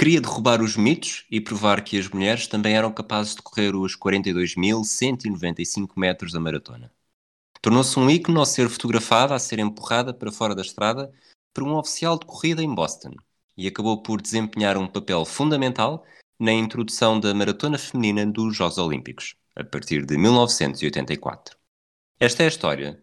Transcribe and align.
Queria 0.00 0.18
derrubar 0.18 0.62
os 0.62 0.78
mitos 0.78 1.26
e 1.30 1.42
provar 1.42 1.84
que 1.84 1.98
as 1.98 2.08
mulheres 2.08 2.46
também 2.46 2.74
eram 2.74 2.90
capazes 2.90 3.34
de 3.34 3.42
correr 3.42 3.76
os 3.76 3.94
42.195 3.94 5.90
metros 5.94 6.32
da 6.32 6.40
maratona. 6.40 6.90
Tornou-se 7.60 8.00
um 8.00 8.08
ícone 8.08 8.38
ao 8.38 8.46
ser 8.46 8.70
fotografada 8.70 9.34
a 9.34 9.38
ser 9.38 9.58
empurrada 9.58 10.14
para 10.14 10.32
fora 10.32 10.54
da 10.54 10.62
estrada 10.62 11.12
por 11.52 11.64
um 11.64 11.76
oficial 11.76 12.18
de 12.18 12.24
corrida 12.24 12.62
em 12.62 12.74
Boston 12.74 13.12
e 13.54 13.68
acabou 13.68 14.02
por 14.02 14.22
desempenhar 14.22 14.78
um 14.78 14.88
papel 14.88 15.22
fundamental 15.26 16.02
na 16.38 16.52
introdução 16.52 17.20
da 17.20 17.34
maratona 17.34 17.76
feminina 17.76 18.24
dos 18.24 18.56
Jogos 18.56 18.78
Olímpicos, 18.78 19.36
a 19.54 19.62
partir 19.62 20.06
de 20.06 20.16
1984. 20.16 21.58
Esta 22.18 22.44
é 22.44 22.46
a 22.46 22.48
história 22.48 23.02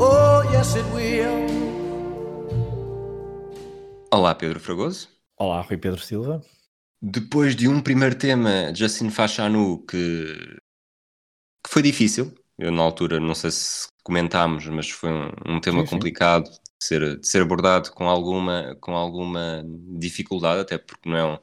Oh, 0.00 0.44
yes, 0.52 0.76
it 0.76 0.86
will. 0.94 1.48
Olá, 4.12 4.32
Pedro 4.32 4.60
Fragoso. 4.60 5.08
Olá, 5.36 5.60
Rui 5.60 5.76
Pedro 5.76 6.00
Silva. 6.00 6.40
Depois 7.02 7.56
de 7.56 7.66
um 7.66 7.80
primeiro 7.80 8.14
tema, 8.16 8.72
Justin 8.72 9.10
Fachanu, 9.10 9.84
que, 9.84 10.56
que 11.64 11.68
foi 11.68 11.82
difícil, 11.82 12.32
eu 12.56 12.70
na 12.70 12.80
altura 12.80 13.18
não 13.18 13.34
sei 13.34 13.50
se 13.50 13.88
comentámos, 14.04 14.68
mas 14.68 14.88
foi 14.88 15.10
um, 15.10 15.32
um 15.44 15.60
tema 15.60 15.80
sim, 15.80 15.86
complicado 15.86 16.46
sim. 16.46 16.52
De, 16.52 16.86
ser, 16.86 17.18
de 17.18 17.26
ser 17.26 17.42
abordado 17.42 17.90
com 17.90 18.08
alguma, 18.08 18.76
com 18.80 18.94
alguma 18.94 19.64
dificuldade, 19.98 20.60
até 20.60 20.78
porque 20.78 21.08
não 21.08 21.16
é 21.16 21.24
um, 21.24 21.38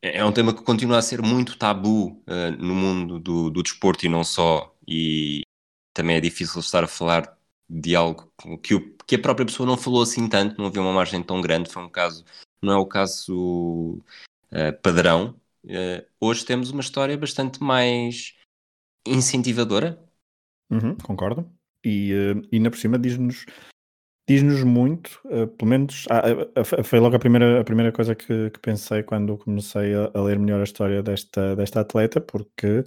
é 0.00 0.24
um 0.24 0.30
tema 0.30 0.54
que 0.54 0.62
continua 0.62 0.98
a 0.98 1.02
ser 1.02 1.20
muito 1.20 1.58
tabu 1.58 2.22
uh, 2.28 2.56
no 2.56 2.72
mundo 2.72 3.18
do, 3.18 3.50
do 3.50 3.64
desporto 3.64 4.06
e 4.06 4.08
não 4.08 4.22
só, 4.22 4.72
e, 4.86 5.42
também 5.92 6.16
é 6.16 6.20
difícil 6.20 6.60
estar 6.60 6.84
a 6.84 6.88
falar 6.88 7.38
de 7.72 7.96
algo 7.96 8.30
que, 8.62 8.74
o, 8.74 8.96
que 9.06 9.14
a 9.14 9.18
própria 9.18 9.46
pessoa 9.46 9.66
não 9.66 9.78
falou 9.78 10.02
assim 10.02 10.28
tanto, 10.28 10.58
não 10.58 10.66
havia 10.66 10.82
uma 10.82 10.92
margem 10.92 11.22
tão 11.22 11.40
grande, 11.40 11.70
foi 11.70 11.82
um 11.82 11.88
caso, 11.88 12.22
não 12.62 12.74
é 12.74 12.76
o 12.76 12.86
caso 12.86 13.98
uh, 14.52 14.82
padrão. 14.82 15.34
Uh, 15.64 16.04
hoje 16.20 16.44
temos 16.44 16.70
uma 16.70 16.82
história 16.82 17.16
bastante 17.16 17.62
mais 17.62 18.34
incentivadora. 19.06 19.98
Uhum, 20.70 20.96
concordo. 20.96 21.50
E, 21.84 22.12
uh, 22.12 22.46
e 22.52 22.56
ainda 22.56 22.70
por 22.70 22.78
cima 22.78 22.98
diz-nos 22.98 23.46
diz-nos 24.28 24.62
muito, 24.62 25.20
uh, 25.24 25.48
pelo 25.48 25.70
menos 25.70 26.06
uh, 26.06 26.84
foi 26.84 27.00
logo 27.00 27.16
a 27.16 27.18
primeira, 27.18 27.60
a 27.60 27.64
primeira 27.64 27.90
coisa 27.90 28.14
que, 28.14 28.50
que 28.50 28.60
pensei 28.60 29.02
quando 29.02 29.36
comecei 29.36 29.94
a, 29.94 30.10
a, 30.14 30.22
ler 30.22 30.38
melhor 30.38 30.60
a 30.60 30.64
história 30.64 31.02
desta, 31.02 31.56
desta 31.56 31.80
atleta, 31.80 32.20
porque 32.20 32.84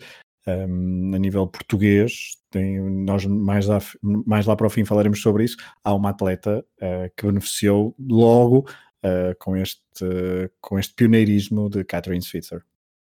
um, 0.47 1.11
a 1.15 1.19
nível 1.19 1.47
português, 1.47 2.37
tem, 2.49 2.79
nós 2.79 3.25
mais 3.25 3.65
lá, 3.65 3.79
mais 4.01 4.45
lá 4.45 4.55
para 4.55 4.67
o 4.67 4.69
fim 4.69 4.85
falaremos 4.85 5.21
sobre 5.21 5.43
isso, 5.43 5.57
há 5.83 5.93
uma 5.93 6.11
atleta 6.11 6.65
uh, 6.77 7.11
que 7.15 7.25
beneficiou 7.25 7.95
logo 7.99 8.67
uh, 9.03 9.35
com, 9.39 9.55
este, 9.57 9.81
uh, 10.03 10.49
com 10.61 10.79
este 10.79 10.93
pioneirismo 10.93 11.69
de 11.69 11.83
Catherine 11.83 12.21
Switzer. 12.21 12.63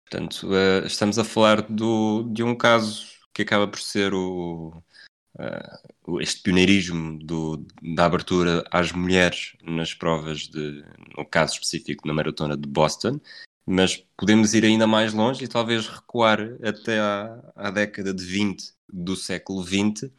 Portanto, 0.10 0.48
estamos 0.86 1.20
a 1.20 1.24
falar 1.26 1.62
do, 1.64 2.24
de 2.32 2.42
um 2.42 2.56
caso 2.56 3.08
que 3.34 3.42
acaba 3.42 3.68
por 3.68 3.80
ser 3.80 4.14
o, 4.14 4.82
este 6.22 6.42
pioneirismo 6.42 7.20
do, 7.20 7.66
da 7.96 8.06
abertura 8.06 8.66
às 8.72 8.92
mulheres 8.94 9.58
nas 9.62 9.94
provas, 9.94 10.48
de, 10.48 10.84
no 11.18 11.26
caso 11.26 11.54
específico 11.54 12.08
na 12.08 12.14
maratona 12.14 12.56
de 12.56 12.68
Boston, 12.68 13.20
mas 13.68 14.02
podemos 14.16 14.54
ir 14.54 14.64
ainda 14.64 14.88
mais 14.88 15.14
longe 15.14 15.44
e 15.44 15.48
talvez 15.48 15.88
recuar 15.88 16.40
até 16.64 17.00
à, 17.00 17.38
à 17.54 17.70
década 17.70 18.14
de 18.14 18.24
20 18.24 18.74
do 18.88 19.14
século 19.14 19.62
20, 19.62 20.10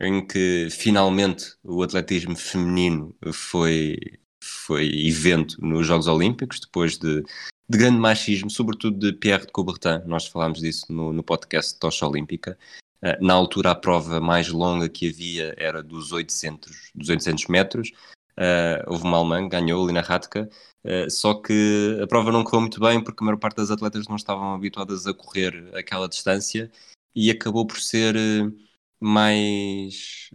em 0.00 0.26
que 0.26 0.68
finalmente 0.70 1.54
o 1.62 1.82
atletismo 1.82 2.34
feminino 2.34 3.14
foi, 3.30 3.98
foi 4.42 4.86
evento 5.06 5.56
nos 5.60 5.86
Jogos 5.86 6.06
Olímpicos, 6.06 6.58
depois 6.58 6.96
de, 6.96 7.22
de 7.68 7.78
grande 7.78 7.98
machismo, 7.98 8.48
sobretudo 8.48 8.98
de 8.98 9.12
Pierre 9.12 9.44
de 9.44 9.52
Coubertin, 9.52 10.00
nós 10.06 10.26
falámos 10.26 10.60
disso 10.60 10.86
no, 10.90 11.12
no 11.12 11.22
podcast 11.22 11.78
Tocha 11.78 12.06
Olímpica. 12.06 12.58
Uh, 13.02 13.22
na 13.22 13.34
altura, 13.34 13.72
a 13.72 13.74
prova 13.74 14.18
mais 14.18 14.48
longa 14.48 14.88
que 14.88 15.10
havia 15.10 15.54
era 15.58 15.82
dos 15.82 16.10
800, 16.10 16.90
dos 16.94 17.10
800 17.10 17.48
metros. 17.48 17.92
Uh, 18.38 18.82
houve 18.86 19.04
uma 19.04 19.18
alemã, 19.18 19.48
ganhou, 19.48 19.86
Lina 19.86 20.00
Radka, 20.00 20.48
uh, 20.84 21.10
só 21.10 21.34
que 21.34 21.98
a 22.02 22.06
prova 22.06 22.32
não 22.32 22.42
correu 22.42 22.62
muito 22.62 22.80
bem 22.80 23.02
porque 23.02 23.22
a 23.22 23.26
maior 23.26 23.38
parte 23.38 23.56
das 23.56 23.70
atletas 23.70 24.08
não 24.08 24.16
estavam 24.16 24.54
habituadas 24.54 25.06
a 25.06 25.14
correr 25.14 25.70
aquela 25.74 26.08
distância 26.08 26.70
e 27.14 27.30
acabou 27.30 27.64
por 27.64 27.78
ser 27.78 28.16
uh, 28.16 28.52
mais. 29.00 30.30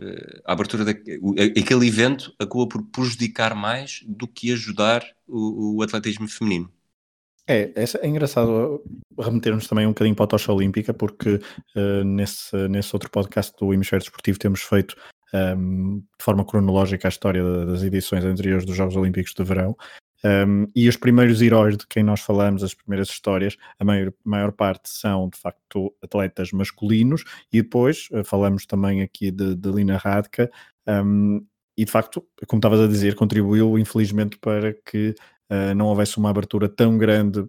a 0.46 0.54
abertura 0.54 0.86
daquele 0.86 1.88
evento 1.88 2.34
acabou 2.40 2.68
por 2.68 2.84
prejudicar 2.84 3.54
mais 3.54 4.02
do 4.08 4.28
que 4.28 4.54
ajudar 4.54 5.06
o, 5.28 5.78
o 5.78 5.84
atletismo 5.84 6.28
feminino. 6.28 6.72
É, 7.52 7.74
é 7.76 8.08
engraçado 8.08 8.84
remetermos 9.18 9.68
também 9.68 9.88
um 9.88 9.90
bocadinho 9.90 10.16
para 10.16 10.26
a 10.26 10.28
tocha 10.28 10.54
olímpica, 10.54 10.94
porque 10.94 11.42
uh, 11.76 12.04
nesse, 12.06 12.56
nesse 12.68 12.96
outro 12.96 13.10
podcast 13.10 13.52
do 13.60 13.74
Hemisfério 13.74 14.04
Desportivo 14.04 14.38
temos 14.38 14.62
feito 14.62 14.96
um, 15.34 16.00
de 16.00 16.24
forma 16.24 16.46
cronológica 16.46 17.08
a 17.08 17.10
história 17.10 17.44
das 17.66 17.84
edições 17.84 18.24
anteriores 18.24 18.66
dos 18.66 18.76
Jogos 18.76 18.96
Olímpicos 18.96 19.34
de 19.34 19.44
Verão. 19.44 19.76
Um, 20.24 20.68
e 20.76 20.90
os 20.90 20.98
primeiros 20.98 21.42
heróis 21.42 21.78
de 21.78 21.88
quem 21.88 22.04
nós 22.04 22.20
falamos, 22.20 22.64
as 22.64 22.74
primeiras 22.74 23.10
histórias, 23.10 23.56
a 23.80 23.86
maior, 23.86 24.12
maior 24.24 24.52
parte 24.52 24.90
são 24.90 25.30
de 25.30 25.38
facto 25.40 25.94
atletas 26.04 26.52
masculinos, 26.52 27.24
e 27.54 27.62
depois 27.62 28.10
uh, 28.12 28.24
falamos 28.24 28.66
também 28.66 29.02
aqui 29.02 29.32
de, 29.32 29.56
de 29.56 29.72
Lina 29.72 29.98
Radka, 29.98 30.52
um, 30.88 31.46
e 31.78 31.86
de 31.86 31.92
facto, 31.92 32.26
como 32.48 32.60
estavas 32.60 32.82
a 32.82 32.88
dizer, 32.88 33.16
contribuiu 33.16 33.80
infelizmente 33.80 34.38
para 34.38 34.74
que 34.74 35.16
uh, 35.50 35.74
não 35.74 35.86
houvesse 35.86 36.18
uma 36.18 36.30
abertura 36.30 36.68
tão 36.68 36.98
grande 36.98 37.48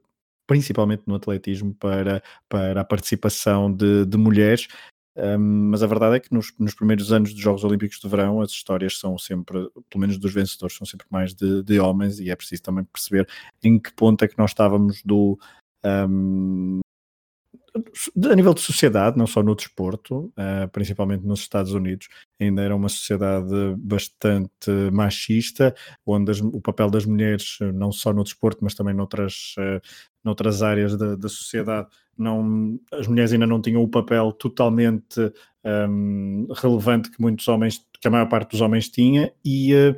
principalmente 0.51 1.05
no 1.07 1.15
atletismo, 1.15 1.73
para, 1.75 2.21
para 2.49 2.81
a 2.81 2.85
participação 2.85 3.73
de, 3.73 4.05
de 4.05 4.17
mulheres, 4.17 4.67
um, 5.17 5.71
mas 5.71 5.83
a 5.83 5.87
verdade 5.87 6.17
é 6.17 6.21
que 6.21 6.33
nos, 6.33 6.53
nos, 6.59 6.75
primeiros 6.75 7.13
anos 7.13 7.33
dos 7.33 7.43
Jogos 7.43 7.65
Olímpicos 7.65 7.99
de 7.99 8.09
Verão 8.09 8.41
as 8.41 8.51
histórias 8.51 8.99
são 8.99 9.19
sempre, 9.19 9.69
pelo 9.89 10.01
menos 10.01 10.19
dos 10.19 10.33
vencedores, 10.33 10.77
são 10.77 10.87
sempre 10.87 11.07
mais 11.11 11.35
de, 11.35 11.63
de 11.63 11.81
homens 11.81 12.21
e 12.21 12.31
é 12.31 12.37
preciso 12.37 12.63
também 12.63 12.85
perceber 12.85 13.29
em 13.63 13.79
que 13.79 13.93
ponto 13.93 14.25
é 14.25 14.29
que 14.29 14.39
nós 14.39 14.51
estávamos 14.51 15.03
do, 15.05 15.39
um, 15.85 16.81
a 17.75 18.35
nível 18.35 18.55
de 18.55 18.61
sociedade, 18.61 19.17
não 19.17 19.27
só 19.27 19.43
no 19.43 19.55
desporto, 19.55 20.33
uh, 20.37 20.69
principalmente 20.73 21.25
nos 21.25 21.41
Estados 21.41 21.73
Unidos, 21.73 22.09
ainda 22.41 22.63
era 22.63 22.75
uma 22.75 22.89
sociedade 22.89 23.75
bastante 23.79 24.71
machista, 24.93 25.75
onde 26.05 26.33
o 26.43 26.61
papel 26.61 26.91
das 26.91 27.05
mulheres, 27.05 27.59
não 27.75 27.93
só 27.93 28.13
no 28.13 28.25
desporto, 28.25 28.63
mas 28.63 28.75
também 28.75 28.95
noutras, 28.95 29.55
uh, 29.59 29.81
noutras 30.25 30.63
áreas 30.63 30.97
da, 30.97 31.17
da 31.17 31.29
sociedade, 31.29 31.89
não, 32.17 32.79
as 32.93 33.07
mulheres 33.07 33.33
ainda 33.33 33.47
não 33.47 33.63
tinham 33.63 33.83
o 33.83 33.89
papel 33.89 34.33
totalmente 34.33 35.33
um, 35.65 36.47
relevante 36.55 37.11
que 37.11 37.21
muitos 37.21 37.49
homens, 37.49 37.85
que 38.01 38.09
a 38.09 38.11
maior 38.11 38.29
parte 38.29 38.51
dos 38.51 38.61
homens 38.61 38.89
tinha, 38.89 39.33
e 39.45 39.75
uh, 39.75 39.97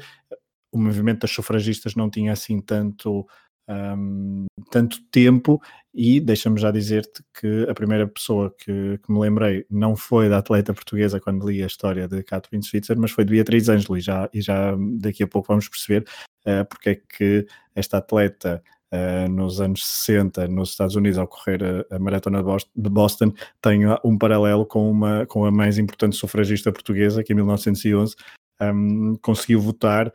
o 0.70 0.78
movimento 0.78 1.22
das 1.22 1.30
sufragistas 1.30 1.94
não 1.94 2.08
tinha 2.08 2.32
assim 2.32 2.60
tanto 2.60 3.26
um, 3.68 4.46
tanto 4.70 4.98
tempo 5.10 5.60
e 5.94 6.20
deixa-me 6.20 6.58
já 6.58 6.70
dizer-te 6.70 7.22
que 7.38 7.66
a 7.68 7.74
primeira 7.74 8.06
pessoa 8.06 8.54
que, 8.58 8.98
que, 8.98 9.12
me 9.12 9.20
lembrei 9.20 9.66
não 9.70 9.94
foi 9.94 10.28
da 10.28 10.38
atleta 10.38 10.72
portuguesa 10.72 11.20
quando 11.20 11.48
li 11.48 11.62
a 11.62 11.66
história 11.66 12.08
de 12.08 12.22
Catherine 12.22 12.64
Switzer, 12.64 12.98
mas 12.98 13.10
foi 13.10 13.24
de 13.24 13.32
Beatriz 13.32 13.68
Ângelo 13.68 13.96
e 13.96 14.00
já, 14.00 14.28
e 14.32 14.40
já 14.40 14.74
daqui 14.98 15.22
a 15.22 15.26
pouco 15.26 15.48
vamos 15.48 15.68
perceber 15.68 16.04
uh, 16.46 16.64
porque 16.68 16.90
é 16.90 16.94
que 16.94 17.46
esta 17.74 17.98
atleta 17.98 18.62
Uh, 18.94 19.26
nos 19.26 19.58
anos 19.58 19.86
60 19.86 20.48
nos 20.48 20.68
Estados 20.68 20.96
Unidos 20.96 21.16
ao 21.16 21.26
correr 21.26 21.64
a, 21.64 21.96
a 21.96 21.98
maratona 21.98 22.42
de 22.76 22.90
Boston 22.90 23.32
tem 23.62 23.84
um 24.04 24.18
paralelo 24.18 24.66
com, 24.66 24.90
uma, 24.90 25.24
com 25.24 25.46
a 25.46 25.50
mais 25.50 25.78
importante 25.78 26.14
sufragista 26.14 26.70
portuguesa 26.70 27.24
que 27.24 27.32
em 27.32 27.36
1911 27.36 28.14
um, 28.60 29.16
conseguiu 29.22 29.62
votar 29.62 30.12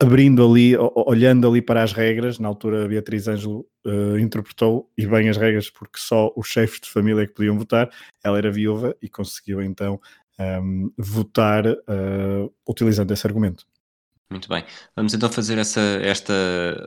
abrindo 0.00 0.46
ali, 0.46 0.74
olhando 0.76 1.48
ali 1.48 1.62
para 1.62 1.82
as 1.82 1.92
regras, 1.92 2.38
na 2.38 2.48
altura 2.48 2.84
a 2.84 2.88
Beatriz 2.88 3.26
Ângelo 3.28 3.66
uh, 3.86 4.18
interpretou, 4.18 4.90
e 4.96 5.06
bem 5.06 5.28
as 5.28 5.36
regras, 5.36 5.70
porque 5.70 5.98
só 5.98 6.32
os 6.36 6.48
chefes 6.48 6.80
de 6.80 6.90
família 6.90 7.26
que 7.26 7.32
podiam 7.32 7.58
votar, 7.58 7.90
ela 8.22 8.38
era 8.38 8.50
viúva 8.50 8.94
e 9.00 9.08
conseguiu 9.08 9.62
então 9.62 10.00
um, 10.38 10.92
votar 10.98 11.66
uh, 11.66 12.52
utilizando 12.68 13.10
esse 13.12 13.26
argumento. 13.26 13.66
Muito 14.30 14.48
bem. 14.48 14.64
Vamos 14.94 15.14
então 15.14 15.30
fazer 15.30 15.56
essa, 15.56 15.80
esta 16.02 16.34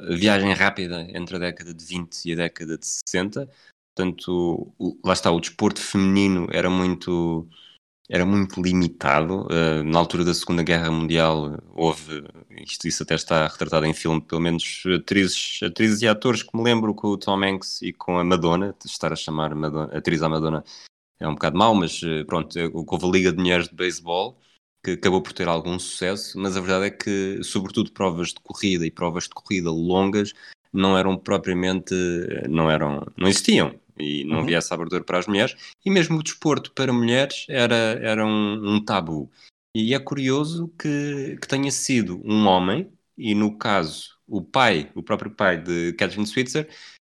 viagem 0.10 0.54
rápida 0.54 1.08
entre 1.14 1.38
a 1.38 1.40
década 1.40 1.74
de 1.74 1.86
20 1.86 2.26
e 2.26 2.34
a 2.34 2.36
década 2.36 2.78
de 2.78 2.86
60. 2.86 3.50
Portanto, 3.96 4.74
lá 5.04 5.14
está, 5.14 5.32
o 5.32 5.40
desporto 5.40 5.82
feminino 5.82 6.48
era 6.52 6.70
muito, 6.70 7.48
era 8.10 8.26
muito 8.26 8.62
limitado. 8.62 9.48
Uh, 9.48 9.84
na 9.84 10.00
altura 10.00 10.26
da 10.26 10.34
Segunda 10.34 10.64
Guerra 10.64 10.90
Mundial 10.90 11.60
houve, 11.74 12.24
isto 12.50 12.88
isso 12.88 13.04
até 13.04 13.16
está 13.16 13.48
retratado 13.48 13.86
em 13.86 13.94
filme, 13.94 14.20
pelo 14.20 14.42
menos 14.42 14.84
atrizes, 14.98 15.60
atrizes 15.64 16.02
e 16.02 16.08
atores 16.08 16.42
que 16.42 16.58
me 16.58 16.64
lembro 16.64 16.94
com 16.96 17.10
o 17.10 17.18
Tom 17.18 17.44
Hanks 17.44 17.82
e 17.84 17.94
com 17.94 18.18
a 18.18 18.24
Madonna, 18.24 18.76
estar 18.84 19.14
a 19.14 19.16
chamar 19.16 19.54
Madonna, 19.54 19.96
atriz 19.96 20.24
à 20.24 20.28
Madonna 20.28 20.64
é 21.20 21.28
um 21.28 21.34
bocado 21.34 21.58
mau, 21.58 21.76
mas 21.76 22.02
eh, 22.04 22.24
pronto, 22.24 22.58
houve 22.74 23.06
a 23.06 23.10
Liga 23.10 23.32
de 23.32 23.38
Mulheres 23.38 23.68
de 23.68 23.76
Beisebol 23.76 24.40
que 24.84 24.92
acabou 24.92 25.22
por 25.22 25.34
ter 25.34 25.48
algum 25.48 25.78
sucesso, 25.78 26.40
mas 26.40 26.56
a 26.56 26.62
verdade 26.62 26.86
é 26.86 26.90
que, 26.90 27.44
sobretudo, 27.44 27.92
provas 27.92 28.30
de 28.30 28.40
corrida 28.42 28.86
e 28.86 28.92
provas 28.92 29.26
de 29.26 29.32
corrida 29.32 29.70
longas 29.70 30.34
não 30.72 30.98
eram 30.98 31.18
propriamente, 31.18 31.94
não 32.48 32.72
eram, 32.72 33.06
não 33.18 33.28
existiam 33.28 33.76
e 34.00 34.24
não 34.24 34.38
uhum. 34.38 34.44
havia 34.44 34.58
essa 34.58 34.74
abertura 34.74 35.04
para 35.04 35.20
as 35.20 35.28
mulheres 35.28 35.56
e 35.86 35.90
mesmo 35.90 36.18
o 36.18 36.24
desporto 36.24 36.72
para 36.72 36.94
mulheres 36.94 37.46
era, 37.50 38.00
era 38.02 38.26
um, 38.26 38.76
um 38.76 38.84
tabu. 38.84 39.30
E 39.76 39.94
é 39.94 40.00
curioso 40.00 40.74
que, 40.80 41.38
que 41.40 41.48
tenha 41.48 41.72
sido 41.72 42.22
um 42.26 42.48
homem, 42.48 42.92
e 43.18 43.36
no 43.36 43.58
caso 43.58 44.18
o 44.28 44.42
pai, 44.42 44.92
o 44.96 45.04
próprio 45.04 45.32
pai 45.32 45.62
de 45.62 45.94
Catherine 45.94 46.26
Switzer, 46.26 46.68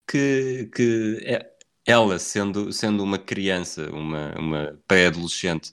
que, 0.09 0.69
que 0.75 1.21
é, 1.23 1.51
ela, 1.87 2.19
sendo, 2.19 2.73
sendo 2.73 3.03
uma 3.03 3.19
criança, 3.19 3.91
uma, 3.91 4.35
uma 4.39 4.81
pré-adolescente, 4.87 5.73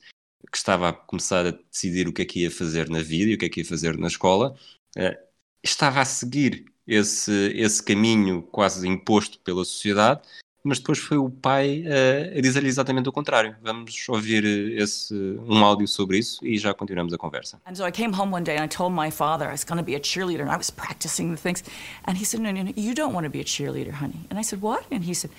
que 0.51 0.57
estava 0.57 0.89
a 0.89 0.93
começar 0.93 1.45
a 1.45 1.51
decidir 1.51 2.07
o 2.07 2.13
que 2.13 2.21
é 2.21 2.25
que 2.25 2.43
ia 2.43 2.51
fazer 2.51 2.89
na 2.89 3.01
vida 3.01 3.31
e 3.31 3.35
o 3.35 3.37
que 3.37 3.45
é 3.45 3.49
que 3.49 3.61
ia 3.61 3.65
fazer 3.65 3.97
na 3.97 4.07
escola, 4.07 4.55
uh, 4.97 5.25
estava 5.63 6.01
a 6.01 6.05
seguir 6.05 6.65
esse, 6.87 7.51
esse 7.55 7.83
caminho 7.83 8.43
quase 8.43 8.87
imposto 8.87 9.39
pela 9.39 9.65
sociedade, 9.65 10.21
mas 10.65 10.79
depois 10.79 10.97
foi 10.97 11.17
o 11.17 11.29
pai 11.29 11.83
uh, 11.85 12.37
a 12.37 12.41
dizer-lhe 12.41 12.67
exatamente 12.67 13.07
o 13.07 13.11
contrário. 13.11 13.55
Vamos 13.61 14.09
ouvir 14.09 14.43
eh, 14.43 14.81
esse, 14.81 15.13
um 15.47 15.63
áudio 15.63 15.87
sobre 15.87 16.17
isso 16.17 16.45
e 16.45 16.57
já 16.57 16.73
continuamos 16.73 17.13
a 17.13 17.17
conversa. 17.17 17.61
And 17.65 17.75
so 17.75 17.85
I 17.87 17.91
came 17.91 18.13
home 18.13 18.33
one 18.33 18.43
day 18.43 18.57
and 18.57 18.63
I 18.63 18.67
told 18.67 18.93
my 18.93 19.11
father 19.11 19.47
I 19.47 19.51
was 19.51 19.63
going 19.63 19.77
to 19.77 19.85
be 19.85 19.95
a 19.95 19.99
cheerleader 19.99 20.41
and 20.41 20.51
I 20.51 20.57
was 20.57 20.71
practicing 20.71 21.33
the 21.33 21.41
things. 21.41 21.63
And 22.05 22.17
he 22.17 22.25
said, 22.25 22.41
no, 22.41 22.51
no, 22.51 22.63
no, 22.63 22.71
you 22.75 22.93
don't 22.93 23.13
want 23.13 23.25
to 23.25 23.29
be 23.29 23.39
a 23.39 23.45
cheerleader, 23.45 23.91
honey. 23.91 24.25
And 24.29 24.39
I 24.39 24.41
said, 24.41 24.61
what? 24.61 24.83
And 24.91 25.03
he 25.03 25.13
said, 25.13 25.29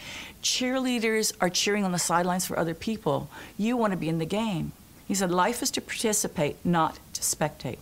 cheerleaders 0.42 1.32
are 1.40 1.50
cheering 1.50 1.84
on 1.84 1.92
the 1.92 1.98
sidelines 1.98 2.46
for 2.46 2.56
other 2.58 2.74
people. 2.74 3.28
You 3.58 3.76
want 3.76 3.92
to 3.92 3.96
be 3.96 4.08
in 4.08 4.18
the 4.18 4.26
game. 4.26 4.72
He 5.06 5.14
said, 5.14 5.30
Life 5.30 5.62
is 5.62 5.70
to 5.72 5.80
participate, 5.80 6.56
not 6.64 6.98
to 7.14 7.20
spectate. 7.20 7.78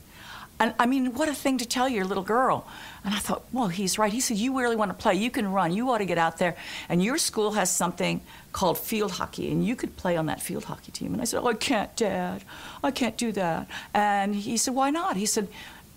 And 0.60 0.72
I 0.78 0.86
mean, 0.86 1.14
what 1.14 1.28
a 1.28 1.34
thing 1.34 1.58
to 1.58 1.66
tell 1.66 1.88
your 1.88 2.04
little 2.04 2.22
girl. 2.22 2.66
And 3.04 3.14
I 3.14 3.18
thought, 3.18 3.42
well, 3.52 3.68
he's 3.68 3.98
right. 3.98 4.12
He 4.12 4.20
said, 4.20 4.36
You 4.36 4.58
really 4.58 4.76
want 4.76 4.90
to 4.90 4.94
play. 4.94 5.14
You 5.14 5.30
can 5.30 5.52
run. 5.52 5.72
You 5.72 5.90
ought 5.90 5.98
to 5.98 6.06
get 6.06 6.16
out 6.18 6.38
there. 6.38 6.56
And 6.88 7.02
your 7.02 7.18
school 7.18 7.52
has 7.52 7.70
something 7.70 8.20
called 8.52 8.78
field 8.78 9.12
hockey, 9.12 9.50
and 9.50 9.66
you 9.66 9.74
could 9.76 9.96
play 9.96 10.16
on 10.16 10.26
that 10.26 10.40
field 10.40 10.64
hockey 10.64 10.92
team. 10.92 11.12
And 11.12 11.20
I 11.20 11.24
said, 11.24 11.40
Oh, 11.42 11.48
I 11.48 11.54
can't, 11.54 11.94
Dad. 11.96 12.44
I 12.82 12.90
can't 12.92 13.16
do 13.16 13.32
that. 13.32 13.66
And 13.92 14.34
he 14.34 14.56
said, 14.56 14.74
Why 14.74 14.90
not? 14.90 15.16
He 15.16 15.26
said, 15.26 15.48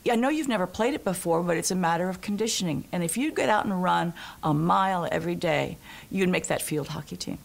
I 0.10 0.16
know 0.16 0.30
you've 0.30 0.48
never 0.48 0.66
played 0.68 0.94
it 0.94 1.04
before, 1.04 1.44
but 1.44 1.58
it's 1.58 1.72
a 1.72 1.76
matter 1.76 2.10
of 2.10 2.22
conditioning. 2.22 2.86
And 2.92 3.04
if 3.04 3.18
you 3.18 3.32
get 3.32 3.50
out 3.50 3.66
and 3.66 3.84
run 3.84 4.14
a 4.42 4.54
mile 4.54 5.08
every 5.12 5.36
day, 5.36 5.78
you'd 6.10 6.30
make 6.30 6.48
that 6.48 6.62
field 6.62 6.88
hockey 6.88 7.18
team. 7.18 7.38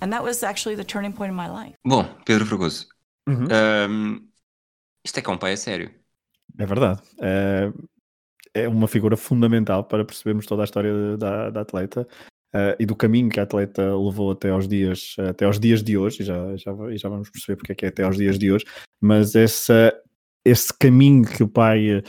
And 0.00 0.12
that 0.12 0.22
was 0.22 0.42
actually 0.42 0.76
the 0.76 0.84
turning 0.84 1.12
point 1.12 1.30
in 1.30 1.36
my 1.36 1.48
life. 1.50 1.74
Bom, 1.84 2.06
Pedro 2.24 2.46
Fragoso, 2.46 2.86
Uhum. 3.28 3.48
Um, 3.52 4.28
isto 5.04 5.18
é 5.18 5.22
que 5.22 5.30
é 5.30 5.32
um 5.32 5.38
pai 5.38 5.52
a 5.52 5.56
sério. 5.56 5.90
É 6.58 6.66
verdade. 6.66 7.00
É, 7.20 7.72
é 8.54 8.68
uma 8.68 8.88
figura 8.88 9.16
fundamental 9.16 9.84
para 9.84 10.04
percebermos 10.04 10.46
toda 10.46 10.62
a 10.62 10.64
história 10.64 11.16
da, 11.16 11.50
da 11.50 11.60
atleta 11.62 12.06
uh, 12.54 12.76
e 12.78 12.86
do 12.86 12.94
caminho 12.94 13.30
que 13.30 13.40
a 13.40 13.44
atleta 13.44 13.96
levou 13.96 14.32
até 14.32 14.50
aos 14.50 14.68
dias, 14.68 15.16
até 15.18 15.44
aos 15.44 15.58
dias 15.58 15.82
de 15.82 15.96
hoje, 15.96 16.22
e 16.22 16.24
já, 16.24 16.56
já, 16.56 16.72
já 16.94 17.08
vamos 17.08 17.30
perceber 17.30 17.56
porque 17.56 17.72
é 17.72 17.74
que 17.74 17.84
é 17.86 17.88
até 17.88 18.02
aos 18.02 18.16
dias 18.16 18.38
de 18.38 18.52
hoje, 18.52 18.64
mas 19.00 19.34
essa, 19.34 19.92
esse 20.44 20.72
caminho 20.78 21.24
que 21.24 21.42
o 21.42 21.48
pai 21.48 21.98
uh, 21.98 22.02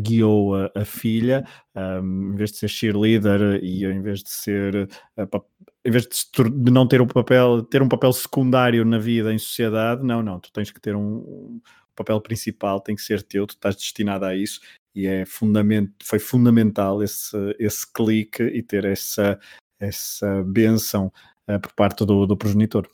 guiou 0.00 0.56
a, 0.56 0.70
a 0.74 0.84
filha, 0.84 1.44
um, 1.76 2.32
em 2.32 2.36
vez 2.36 2.52
de 2.52 2.58
ser 2.58 2.68
cheerleader 2.68 3.62
e 3.62 3.84
em 3.84 4.00
vez 4.00 4.20
de 4.20 4.30
ser 4.30 4.88
uh, 5.18 5.44
em 5.86 5.90
vez 5.90 6.04
de, 6.04 6.50
de, 6.50 6.70
não 6.70 6.88
ter 6.88 7.02
um 7.02 7.06
papel, 7.06 7.62
ter 7.62 7.82
um 7.82 7.88
papel 7.88 8.10
secundário 8.12 8.86
na 8.86 8.98
vida 8.98 9.34
em 9.34 9.38
sociedade, 9.38 10.02
não, 10.02 10.22
não, 10.22 10.40
tu 10.40 10.50
tens 10.50 10.70
que 10.70 10.80
ter 10.80 10.96
um, 10.96 11.60
um 11.94 11.96
papel 11.96 12.20
principal, 12.20 12.80
tem 12.80 12.96
que 12.96 13.02
ser 13.02 13.22
teu, 13.22 13.46
tu 13.46 13.54
estás 13.54 13.76
destinado 13.76 14.24
a 14.24 14.34
isso 14.34 14.60
e 14.94 15.06
é 15.06 15.24
fundament, 15.24 15.90
foi 16.02 16.18
fundamental 16.18 17.02
esse, 17.02 17.36
esse 17.58 17.90
clique 17.92 18.42
e 18.42 18.62
ter 18.62 18.84
essa, 18.84 19.38
essa 19.80 20.42
benção 20.44 21.12
uh, 21.48 21.58
por 21.60 21.72
parte 21.72 22.04
do, 22.04 22.26
do 22.26 22.36
progenitor. 22.36 22.88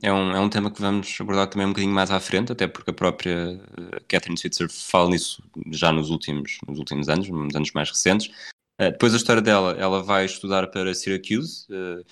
É 0.00 0.12
um, 0.12 0.30
é 0.30 0.40
um 0.40 0.48
tema 0.48 0.70
que 0.70 0.80
vamos 0.80 1.16
abordar 1.20 1.48
também 1.48 1.66
um 1.66 1.70
bocadinho 1.70 1.92
mais 1.92 2.10
à 2.10 2.20
frente, 2.20 2.52
até 2.52 2.68
porque 2.68 2.90
a 2.90 2.94
própria 2.94 3.60
eh, 3.76 4.00
Catherine 4.06 4.38
Switzer 4.38 4.70
fala 4.70 5.10
nisso 5.10 5.42
já 5.72 5.90
nos 5.90 6.08
últimos, 6.08 6.58
nos 6.68 6.78
últimos 6.78 7.08
anos, 7.08 7.28
nos 7.28 7.56
anos 7.56 7.72
mais 7.72 7.90
recentes, 7.90 8.30
Uh, 8.80 8.92
depois 8.92 9.12
a 9.12 9.16
história 9.16 9.42
dela, 9.42 9.72
ela 9.72 10.02
vai 10.04 10.24
estudar 10.24 10.68
para 10.68 10.94
Syracuse, 10.94 11.66
uh, 11.68 12.04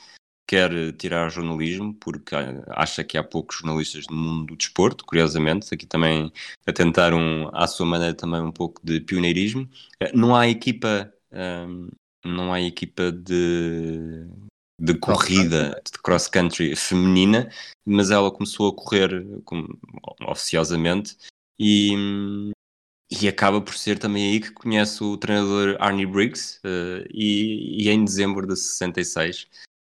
quer 0.46 0.92
tirar 0.92 1.28
jornalismo, 1.28 1.92
porque 1.94 2.34
acha 2.68 3.02
que 3.02 3.18
há 3.18 3.24
poucos 3.24 3.56
jornalistas 3.58 4.06
no 4.08 4.16
mundo 4.16 4.46
do 4.46 4.56
desporto, 4.56 5.04
curiosamente, 5.04 5.74
aqui 5.74 5.86
também 5.86 6.32
a 6.66 6.72
tentar 6.72 7.12
um, 7.12 7.48
à 7.52 7.66
sua 7.66 7.84
maneira 7.84 8.14
também 8.14 8.40
um 8.40 8.52
pouco 8.52 8.80
de 8.84 9.00
pioneirismo. 9.00 9.68
Uh, 10.02 10.16
não 10.16 10.36
há 10.36 10.48
equipa, 10.48 11.12
um, 11.32 11.88
não 12.24 12.52
há 12.52 12.60
equipa 12.60 13.10
de, 13.10 14.26
de 14.80 14.94
corrida, 14.94 15.80
de 15.84 15.98
cross 16.00 16.28
country 16.28 16.76
feminina, 16.76 17.50
mas 17.84 18.10
ela 18.10 18.30
começou 18.30 18.68
a 18.68 18.74
correr 18.74 19.26
com, 19.44 19.66
oficiosamente 20.28 21.16
e, 21.58 22.52
e 23.10 23.26
acaba 23.26 23.60
por 23.60 23.74
ser 23.74 23.98
também 23.98 24.30
aí 24.30 24.40
que 24.40 24.52
conhece 24.52 25.02
o 25.02 25.16
treinador 25.16 25.76
Arnie 25.80 26.06
Briggs 26.06 26.60
uh, 26.64 27.04
e, 27.10 27.84
e, 27.84 27.88
em 27.90 28.04
dezembro 28.04 28.46
de 28.46 28.56
66 28.56 29.48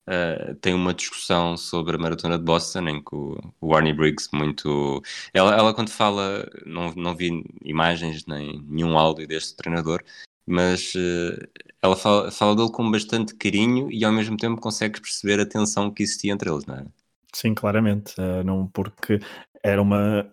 uh, 0.09 0.55
tem 0.57 0.75
uma 0.75 0.95
discussão 0.95 1.57
sobre 1.57 1.97
a 1.97 1.99
maratona 1.99 2.39
de 2.39 2.45
Boston 2.45 2.89
em 2.89 3.03
que 3.03 3.15
o, 3.15 3.39
o 3.61 3.75
Arnie 3.75 3.93
Briggs 3.93 4.29
muito 4.33 5.03
ela, 5.33 5.55
ela 5.55 5.75
quando 5.75 5.91
fala 5.91 6.49
não, 6.67 6.93
não 6.95 7.17
vi 7.17 7.45
imagens 7.65 8.25
nem 8.27 8.63
nenhum 8.69 8.99
áudio 8.99 9.27
deste 9.27 9.57
treinador 9.57 10.03
mas 10.47 10.95
uh, 10.95 11.49
ela 11.83 11.97
fala, 11.97 12.31
fala 12.31 12.57
dele 12.57 12.71
com 12.71 12.91
bastante 12.91 13.35
carinho 13.35 13.91
e 13.91 14.05
ao 14.05 14.13
mesmo 14.13 14.37
tempo 14.37 14.61
consegue 14.61 15.01
perceber 15.01 15.41
a 15.41 15.47
tensão 15.47 15.91
que 15.91 16.03
existia 16.03 16.33
entre 16.33 16.51
eles, 16.51 16.67
não 16.67 16.77
é? 16.77 16.85
Sim, 17.33 17.55
claramente, 17.55 18.15
não 18.45 18.69
porque 18.69 19.19
era 19.63 19.83
uma 19.83 20.31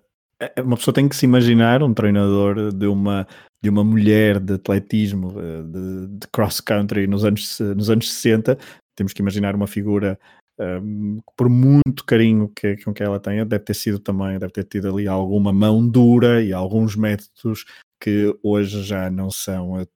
uma 0.63 0.75
pessoa 0.75 0.93
tem 0.93 1.07
que 1.07 1.15
se 1.15 1.25
imaginar 1.25 1.83
um 1.83 1.93
treinador 1.93 2.71
de 2.71 2.87
uma, 2.87 3.27
de 3.61 3.69
uma 3.69 3.83
mulher 3.83 4.39
de 4.39 4.53
atletismo, 4.53 5.33
de, 5.33 6.07
de 6.07 6.27
cross-country 6.31 7.05
nos 7.07 7.23
anos, 7.23 7.59
nos 7.59 7.89
anos 7.89 8.11
60. 8.11 8.57
Temos 8.95 9.13
que 9.13 9.21
imaginar 9.21 9.55
uma 9.55 9.67
figura 9.67 10.19
um, 10.59 11.19
por 11.35 11.49
muito 11.49 12.05
carinho 12.05 12.51
que, 12.55 12.77
com 12.77 12.93
que 12.93 13.01
ela 13.01 13.19
tenha, 13.19 13.45
deve 13.45 13.63
ter 13.63 13.73
sido 13.73 13.99
também, 13.99 14.37
deve 14.37 14.51
ter 14.51 14.63
tido 14.63 14.89
ali 14.89 15.07
alguma 15.07 15.51
mão 15.51 15.87
dura 15.87 16.43
e 16.43 16.53
alguns 16.53 16.95
métodos 16.95 17.65
que 17.99 18.35
hoje 18.43 18.83
já 18.83 19.09
não 19.09 19.31
são 19.31 19.81
uh, 19.81 19.87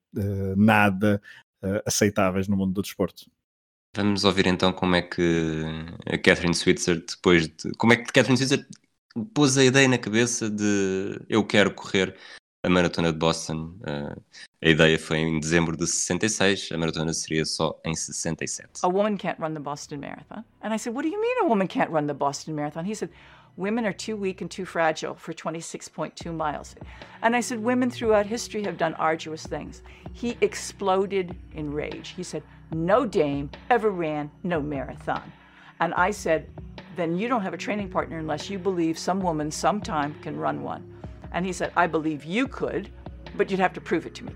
nada 0.56 1.22
uh, 1.64 1.82
aceitáveis 1.86 2.48
no 2.48 2.58
mundo 2.58 2.74
do 2.74 2.82
desporto. 2.82 3.30
Vamos 3.96 4.24
ouvir 4.24 4.48
então 4.48 4.74
como 4.74 4.96
é 4.96 5.02
que 5.02 5.64
a 6.06 6.18
Catherine 6.18 6.54
Switzer, 6.54 7.04
depois 7.06 7.48
de. 7.48 7.72
Como 7.78 7.94
é 7.94 7.96
que 7.96 8.12
Catherine 8.12 8.38
Switzer 8.38 8.68
pôs 9.34 9.58
a 9.58 9.64
ideia 9.64 9.88
na 9.88 9.98
cabeça 9.98 10.50
de 10.50 11.22
eu 11.30 11.46
quero 11.46 11.74
correr 11.74 12.14
a 12.65 12.69
maratona 12.69 13.12
de 13.12 13.17
Boston. 13.17 13.75
Uh, 13.81 14.19
a 14.62 14.69
ideia 14.69 14.98
foi 14.98 15.19
em 15.19 15.39
dezembro 15.39 15.77
de 15.77 15.86
66, 15.86 16.72
a 16.72 16.77
maratona 16.77 17.13
seria 17.13 17.45
só 17.45 17.79
em 17.86 17.93
67. 17.93 18.81
A 18.84 18.88
woman 18.88 19.17
can't 19.17 19.39
run 19.39 19.53
the 19.53 19.60
Boston 19.60 20.00
Marathon. 20.00 20.43
And 20.62 20.74
I 20.74 20.77
said, 20.77 20.95
What 20.95 21.03
do 21.03 21.10
you 21.10 21.22
mean 21.22 21.38
a 21.43 21.48
woman 21.48 21.67
can't 21.67 21.91
run 21.91 22.07
the 22.07 22.13
Boston 22.13 22.55
Marathon? 22.55 22.84
He 22.86 22.95
said, 22.95 23.10
Women 23.57 23.86
are 23.86 23.93
too 23.93 24.17
weak 24.17 24.41
and 24.41 24.50
too 24.50 24.65
fragile 24.65 25.15
for 25.15 25.31
26.2 25.34 26.36
miles. 26.36 26.75
And 27.22 27.36
I 27.36 27.41
said, 27.41 27.60
Women 27.60 27.91
throughout 27.91 28.25
history 28.25 28.63
have 28.63 28.77
done 28.77 28.95
arduous 28.95 29.45
things. 29.45 29.84
He 30.13 30.36
exploded 30.41 31.36
in 31.53 31.72
rage. 31.72 32.13
He 32.17 32.24
said, 32.24 32.41
No 32.72 33.05
dame 33.05 33.51
ever 33.69 33.91
ran 33.91 34.31
no 34.43 34.60
marathon. 34.60 35.31
And 35.79 35.93
I 35.93 36.12
said, 36.12 36.50
then 36.95 37.17
you 37.17 37.27
don't 37.27 37.41
have 37.41 37.53
a 37.53 37.57
training 37.57 37.89
partner 37.89 38.17
unless 38.19 38.50
you 38.50 38.57
believe 38.57 38.98
some 38.98 39.19
woman 39.19 39.51
sometime 39.51 40.15
can 40.22 40.38
run 40.38 40.63
one. 40.63 40.95
And 41.36 41.46
he 41.46 41.51
said, 41.51 41.72
I 41.75 41.86
believe 41.86 42.24
you 42.24 42.48
could, 42.48 42.89
but 43.36 43.51
you'd 43.51 43.60
have 43.60 43.74
to 43.74 43.82
prove 43.82 44.08
it 44.08 44.15
to 44.15 44.24
me. 44.24 44.32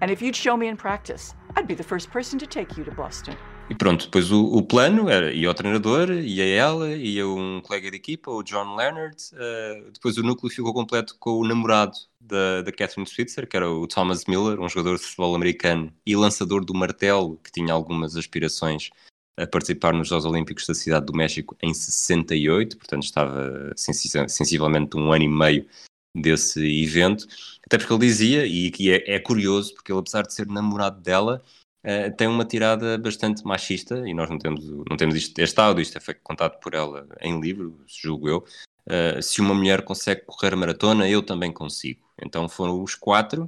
And 0.00 0.10
if 0.10 0.22
you'd 0.22 0.36
show 0.36 0.56
me 0.56 0.68
in 0.68 0.76
practice, 0.76 1.34
I'd 1.56 1.66
be 1.66 1.74
the 1.74 1.82
first 1.82 2.10
person 2.12 2.38
to 2.38 2.46
take 2.46 2.78
you 2.78 2.84
to 2.84 2.92
Boston. 2.92 3.36
E 3.68 3.74
pronto, 3.74 4.04
depois 4.04 4.30
o, 4.30 4.44
o 4.44 4.62
plano 4.62 5.08
era, 5.08 5.32
ia 5.32 5.50
o 5.50 5.54
treinador, 5.54 6.10
ia 6.10 6.44
ela, 6.44 6.94
ia 6.94 7.26
um 7.26 7.60
colega 7.62 7.90
de 7.90 7.96
equipa, 7.96 8.30
o 8.30 8.42
John 8.42 8.76
Leonard, 8.76 9.16
uh, 9.32 9.90
depois 9.90 10.18
o 10.18 10.22
núcleo 10.22 10.52
ficou 10.52 10.72
completo 10.72 11.16
com 11.18 11.38
o 11.38 11.48
namorado 11.48 11.96
da, 12.20 12.60
da 12.60 12.70
Catherine 12.70 13.08
Switzer, 13.08 13.48
que 13.48 13.56
era 13.56 13.68
o 13.68 13.86
Thomas 13.88 14.26
Miller, 14.26 14.60
um 14.60 14.68
jogador 14.68 14.98
de 14.98 15.04
futebol 15.04 15.34
americano 15.34 15.90
e 16.06 16.14
lançador 16.14 16.62
do 16.62 16.74
martelo, 16.74 17.40
que 17.42 17.50
tinha 17.50 17.72
algumas 17.72 18.16
aspirações 18.16 18.90
a 19.36 19.46
participar 19.46 19.94
nos 19.94 20.08
Jogos 20.08 20.26
Olímpicos 20.26 20.66
da 20.66 20.74
Cidade 20.74 21.06
do 21.06 21.16
México 21.16 21.56
em 21.62 21.72
68, 21.72 22.76
portanto 22.76 23.02
estava 23.02 23.72
sensivelmente 23.76 24.96
um 24.96 25.10
ano 25.10 25.24
e 25.24 25.28
meio 25.28 25.66
desse 26.14 26.60
evento, 26.82 27.26
até 27.64 27.78
porque 27.78 27.92
ele 27.92 28.06
dizia, 28.06 28.46
e 28.46 28.70
que 28.70 28.92
é, 28.92 29.16
é 29.16 29.18
curioso, 29.18 29.74
porque 29.74 29.92
ele 29.92 30.00
apesar 30.00 30.22
de 30.22 30.34
ser 30.34 30.46
namorado 30.46 31.00
dela, 31.00 31.42
Uh, 31.84 32.10
tem 32.16 32.26
uma 32.26 32.46
tirada 32.46 32.96
bastante 32.96 33.44
machista 33.44 34.08
e 34.08 34.14
nós 34.14 34.30
não 34.30 34.38
temos, 34.38 34.64
não 34.88 34.96
temos 34.96 35.14
isto, 35.16 35.38
este 35.38 35.60
isto 35.82 35.98
é 35.98 36.00
foi 36.00 36.14
contado 36.14 36.58
por 36.58 36.72
ela 36.72 37.06
em 37.20 37.38
livro, 37.38 37.78
julgo 37.86 38.26
eu. 38.26 38.38
Uh, 38.86 39.22
se 39.22 39.42
uma 39.42 39.52
mulher 39.52 39.84
consegue 39.84 40.22
correr 40.24 40.56
maratona, 40.56 41.06
eu 41.06 41.22
também 41.22 41.52
consigo. 41.52 42.00
Então 42.22 42.48
foram 42.48 42.82
os 42.82 42.94
quatro 42.94 43.46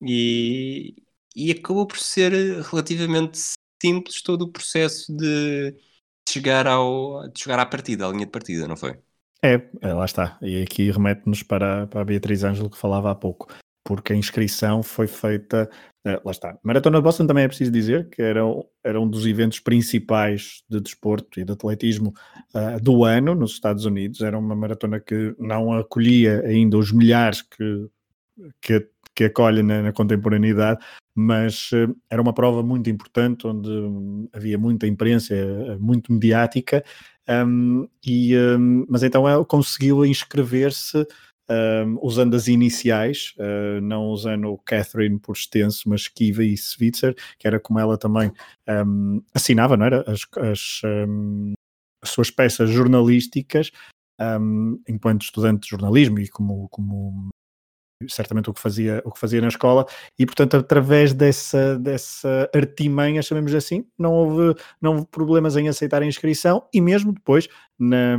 e, 0.00 0.94
e 1.36 1.50
acabou 1.50 1.86
por 1.86 1.98
ser 1.98 2.32
relativamente 2.62 3.38
simples 3.82 4.22
todo 4.22 4.42
o 4.42 4.52
processo 4.52 5.14
de 5.14 5.76
chegar, 6.28 6.66
ao, 6.66 7.28
de 7.28 7.38
chegar 7.40 7.58
à 7.58 7.66
partida, 7.66 8.06
à 8.06 8.10
linha 8.10 8.24
de 8.26 8.32
partida, 8.32 8.66
não 8.66 8.76
foi? 8.78 8.98
É, 9.44 9.60
é 9.82 9.92
lá 9.92 10.06
está. 10.06 10.38
E 10.40 10.62
aqui 10.62 10.90
remete-nos 10.90 11.42
para, 11.42 11.86
para 11.86 12.00
a 12.00 12.04
Beatriz 12.04 12.42
Ângelo 12.42 12.70
que 12.70 12.78
falava 12.78 13.10
há 13.10 13.14
pouco 13.14 13.46
porque 13.84 14.14
a 14.14 14.16
inscrição 14.16 14.82
foi 14.82 15.06
feita. 15.06 15.68
Uh, 16.06 16.20
lá 16.24 16.32
está. 16.32 16.58
Maratona 16.62 16.98
de 16.98 17.02
Boston 17.02 17.26
também 17.26 17.44
é 17.44 17.48
preciso 17.48 17.70
dizer 17.70 18.08
que 18.08 18.22
era, 18.22 18.40
era 18.82 19.00
um 19.00 19.08
dos 19.08 19.26
eventos 19.26 19.60
principais 19.60 20.62
de 20.68 20.80
desporto 20.80 21.38
e 21.38 21.44
de 21.44 21.52
atletismo 21.52 22.14
uh, 22.54 22.82
do 22.82 23.04
ano 23.04 23.34
nos 23.34 23.52
Estados 23.52 23.84
Unidos. 23.84 24.22
Era 24.22 24.38
uma 24.38 24.56
maratona 24.56 24.98
que 24.98 25.34
não 25.38 25.72
acolhia 25.72 26.40
ainda 26.46 26.78
os 26.78 26.90
milhares 26.90 27.42
que, 27.42 27.88
que, 28.60 28.88
que 29.14 29.24
acolhe 29.24 29.62
na, 29.62 29.82
na 29.82 29.92
contemporaneidade, 29.92 30.84
mas 31.14 31.70
uh, 31.72 31.94
era 32.10 32.20
uma 32.20 32.32
prova 32.32 32.62
muito 32.62 32.90
importante 32.90 33.46
onde 33.46 33.70
havia 34.32 34.58
muita 34.58 34.86
imprensa, 34.86 35.34
muito 35.78 36.12
mediática. 36.12 36.84
Um, 37.28 37.88
e, 38.04 38.36
um, 38.36 38.84
mas 38.88 39.02
então 39.02 39.28
ela 39.28 39.44
conseguiu 39.44 40.04
inscrever-se 40.04 41.06
um, 41.48 41.98
usando 42.02 42.34
as 42.34 42.48
iniciais, 42.48 43.34
uh, 43.38 43.80
não 43.80 44.06
usando 44.06 44.58
Catherine 44.64 45.18
por 45.18 45.36
extenso, 45.36 45.88
mas 45.88 46.08
Kiva 46.08 46.44
e 46.44 46.56
Switzer, 46.56 47.14
que 47.38 47.46
era 47.46 47.60
como 47.60 47.78
ela 47.78 47.96
também 47.96 48.32
um, 48.68 49.22
assinava, 49.34 49.76
não 49.76 49.86
era? 49.86 50.04
As, 50.10 50.22
as, 50.36 50.80
um, 50.84 51.52
as 52.02 52.10
suas 52.10 52.30
peças 52.30 52.70
jornalísticas 52.70 53.70
enquanto 54.88 55.22
estudante 55.22 55.62
de 55.62 55.70
jornalismo 55.70 56.20
e 56.20 56.28
como, 56.28 56.68
como 56.68 57.30
certamente 58.08 58.50
o 58.50 58.54
que 58.54 58.60
fazia 58.60 59.02
o 59.04 59.12
que 59.12 59.20
fazia 59.20 59.40
na 59.40 59.48
escola 59.48 59.86
e 60.18 60.26
portanto 60.26 60.56
através 60.56 61.12
dessa 61.12 61.78
dessa 61.78 62.50
artimanha 62.54 63.22
chamemos 63.22 63.54
assim 63.54 63.86
não 63.98 64.12
houve 64.12 64.60
não 64.80 64.92
houve 64.92 65.06
problemas 65.06 65.56
em 65.56 65.68
aceitar 65.68 66.02
a 66.02 66.06
inscrição 66.06 66.66
e 66.72 66.80
mesmo 66.80 67.12
depois 67.12 67.48
na, 67.78 68.18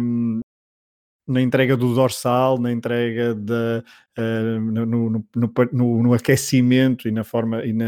na 1.28 1.42
entrega 1.42 1.76
do 1.76 1.94
dorsal, 1.94 2.60
na 2.60 2.72
entrega 2.72 3.34
da, 3.34 3.84
uh, 4.18 4.60
no, 4.60 4.86
no, 4.86 5.26
no, 5.36 6.04
no, 6.04 6.14
aquecimento 6.14 7.08
e 7.08 7.12
na 7.12 7.24
forma 7.24 7.66
e 7.66 7.74
na, 7.74 7.86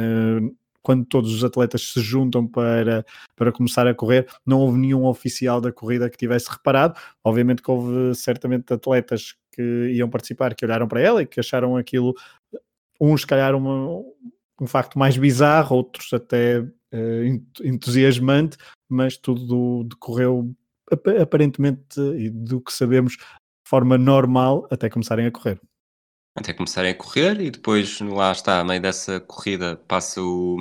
quando 0.81 1.05
todos 1.05 1.33
os 1.33 1.43
atletas 1.43 1.91
se 1.91 1.99
juntam 1.99 2.47
para, 2.47 3.05
para 3.35 3.51
começar 3.51 3.85
a 3.87 3.93
correr, 3.93 4.25
não 4.45 4.59
houve 4.59 4.79
nenhum 4.79 5.05
oficial 5.05 5.59
da 5.59 5.71
corrida 5.71 6.09
que 6.09 6.17
tivesse 6.17 6.49
reparado. 6.49 6.97
Obviamente 7.23 7.61
que 7.61 7.69
houve 7.69 8.15
certamente 8.15 8.73
atletas 8.73 9.35
que 9.57 9.91
iam 9.95 10.07
participar 10.07 10.53
que 10.53 10.63
olharam 10.63 10.87
para 10.87 11.01
ela 11.01 11.23
e 11.23 11.25
que 11.25 11.39
acharam 11.39 11.75
aquilo, 11.75 12.13
uns 13.01 13.21
se 13.21 13.27
calhar 13.27 13.55
uma, 13.55 14.03
um 14.61 14.67
facto 14.67 14.99
mais 14.99 15.17
bizarro, 15.17 15.75
outros 15.75 16.13
até 16.13 16.59
uh, 16.59 17.43
entusiasmante, 17.63 18.55
mas 18.87 19.17
tudo 19.17 19.83
decorreu 19.85 20.55
aparentemente, 21.19 21.99
e 21.99 22.29
do 22.29 22.61
que 22.61 22.71
sabemos, 22.71 23.13
de 23.13 23.69
forma 23.69 23.97
normal 23.97 24.67
até 24.71 24.89
começarem 24.89 25.25
a 25.25 25.31
correr. 25.31 25.59
Até 26.37 26.53
começarem 26.53 26.91
a 26.91 26.95
correr 26.95 27.41
e 27.41 27.49
depois 27.49 27.99
lá 27.99 28.31
está, 28.31 28.59
a 28.59 28.63
meio 28.63 28.79
dessa 28.79 29.19
corrida 29.19 29.75
passa 29.87 30.21
o, 30.21 30.57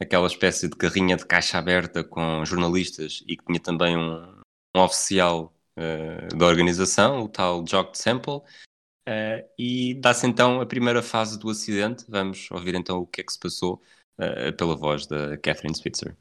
aquela 0.00 0.28
espécie 0.28 0.68
de 0.68 0.76
carrinha 0.76 1.16
de 1.16 1.26
caixa 1.26 1.58
aberta 1.58 2.04
com 2.04 2.44
jornalistas 2.44 3.22
e 3.26 3.36
que 3.36 3.44
tinha 3.44 3.60
também 3.60 3.96
um, 3.96 4.40
um 4.74 4.80
oficial 4.80 5.52
uh, 5.76 6.36
da 6.36 6.46
organização, 6.46 7.22
o 7.22 7.28
tal 7.28 7.64
Jock 7.66 7.96
Sample, 7.98 8.36
uh, 8.36 9.44
e 9.58 9.94
dá-se 9.94 10.26
então 10.26 10.60
a 10.60 10.66
primeira 10.66 11.02
fase 11.02 11.38
do 11.38 11.50
acidente. 11.50 12.04
Vamos 12.08 12.48
ouvir 12.50 12.74
então 12.74 12.98
o 12.98 13.06
que 13.06 13.20
é 13.20 13.24
que 13.24 13.32
se 13.32 13.38
passou 13.38 13.80
uh, 14.18 14.52
pela 14.56 14.76
voz 14.76 15.06
da 15.06 15.36
Catherine 15.38 15.74
Spitzer. 15.74 16.16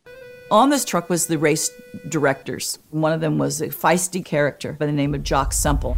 On 0.51 0.69
this 0.69 0.85
truck 0.85 1.09
was 1.09 1.25
the 1.25 1.37
race 1.37 1.71
directors. 2.07 2.77
One 2.91 3.11
of 3.11 3.19
them 3.19 3.39
was 3.39 3.61
a 3.61 3.69
feisty 3.69 4.23
character 4.23 4.73
by 4.73 4.85
the 4.85 4.91
name 4.91 5.15
of 5.15 5.23
Jock 5.23 5.51
Semple. 5.53 5.97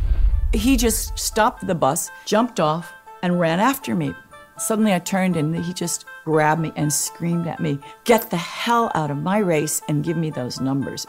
He 0.54 0.78
just 0.78 1.18
stopped 1.20 1.68
the 1.68 1.76
bus, 1.76 2.10
jumped 2.26 2.62
off, 2.62 2.94
and 3.22 3.40
ran 3.40 3.60
after 3.60 3.94
me. 3.94 4.14
Suddenly 4.58 4.94
I 4.94 5.00
turned 5.00 5.36
and 5.36 5.54
he 5.54 5.74
just 5.74 6.06
grabbed 6.24 6.62
me 6.62 6.72
and 6.78 6.92
screamed 6.92 7.46
at 7.48 7.60
me, 7.60 7.78
Get 8.06 8.30
the 8.30 8.38
hell 8.38 8.90
out 8.96 9.12
of 9.12 9.18
my 9.18 9.40
race 9.40 9.82
and 9.90 10.04
give 10.04 10.16
me 10.16 10.30
those 10.30 10.62
numbers. 10.62 11.06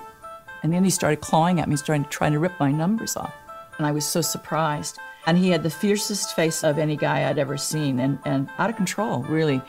And 0.63 0.73
then 0.73 0.85
he 0.85 0.91
started 0.91 1.21
clawing 1.21 1.61
at 1.61 1.69
me, 1.69 1.77
starting 1.77 2.05
to 2.05 2.11
try 2.11 2.31
to 2.31 2.39
rip 2.39 2.53
my 2.59 2.73
numbers 2.73 3.17
off. 3.17 3.35
And 3.79 3.87
I 3.87 3.93
was 3.93 4.05
so 4.05 4.21
surprised. 4.21 4.99
And 5.27 5.39
he 5.39 5.51
had 5.51 5.63
the 5.63 5.71
fiercest 5.71 6.35
face 6.35 6.65
of 6.65 6.79
any 6.79 6.97
guy 6.97 7.29
I'd 7.29 7.39
ever 7.39 7.57
seen 7.57 8.01
and, 8.01 8.19
and 8.25 8.49
out 8.59 8.71
of 8.71 8.77
control, 8.77 9.23
really. 9.25 9.61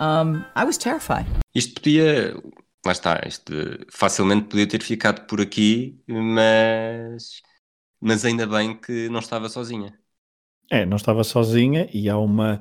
Um, 0.00 0.44
I 0.56 0.64
was 0.64 0.76
terrified. 0.76 1.26
Isto 1.54 1.80
podia 1.80 2.34
lá 2.84 2.92
está, 2.92 3.20
isto 3.26 3.52
facilmente 3.90 4.48
podia 4.48 4.66
ter 4.66 4.82
ficado 4.82 5.26
por 5.26 5.40
aqui, 5.40 5.98
mas, 6.06 7.40
mas 8.00 8.24
ainda 8.24 8.46
bem 8.46 8.76
que 8.76 9.08
não 9.08 9.20
estava 9.20 9.48
sozinha. 9.48 9.98
É, 10.70 10.84
não 10.84 10.96
estava 10.96 11.24
sozinha 11.24 11.88
e 11.92 12.08
há 12.08 12.18
uma. 12.18 12.60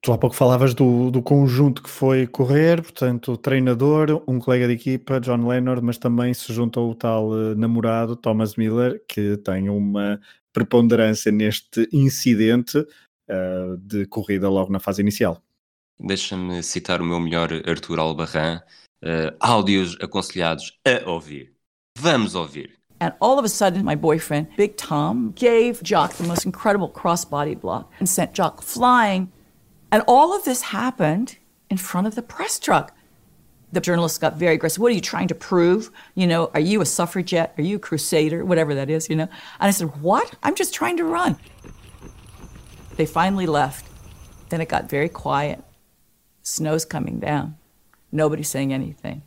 Tu 0.00 0.12
há 0.12 0.18
pouco 0.18 0.36
falavas 0.36 0.74
do, 0.74 1.10
do 1.10 1.20
conjunto 1.20 1.82
que 1.82 1.90
foi 1.90 2.26
correr, 2.26 2.80
portanto, 2.80 3.32
o 3.32 3.36
treinador, 3.36 4.22
um 4.28 4.38
colega 4.38 4.68
de 4.68 4.74
equipa, 4.74 5.20
John 5.20 5.46
Leonard, 5.46 5.82
mas 5.82 5.98
também 5.98 6.32
se 6.32 6.52
junta 6.52 6.80
o 6.80 6.94
tal 6.94 7.30
uh, 7.30 7.54
namorado, 7.56 8.14
Thomas 8.14 8.54
Miller, 8.54 9.02
que 9.08 9.36
tem 9.38 9.68
uma 9.68 10.20
preponderância 10.52 11.32
neste 11.32 11.88
incidente 11.92 12.78
uh, 12.78 13.76
de 13.76 14.06
corrida 14.06 14.48
logo 14.48 14.72
na 14.72 14.78
fase 14.78 15.02
inicial. 15.02 15.42
Deixa-me 15.98 16.62
citar 16.62 17.02
o 17.02 17.04
meu 17.04 17.18
melhor 17.18 17.48
Arthur 17.66 17.98
Albarran, 17.98 18.60
uh, 19.02 19.34
áudios 19.40 19.96
aconselhados 20.00 20.78
a 20.86 21.10
ouvir. 21.10 21.52
Vamos 21.98 22.36
ouvir. 22.36 22.78
And 23.00 23.12
all 23.20 23.38
of 23.38 23.44
a 23.44 23.48
sudden, 23.48 23.84
my 23.84 23.96
boyfriend, 23.96 24.48
Big 24.56 24.76
Tom, 24.76 25.32
gave 25.36 25.82
Jock 25.82 26.14
the 26.14 26.24
most 26.24 26.44
incredible 26.44 26.88
crossbody 26.88 27.58
block 27.58 27.92
and 28.00 28.08
sent 28.08 28.32
Jock 28.32 28.62
flying. 28.62 29.28
And 29.90 30.02
all 30.06 30.34
of 30.34 30.44
this 30.44 30.62
happened 30.62 31.38
in 31.70 31.76
front 31.76 32.06
of 32.06 32.14
the 32.14 32.22
press 32.22 32.58
truck. 32.58 32.94
The 33.70 33.80
journalists 33.80 34.18
got 34.18 34.36
very 34.36 34.54
aggressive. 34.54 34.80
What 34.80 34.92
are 34.92 34.94
you 34.94 35.00
trying 35.00 35.28
to 35.28 35.34
prove? 35.34 35.90
You 36.14 36.26
know, 36.26 36.50
are 36.54 36.60
you 36.60 36.80
a 36.80 36.86
suffragette? 36.86 37.54
Are 37.58 37.62
you 37.62 37.76
a 37.76 37.80
crusader? 37.80 38.44
Whatever 38.44 38.74
that 38.74 38.88
is, 38.88 39.10
you 39.10 39.16
know. 39.16 39.24
And 39.24 39.68
I 39.68 39.70
said, 39.70 40.00
What? 40.00 40.34
I'm 40.42 40.54
just 40.54 40.72
trying 40.72 40.96
to 40.96 41.04
run. 41.04 41.36
They 42.96 43.06
finally 43.06 43.46
left. 43.46 43.86
Then 44.48 44.60
it 44.60 44.68
got 44.68 44.88
very 44.88 45.08
quiet. 45.08 45.62
Snow's 46.42 46.84
coming 46.84 47.20
down. 47.20 47.56
Nobody's 48.10 48.48
saying 48.48 48.72
anything. 48.72 49.22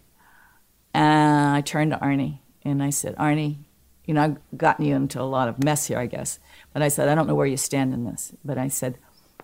And 0.94 1.56
I 1.56 1.62
turned 1.62 1.92
to 1.92 1.98
Arnie 1.98 2.40
and 2.64 2.82
I 2.82 2.90
said, 2.90 3.16
Arnie, 3.16 3.58
you 4.06 4.16
know, 4.16 4.24
I've 4.24 4.58
gotten 4.58 4.86
you 4.86 4.96
into 4.96 5.22
a 5.22 5.24
lot 5.24 5.48
of 5.48 5.64
mess 5.64 5.88
here, 5.88 6.00
I 6.00 6.08
guess. 6.08 6.40
But 6.74 6.82
I 6.82 6.88
said, 6.88 7.08
I 7.08 7.16
don't 7.16 7.28
know 7.28 7.36
where 7.36 7.46
you 7.46 7.58
stand 7.58 7.94
in 7.94 8.06
this. 8.06 8.34
But 8.44 8.58
I 8.58 8.68
said, 8.68 8.98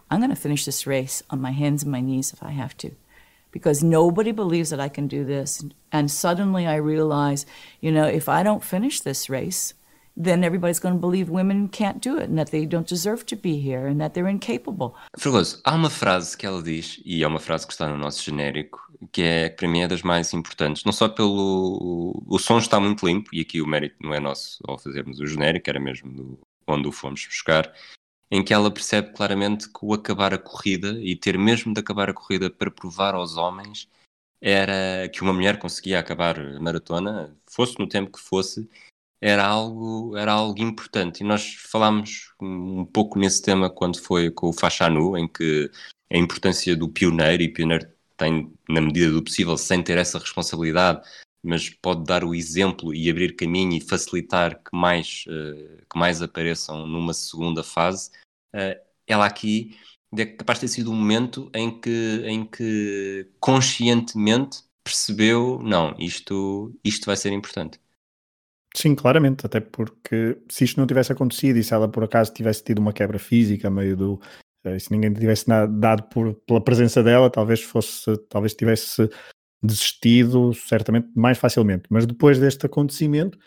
I'm 0.09 0.19
going 0.19 0.29
to 0.29 0.35
finish 0.35 0.65
this 0.65 0.87
race 0.87 1.21
on 1.29 1.41
my 1.41 1.51
hands 1.51 1.83
and 1.83 1.91
my 1.91 2.01
knees 2.01 2.33
if 2.33 2.41
I 2.41 2.51
have 2.51 2.77
to. 2.77 2.91
Because 3.51 3.83
nobody 3.83 4.31
believes 4.31 4.69
that 4.69 4.79
I 4.79 4.89
can 4.89 5.07
do 5.07 5.25
this. 5.25 5.63
And 5.91 6.09
suddenly 6.11 6.67
I 6.67 6.75
realize, 6.75 7.45
you 7.81 7.91
know, 7.91 8.05
if 8.05 8.29
I 8.29 8.43
don't 8.43 8.63
finish 8.63 9.01
this 9.01 9.29
race, 9.29 9.73
then 10.15 10.43
everybody's 10.43 10.79
going 10.79 10.95
to 10.95 10.99
believe 10.99 11.29
women 11.29 11.67
can't 11.67 12.01
do 12.01 12.17
it 12.17 12.29
and 12.29 12.37
that 12.39 12.51
they 12.51 12.65
don't 12.65 12.87
deserve 12.87 13.25
to 13.27 13.35
be 13.35 13.59
here 13.59 13.85
and 13.85 14.01
that 14.01 14.13
they're 14.13 14.27
incapable. 14.27 14.95
Fregoso, 15.17 15.61
há 15.63 15.75
uma 15.75 15.89
frase 15.89 16.35
que 16.35 16.45
ela 16.45 16.61
diz, 16.61 16.99
e 17.05 17.23
é 17.23 17.27
uma 17.27 17.39
frase 17.39 17.67
que 17.67 17.73
está 17.73 17.87
no 17.87 17.97
nosso 17.97 18.23
genérico, 18.23 18.79
que 19.11 19.21
é 19.21 19.49
para 19.49 19.67
mim 19.67 19.81
é 19.81 19.87
das 19.87 20.01
mais 20.01 20.33
importantes, 20.33 20.83
não 20.83 20.91
só 20.91 21.07
pelo 21.07 22.23
o 22.25 22.39
som 22.39 22.57
está 22.57 22.79
muito 22.79 23.05
limpo, 23.05 23.29
e 23.31 23.41
aqui 23.41 23.61
o 23.61 23.67
mérito 23.67 23.95
não 24.01 24.11
é 24.11 24.19
nosso 24.19 24.57
ao 24.67 24.79
fazermos 24.79 25.19
o 25.19 25.27
genérico, 25.27 25.69
era 25.69 25.79
mesmo 25.79 26.11
do, 26.11 26.39
onde 26.67 26.87
o 26.87 26.91
fomos 26.91 27.23
buscar, 27.27 27.71
em 28.29 28.43
que 28.43 28.53
ela 28.53 28.71
percebe 28.71 29.13
claramente 29.13 29.67
que 29.67 29.79
o 29.81 29.93
acabar 29.93 30.33
a 30.33 30.37
corrida 30.37 30.99
e 31.01 31.15
ter 31.15 31.37
mesmo 31.37 31.73
de 31.73 31.79
acabar 31.79 32.09
a 32.09 32.13
corrida 32.13 32.49
para 32.49 32.71
provar 32.71 33.15
aos 33.15 33.37
homens 33.37 33.87
era 34.41 35.09
que 35.09 35.21
uma 35.21 35.33
mulher 35.33 35.57
conseguia 35.57 35.99
acabar 35.99 36.39
a 36.39 36.59
maratona, 36.59 37.35
fosse 37.47 37.79
no 37.79 37.87
tempo 37.87 38.11
que 38.11 38.19
fosse, 38.19 38.69
era 39.19 39.45
algo, 39.45 40.15
era 40.15 40.31
algo 40.33 40.61
importante. 40.61 41.21
E 41.21 41.23
nós 41.23 41.55
falámos 41.55 42.33
um 42.39 42.85
pouco 42.85 43.17
nesse 43.17 43.41
tema 43.41 43.69
quando 43.69 43.99
foi 43.99 44.29
com 44.29 44.49
o 44.49 44.53
Fachanu, 44.53 45.17
em 45.17 45.27
que 45.27 45.71
a 46.11 46.17
importância 46.17 46.75
do 46.75 46.87
pioneiro, 46.87 47.43
e 47.43 47.49
pioneiro 47.49 47.87
tem, 48.15 48.51
na 48.69 48.81
medida 48.81 49.11
do 49.11 49.23
possível, 49.23 49.57
sem 49.57 49.83
ter 49.83 49.97
essa 49.97 50.19
responsabilidade, 50.19 51.01
mas 51.43 51.69
pode 51.69 52.03
dar 52.03 52.23
o 52.23 52.35
exemplo 52.35 52.93
e 52.93 53.09
abrir 53.09 53.35
caminho 53.35 53.73
e 53.73 53.81
facilitar 53.81 54.61
que 54.61 54.75
mais, 54.75 55.25
uh, 55.27 55.85
que 55.89 55.97
mais 55.97 56.21
apareçam 56.21 56.85
numa 56.87 57.13
segunda 57.13 57.63
fase. 57.63 58.09
Uh, 58.53 58.79
ela 59.05 59.25
aqui 59.25 59.77
é 60.17 60.25
capaz 60.25 60.59
de 60.59 60.67
ter 60.67 60.73
sido 60.73 60.91
um 60.91 60.95
momento 60.95 61.49
em 61.53 61.79
que, 61.79 62.21
em 62.25 62.45
que 62.45 63.29
conscientemente 63.39 64.63
percebeu, 64.83 65.59
não, 65.61 65.95
isto, 65.99 66.73
isto 66.83 67.05
vai 67.05 67.17
ser 67.17 67.31
importante. 67.33 67.79
Sim, 68.75 68.95
claramente, 68.95 69.45
até 69.45 69.59
porque 69.59 70.37
se 70.49 70.63
isto 70.63 70.79
não 70.79 70.87
tivesse 70.87 71.11
acontecido 71.11 71.57
e 71.57 71.63
se 71.63 71.73
ela 71.73 71.89
por 71.89 72.03
acaso 72.03 72.33
tivesse 72.33 72.63
tido 72.63 72.79
uma 72.79 72.93
quebra 72.93 73.17
física 73.17 73.69
meio 73.69 73.97
do. 73.97 74.21
Eh, 74.63 74.77
se 74.77 74.91
ninguém 74.91 75.13
tivesse 75.13 75.45
dado 75.79 76.03
por, 76.03 76.35
pela 76.45 76.63
presença 76.63 77.01
dela, 77.01 77.29
talvez 77.29 77.61
fosse, 77.61 78.15
talvez 78.29 78.53
tivesse 78.53 79.09
desistido 79.61 80.53
certamente 80.53 81.09
mais 81.15 81.37
facilmente. 81.37 81.83
Mas 81.89 82.05
depois 82.05 82.39
deste 82.39 82.65
acontecimento, 82.65 83.37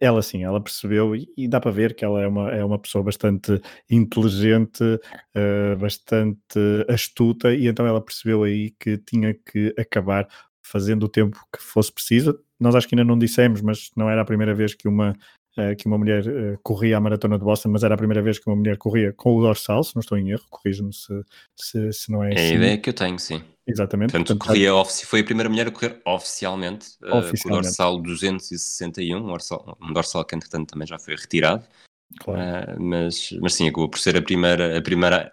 ela 0.00 0.20
sim, 0.22 0.44
ela 0.44 0.60
percebeu 0.60 1.16
e, 1.16 1.28
e, 1.36 1.48
dá 1.48 1.60
para 1.60 1.70
ver 1.70 1.94
que 1.94 2.04
ela 2.04 2.20
é 2.20 2.26
uma, 2.26 2.50
é 2.50 2.64
uma 2.64 2.78
pessoa 2.78 3.02
bastante 3.02 3.60
inteligente, 3.88 4.82
uh, 4.84 5.76
bastante 5.78 6.58
astuta, 6.88 7.54
e 7.54 7.66
então 7.66 7.86
ela 7.86 8.00
percebeu 8.00 8.42
aí 8.42 8.70
que 8.78 8.98
tinha 8.98 9.34
que 9.34 9.74
acabar 9.78 10.28
fazendo 10.62 11.04
o 11.04 11.08
tempo 11.08 11.38
que 11.54 11.62
fosse 11.62 11.92
preciso. 11.92 12.38
Nós 12.60 12.74
acho 12.74 12.88
que 12.88 12.94
ainda 12.94 13.04
não 13.04 13.18
dissemos, 13.18 13.62
mas 13.62 13.90
não 13.96 14.10
era 14.10 14.20
a 14.22 14.24
primeira 14.24 14.54
vez 14.54 14.74
que 14.74 14.88
uma, 14.88 15.14
que 15.78 15.86
uma 15.86 15.96
mulher 15.96 16.26
uh, 16.26 16.58
corria 16.62 16.98
a 16.98 17.00
maratona 17.00 17.38
de 17.38 17.44
Boston, 17.44 17.70
mas 17.70 17.82
era 17.82 17.94
a 17.94 17.96
primeira 17.96 18.22
vez 18.22 18.38
que 18.38 18.46
uma 18.46 18.56
mulher 18.56 18.76
corria 18.76 19.12
com 19.12 19.36
o 19.36 19.40
dorsal, 19.40 19.82
se 19.82 19.96
não 19.96 20.00
estou 20.00 20.18
em 20.18 20.30
erro, 20.30 20.44
corrijo-me 20.50 20.92
se, 20.92 21.24
se, 21.56 21.92
se, 21.92 22.12
não 22.12 22.22
é, 22.22 22.30
é 22.30 22.34
assim. 22.34 22.42
a 22.42 22.54
ideia 22.54 22.78
que 22.78 22.90
eu 22.90 22.94
tenho, 22.94 23.18
sim. 23.18 23.42
Exatamente. 23.66 24.12
Portanto, 24.12 24.36
Portanto 24.38 24.46
corria 24.46 24.84
foi 24.84 25.20
a 25.20 25.24
primeira 25.24 25.48
mulher 25.48 25.68
a 25.68 25.70
correr 25.70 26.00
oficialmente, 26.04 26.88
oficialmente. 27.02 27.38
Uh, 27.38 27.42
com 27.42 27.48
o 27.48 27.62
dorsal 27.62 27.98
261, 28.00 29.16
um 29.16 29.26
dorsal, 29.26 29.78
um 29.80 29.92
dorsal 29.92 30.24
que 30.24 30.36
entretanto 30.36 30.70
também 30.70 30.86
já 30.86 30.98
foi 30.98 31.16
retirado. 31.16 31.64
Claro. 32.20 32.80
mas, 32.80 33.32
mas 33.40 33.54
sim, 33.54 33.66
acabou 33.68 33.88
por 33.88 33.98
ser 33.98 34.16
a 34.16 34.22
primeira, 34.22 34.78
a 34.78 34.82
primeira, 34.82 35.30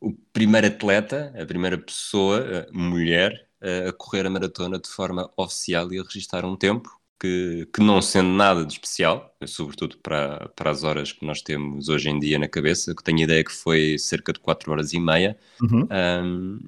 o 0.00 0.12
primeiro 0.32 0.66
atleta, 0.66 1.32
a 1.40 1.46
primeira 1.46 1.78
pessoa, 1.78 2.66
mulher, 2.72 3.46
a 3.88 3.92
correr 3.92 4.26
a 4.26 4.30
maratona 4.30 4.80
de 4.80 4.88
forma 4.88 5.30
oficial 5.36 5.92
e 5.92 6.00
a 6.00 6.02
registrar 6.02 6.44
um 6.44 6.56
tempo 6.56 6.90
que, 7.22 7.68
que 7.72 7.80
não 7.80 8.02
sendo 8.02 8.30
nada 8.30 8.66
de 8.66 8.72
especial, 8.72 9.32
sobretudo 9.46 9.96
para, 9.98 10.48
para 10.56 10.72
as 10.72 10.82
horas 10.82 11.12
que 11.12 11.24
nós 11.24 11.40
temos 11.40 11.88
hoje 11.88 12.10
em 12.10 12.18
dia 12.18 12.36
na 12.36 12.48
cabeça, 12.48 12.92
que 12.96 13.04
tenho 13.04 13.20
a 13.20 13.22
ideia 13.22 13.44
que 13.44 13.52
foi 13.52 13.96
cerca 13.96 14.32
de 14.32 14.40
4 14.40 14.72
horas 14.72 14.92
e 14.92 14.98
meia, 14.98 15.38
uhum. 15.60 15.86
um, 16.24 16.58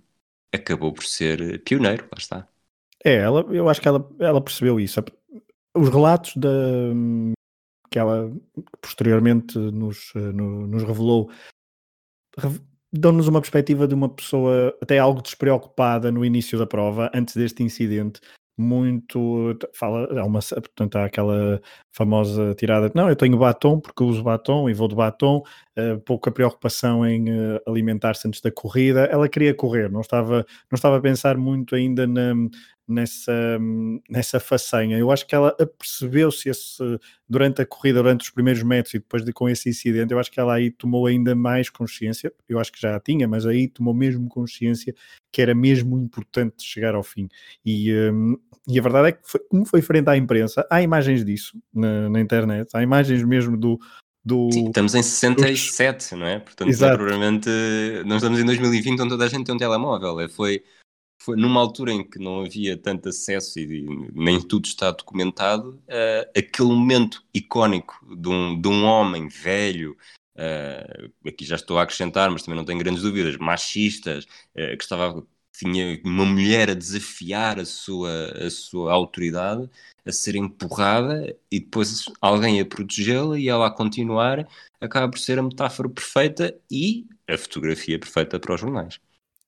acabou 0.55 0.93
por 0.93 1.03
ser 1.03 1.61
pioneiro, 1.65 2.05
lá 2.05 2.19
está. 2.19 2.49
É, 3.05 3.17
ela, 3.17 3.41
eu 3.51 3.69
acho 3.69 3.81
que 3.81 3.89
ela, 3.89 4.09
ela 4.21 4.41
percebeu 4.41 4.79
isso. 4.79 5.03
Os 5.77 5.89
relatos 5.89 6.37
da, 6.37 6.49
que 7.91 7.99
ela 7.99 8.33
posteriormente 8.81 9.59
nos, 9.59 10.13
no, 10.15 10.69
nos 10.69 10.85
revelou 10.85 11.33
dão-nos 12.93 13.27
uma 13.27 13.41
perspectiva 13.41 13.89
de 13.89 13.95
uma 13.95 14.09
pessoa 14.09 14.73
até 14.81 15.01
algo 15.01 15.21
despreocupada 15.21 16.13
no 16.13 16.25
início 16.25 16.57
da 16.57 16.65
prova, 16.65 17.11
antes 17.13 17.35
deste 17.35 17.65
incidente, 17.65 18.21
muito 18.57 19.57
fala, 19.75 20.07
há 20.21 20.25
uma, 20.25 20.41
portanto 20.41 20.97
há 20.97 21.05
aquela 21.07 21.61
famosa 21.93 22.55
tirada, 22.55 22.91
não, 22.95 23.09
eu 23.09 23.17
tenho 23.17 23.37
batom 23.37 23.81
porque 23.81 24.05
uso 24.05 24.23
batom 24.23 24.69
e 24.71 24.75
vou 24.75 24.89
de 24.89 24.95
batom, 24.95 25.43
uh, 25.79 26.01
pouca 26.01 26.31
preocupação 26.31 27.07
em 27.07 27.31
uh, 27.31 27.61
alimentar-se 27.67 28.29
antes 28.29 28.41
da 28.41 28.51
corrida, 28.53 29.05
ela 29.07 29.29
queria 29.29 29.55
correr, 29.55 29.91
não 29.91 30.01
estava, 30.01 30.47
não 30.71 30.77
estava 30.77 30.99
a 30.99 31.01
pensar 31.01 31.37
muito 31.37 31.75
ainda 31.75 32.07
na, 32.07 32.35
nessa, 32.87 33.59
nessa 34.09 34.39
façanha. 34.39 34.99
Eu 34.99 35.11
acho 35.11 35.27
que 35.27 35.35
ela 35.35 35.55
apercebeu-se 35.59 36.51
durante 37.29 37.63
a 37.63 37.67
corrida, 37.67 38.03
durante 38.03 38.23
os 38.23 38.31
primeiros 38.31 38.63
metros 38.63 38.95
e 38.95 38.99
depois 38.99 39.25
de 39.25 39.33
com 39.33 39.49
esse 39.49 39.69
incidente, 39.69 40.13
eu 40.13 40.19
acho 40.19 40.31
que 40.31 40.39
ela 40.39 40.55
aí 40.55 40.71
tomou 40.71 41.07
ainda 41.07 41.35
mais 41.35 41.71
consciência, 41.71 42.33
eu 42.49 42.59
acho 42.59 42.71
que 42.71 42.81
já 42.81 42.95
a 42.95 43.01
tinha, 43.01 43.27
mas 43.27 43.47
aí 43.47 43.69
tomou 43.69 43.95
mesmo 43.95 44.29
consciência 44.29 44.95
que 45.33 45.43
era 45.43 45.55
mesmo 45.55 45.99
importante 45.99 46.63
chegar 46.63 46.95
ao 46.95 47.03
fim. 47.03 47.29
E, 47.65 47.93
um, 47.93 48.37
e 48.69 48.79
a 48.79 48.83
verdade 48.83 49.09
é 49.09 49.13
que, 49.13 49.21
foi, 49.25 49.41
como 49.49 49.65
foi 49.65 49.83
frente 49.83 50.09
à 50.09 50.17
imprensa, 50.17 50.67
há 50.71 50.81
imagens 50.83 51.25
disso 51.25 51.59
na, 51.73 52.09
na 52.09 52.21
internet, 52.21 52.69
há 52.75 52.83
imagens 52.83 53.23
mesmo 53.25 53.57
do, 53.57 53.79
do... 54.25 54.51
Sim, 54.53 54.69
estamos 54.69 54.95
em 54.95 55.03
67, 55.03 56.11
dos... 56.11 56.19
não 56.19 56.27
é? 56.27 56.39
Portanto, 56.39 56.69
Exato. 56.69 56.97
provavelmente 56.97 57.49
não 58.07 58.17
estamos 58.17 58.39
em 58.39 58.45
2020 58.45 59.01
onde 59.01 59.11
toda 59.11 59.25
a 59.25 59.29
gente 59.29 59.45
tem 59.45 59.55
um 59.55 59.59
telemóvel. 59.59 60.21
É, 60.21 60.29
foi, 60.29 60.63
foi 61.19 61.37
numa 61.37 61.61
altura 61.61 61.93
em 61.93 62.09
que 62.09 62.19
não 62.19 62.43
havia 62.43 62.77
tanto 62.77 63.09
acesso 63.09 63.59
e 63.59 63.87
nem 64.13 64.41
tudo 64.41 64.67
está 64.67 64.91
documentado, 64.91 65.83
uh, 65.89 66.31
aquele 66.37 66.69
momento 66.69 67.25
icónico 67.33 67.99
de 68.17 68.29
um, 68.29 68.61
de 68.61 68.69
um 68.69 68.85
homem 68.85 69.29
velho, 69.29 69.97
uh, 70.37 71.13
aqui 71.27 71.45
já 71.45 71.57
estou 71.57 71.79
a 71.79 71.83
acrescentar, 71.83 72.31
mas 72.31 72.43
também 72.43 72.59
não 72.59 72.65
tenho 72.65 72.79
grandes 72.79 73.03
dúvidas, 73.03 73.37
machistas, 73.39 74.25
uh, 74.25 74.77
que 74.77 74.83
estava 74.83 75.27
tinha 75.57 76.01
uma 76.05 76.25
mulher 76.25 76.71
a 76.71 76.75
desafiar 76.75 77.61
a 77.61 77.65
sua, 77.65 78.33
a 78.45 78.51
sua 78.51 78.93
autoridade, 78.93 79.71
a 80.05 80.13
ser 80.13 80.35
empurrada 80.35 81.35
e 81.51 81.61
depois 81.61 82.07
alguém 82.21 82.61
a 82.61 82.67
protegê-la 82.67 83.39
e 83.39 83.49
ela 83.49 83.69
a 83.69 83.71
continuar, 83.71 84.47
acaba 84.81 85.09
por 85.09 85.19
ser 85.19 85.39
a 85.39 85.43
metáfora 85.43 85.89
perfeita 85.89 86.55
e 86.71 87.07
a 87.29 87.39
fotografia 87.39 87.99
perfeita 87.99 88.39
para 88.39 88.55
os 88.55 88.61
jornais. 88.61 88.99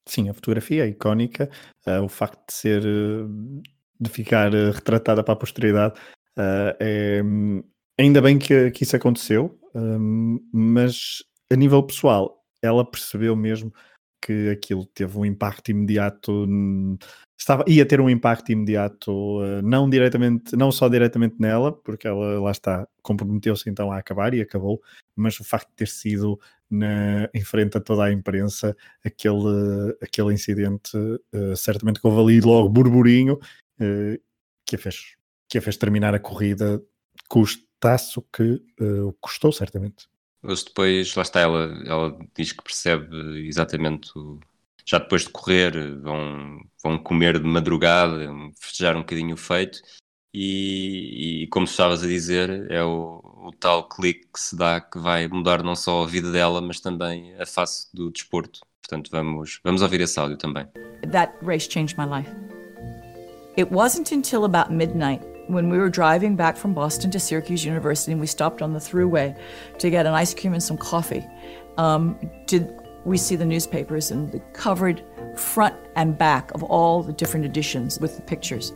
Sim, 0.08 0.28
a 0.28 0.34
fotografia 0.34 0.84
é 0.84 0.88
icónica, 0.88 1.50
uh, 1.86 2.02
o 2.02 2.08
facto 2.08 2.38
de 2.46 2.52
ser, 2.52 2.82
uh, 2.84 3.62
de 3.98 4.10
ficar 4.10 4.54
uh, 4.54 4.70
retratada 4.70 5.22
para 5.24 5.34
a 5.34 5.36
posteridade, 5.36 5.94
é, 6.38 7.22
ainda 7.98 8.20
bem 8.20 8.38
que, 8.38 8.70
que 8.70 8.82
isso 8.82 8.94
aconteceu, 8.94 9.58
mas 10.52 11.22
a 11.50 11.56
nível 11.56 11.82
pessoal, 11.82 12.44
ela 12.62 12.84
percebeu 12.84 13.34
mesmo 13.34 13.72
que 14.20 14.50
aquilo 14.50 14.84
teve 14.86 15.16
um 15.18 15.24
impacto 15.24 15.70
imediato, 15.70 16.46
estava, 17.38 17.64
ia 17.66 17.86
ter 17.86 18.00
um 18.00 18.10
impacto 18.10 18.50
imediato, 18.50 19.40
não 19.62 19.88
diretamente, 19.88 20.56
não 20.56 20.72
só 20.72 20.88
diretamente 20.88 21.36
nela, 21.38 21.72
porque 21.72 22.08
ela 22.08 22.40
lá 22.40 22.50
está, 22.50 22.88
comprometeu-se 23.02 23.68
então 23.70 23.92
a 23.92 23.98
acabar 23.98 24.34
e 24.34 24.40
acabou, 24.40 24.80
mas 25.14 25.38
o 25.38 25.44
facto 25.44 25.68
de 25.68 25.76
ter 25.76 25.88
sido 25.88 26.38
na, 26.70 27.28
em 27.32 27.44
frente 27.44 27.76
a 27.76 27.80
toda 27.80 28.04
a 28.04 28.12
imprensa 28.12 28.76
aquele, 29.04 29.96
aquele 30.02 30.32
incidente, 30.34 30.96
uh, 30.96 31.56
certamente 31.56 32.00
que 32.00 32.06
houve 32.06 32.20
ali 32.20 32.40
logo 32.40 32.68
burburinho 32.68 33.34
uh, 33.34 34.20
que, 34.64 34.76
a 34.76 34.78
fez, 34.78 35.14
que 35.48 35.58
a 35.58 35.62
fez 35.62 35.76
terminar 35.76 36.14
a 36.14 36.18
corrida, 36.18 36.82
custaço 37.28 38.22
que 38.32 38.60
custou, 39.20 39.52
certamente. 39.52 40.08
Mas 40.46 40.62
depois, 40.62 41.14
lá 41.14 41.22
está, 41.22 41.40
ela, 41.40 41.82
ela 41.84 42.18
diz 42.36 42.52
que 42.52 42.62
percebe 42.62 43.46
exatamente 43.48 44.16
o, 44.16 44.38
já 44.84 44.98
depois 44.98 45.22
de 45.22 45.30
correr, 45.30 45.98
vão, 46.00 46.60
vão 46.82 46.98
comer 46.98 47.40
de 47.40 47.46
madrugada, 47.46 48.32
festejar 48.60 48.96
um 48.96 49.00
bocadinho 49.00 49.34
o 49.34 49.38
feito, 49.38 49.80
e, 50.32 51.42
e 51.42 51.46
como 51.48 51.64
estavas 51.64 52.04
a 52.04 52.06
dizer, 52.06 52.70
é 52.70 52.82
o, 52.82 53.20
o, 53.24 53.50
tal 53.58 53.88
clique 53.88 54.28
que 54.32 54.38
se 54.38 54.56
dá 54.56 54.80
que 54.80 54.98
vai 54.98 55.26
mudar 55.26 55.62
não 55.62 55.74
só 55.74 56.04
a 56.04 56.06
vida 56.06 56.30
dela, 56.30 56.60
mas 56.60 56.78
também 56.78 57.34
a 57.40 57.46
face 57.46 57.88
do 57.92 58.10
desporto. 58.10 58.60
Portanto, 58.82 59.10
vamos, 59.10 59.58
vamos 59.64 59.82
ouvir 59.82 60.00
esse 60.02 60.20
áudio 60.20 60.36
também. 60.36 60.68
That 61.10 61.32
race 61.42 61.68
changed 61.68 61.98
my 61.98 62.04
life. 62.04 62.30
It 63.58 63.72
wasn't 63.72 64.14
until 64.14 64.44
about 64.44 64.72
midnight 64.72 65.24
when 65.48 65.68
we 65.70 65.78
were 65.78 65.88
driving 65.88 66.36
back 66.36 66.56
from 66.56 66.74
Boston 66.74 67.10
to 67.12 67.20
Syracuse 67.20 67.64
University 67.64 68.12
and 68.12 68.20
we 68.20 68.26
stopped 68.26 68.62
on 68.62 68.72
the 68.72 68.78
thruway 68.78 69.36
to 69.78 69.90
get 69.90 70.06
an 70.06 70.14
ice 70.14 70.34
cream 70.34 70.52
and 70.52 70.62
some 70.62 70.76
coffee. 70.76 71.26
Um, 71.76 72.18
did 72.46 72.74
we 73.06 73.16
see 73.16 73.36
the 73.36 73.44
newspapers 73.44 74.10
and 74.10 74.32
the 74.32 74.40
covered 74.52 75.02
front 75.36 75.76
and 75.94 76.18
back 76.18 76.52
of 76.54 76.62
all 76.64 77.02
the 77.02 77.12
different 77.12 77.46
editions 77.46 78.00
with 78.00 78.16
the 78.16 78.22
pictures. 78.22 78.72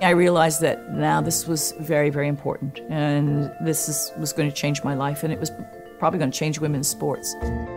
I 0.00 0.10
realized 0.10 0.62
that 0.62 0.92
now 0.92 1.20
this 1.20 1.46
was 1.46 1.72
very, 1.80 2.08
very 2.08 2.28
important, 2.28 2.80
and 2.88 3.52
this 3.60 3.88
is, 3.88 4.12
was 4.16 4.32
going 4.32 4.48
to 4.48 4.54
change 4.54 4.82
my 4.84 4.94
life, 4.94 5.22
and 5.24 5.32
it 5.32 5.40
was 5.40 5.50
probably 5.98 6.18
going 6.18 6.30
to 6.30 6.36
change 6.36 6.60
women's 6.60 6.88
sports. 6.88 7.36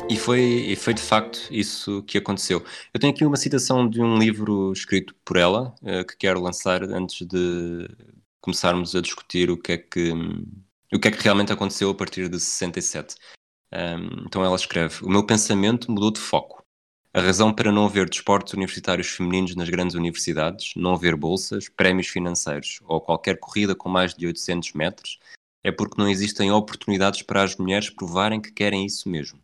E 0.10 0.18
foi, 0.18 0.42
e 0.42 0.76
foi 0.76 0.94
de 0.94 1.02
facto 1.02 1.40
isso 1.50 2.04
que 2.04 2.18
aconteceu. 2.18 2.64
Eu 2.94 3.00
tenho 3.00 3.14
aqui 3.14 3.26
uma 3.26 3.38
citação 3.38 3.90
de 3.90 4.02
um 4.02 4.18
livro 4.18 4.72
escrito 4.72 5.16
por 5.26 5.38
ela, 5.38 5.74
uh, 5.82 6.06
que 6.06 6.18
quero 6.18 6.40
lançar 6.40 6.84
antes 6.84 7.26
de 7.26 7.90
começarmos 8.40 8.96
a 8.96 9.02
discutir 9.02 9.50
o 9.50 9.58
que 9.58 9.74
é 9.74 9.78
que, 9.78 10.12
o 10.94 11.00
que, 11.00 11.08
é 11.08 11.12
que 11.12 11.24
realmente 11.24 11.54
aconteceu 11.54 11.90
a 11.90 11.96
partir 11.96 12.28
de 12.30 12.40
67. 12.40 13.16
Um, 13.74 14.26
então 14.26 14.44
ela 14.44 14.56
escreve: 14.56 15.04
O 15.04 15.10
meu 15.10 15.26
pensamento 15.26 15.92
mudou 15.92 16.12
de 16.12 16.20
foco. 16.20 16.62
A 17.14 17.20
razão 17.20 17.54
para 17.54 17.74
não 17.74 17.86
haver 17.86 18.10
desportos 18.10 18.54
universitários 18.54 19.08
femininos 19.08 19.54
nas 19.56 19.70
grandes 19.70 19.96
universidades, 19.96 20.72
não 20.78 20.94
haver 20.94 21.14
bolsas, 21.16 21.68
prémios 21.68 22.08
financeiros 22.08 22.80
ou 22.86 23.02
qualquer 23.02 23.38
corrida 23.38 23.76
com 23.76 23.90
mais 23.90 24.14
de 24.14 24.26
800 24.26 24.72
metros 24.72 25.20
é 25.64 25.72
porque 25.72 26.02
não 26.02 26.10
existem 26.10 26.52
oportunidades 26.52 27.22
para 27.22 27.44
as 27.44 27.56
mulheres 27.56 27.90
provarem 27.90 28.42
que 28.42 28.52
querem 28.52 28.86
isso 28.86 29.10
mesmo. 29.10 29.42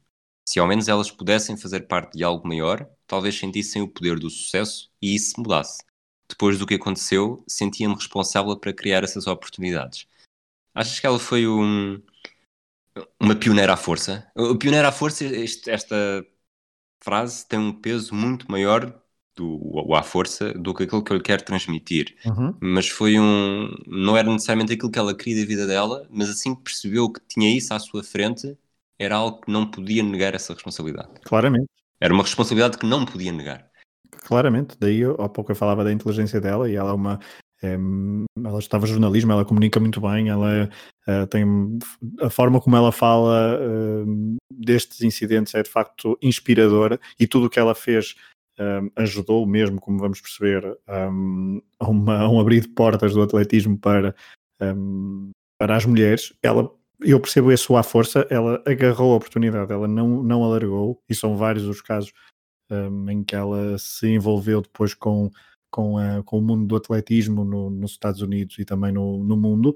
Se 0.48 0.60
ao 0.60 0.68
menos 0.68 0.88
elas 0.88 1.12
pudessem 1.12 1.58
fazer 1.58 1.88
parte 1.88 2.18
de 2.18 2.24
algo 2.24 2.48
maior, 2.48 2.90
talvez 3.06 3.38
sentissem 3.38 3.82
o 3.82 3.88
poder 3.88 4.18
do 4.18 4.30
sucesso 4.30 4.90
e 5.02 5.14
isso 5.14 5.40
mudasse. 5.40 5.84
Depois 6.30 6.58
do 6.58 6.66
que 6.66 6.76
aconteceu, 6.76 7.44
sentia-me 7.48 7.96
responsável 7.96 8.58
para 8.58 8.74
criar 8.74 9.04
essas 9.04 9.28
oportunidades. 9.28 10.08
Achas 10.74 11.00
que 11.00 11.06
ela 11.08 11.20
foi 11.20 11.48
um, 11.48 12.02
uma 13.20 13.36
pioneira 13.36 13.74
à 13.74 13.78
força? 13.78 14.30
O 14.36 14.58
pioneiro 14.58 14.88
à 14.88 14.92
força, 14.92 15.26
este, 15.26 15.70
esta 15.70 16.26
frase 17.04 17.48
tem 17.48 17.60
um 17.60 17.74
peso 17.74 18.14
muito 18.14 18.50
maior 18.52 19.02
do, 19.38 19.60
o 19.62 19.96
à 19.96 20.04
força 20.04 20.52
do 20.54 20.74
que 20.74 20.84
aquilo 20.84 21.04
que 21.04 21.14
eu 21.14 21.18
lhe 21.18 21.24
quero 21.24 21.46
transmitir. 21.46 22.16
Uhum. 22.26 22.54
Mas 22.60 22.90
foi 22.90 23.20
um. 23.20 23.70
Não 23.86 24.18
era 24.18 24.30
necessariamente 24.30 24.74
aquilo 24.74 24.92
que 24.92 25.00
ela 25.00 25.16
queria 25.16 25.42
da 25.42 25.48
vida 25.48 25.68
dela, 25.68 26.06
mas 26.10 26.30
assim 26.30 26.56
que 26.56 26.64
percebeu 26.64 27.10
que 27.10 27.22
tinha 27.28 27.56
isso 27.56 27.74
à 27.74 27.80
sua 27.80 28.04
frente, 28.04 28.58
era 29.00 29.16
algo 29.16 29.42
que 29.42 29.52
não 29.52 29.70
podia 29.70 30.04
negar 30.04 30.34
essa 30.34 30.54
responsabilidade. 30.54 31.10
Claramente. 31.24 31.68
Era 32.02 32.14
uma 32.14 32.24
responsabilidade 32.24 32.78
que 32.78 32.86
não 32.86 33.06
podia 33.06 33.32
negar. 33.32 33.70
Claramente, 34.24 34.76
daí 34.80 35.00
eu, 35.00 35.16
há 35.22 35.30
pouco 35.30 35.52
eu 35.52 35.56
falava 35.56 35.84
da 35.84 35.94
inteligência 35.94 36.42
dela 36.42 36.70
e 36.70 36.76
ela 36.76 36.90
é 36.90 36.94
uma. 36.94 37.20
É, 37.62 37.76
ela 38.46 38.60
estava 38.60 38.86
jornalismo, 38.86 39.32
ela 39.32 39.46
comunica 39.46 39.80
muito 39.80 40.00
bem, 40.00 40.30
ela 40.30 40.70
uh, 41.08 41.26
tem 41.28 41.44
a 42.22 42.30
forma 42.30 42.62
como 42.62 42.76
ela 42.76 42.92
fala 42.92 43.60
uh, 43.60 44.36
destes 44.52 45.02
incidentes 45.02 45.56
é 45.56 45.64
de 45.64 45.70
facto 45.70 46.16
inspiradora 46.22 47.00
e 47.20 47.26
tudo 47.26 47.48
o 47.48 47.50
que 47.50 47.58
ela 47.58 47.74
fez 47.74 48.16
um, 48.60 48.90
ajudou 48.96 49.46
mesmo, 49.46 49.80
como 49.80 50.00
vamos 50.00 50.22
perceber, 50.22 50.78
um, 50.88 51.62
a, 51.80 51.90
uma, 51.90 52.30
um 52.30 52.40
abrir 52.40 52.62
de 52.62 52.70
portas 52.70 53.14
do 53.14 53.22
atletismo 53.22 53.78
para, 53.78 54.16
um, 54.62 55.32
para 55.60 55.76
as 55.76 55.86
mulheres. 55.86 56.34
Ela, 56.42 56.70
eu 57.02 57.20
percebo 57.20 57.52
isso 57.52 57.76
à 57.76 57.84
força, 57.84 58.26
ela 58.30 58.62
agarrou 58.66 59.14
a 59.14 59.18
oportunidade, 59.18 59.72
ela 59.72 59.88
não, 59.88 60.24
não 60.24 60.44
alargou, 60.44 61.02
e 61.10 61.16
são 61.16 61.38
vários 61.38 61.66
os 61.66 61.82
casos 61.82 62.12
em 63.10 63.24
que 63.24 63.34
ela 63.34 63.78
se 63.78 64.10
envolveu 64.10 64.62
depois 64.62 64.94
com, 64.94 65.32
com, 65.72 65.98
a, 65.98 66.22
com 66.24 66.40
o 66.40 66.42
mundo 66.42 66.66
do 66.66 66.76
atletismo 66.76 67.46
no, 67.46 67.70
nos 67.70 67.92
Estados 67.92 68.22
Unidos 68.22 68.60
e 68.60 68.66
também 68.66 68.92
no, 68.92 69.24
no 69.24 69.38
mundo. 69.38 69.76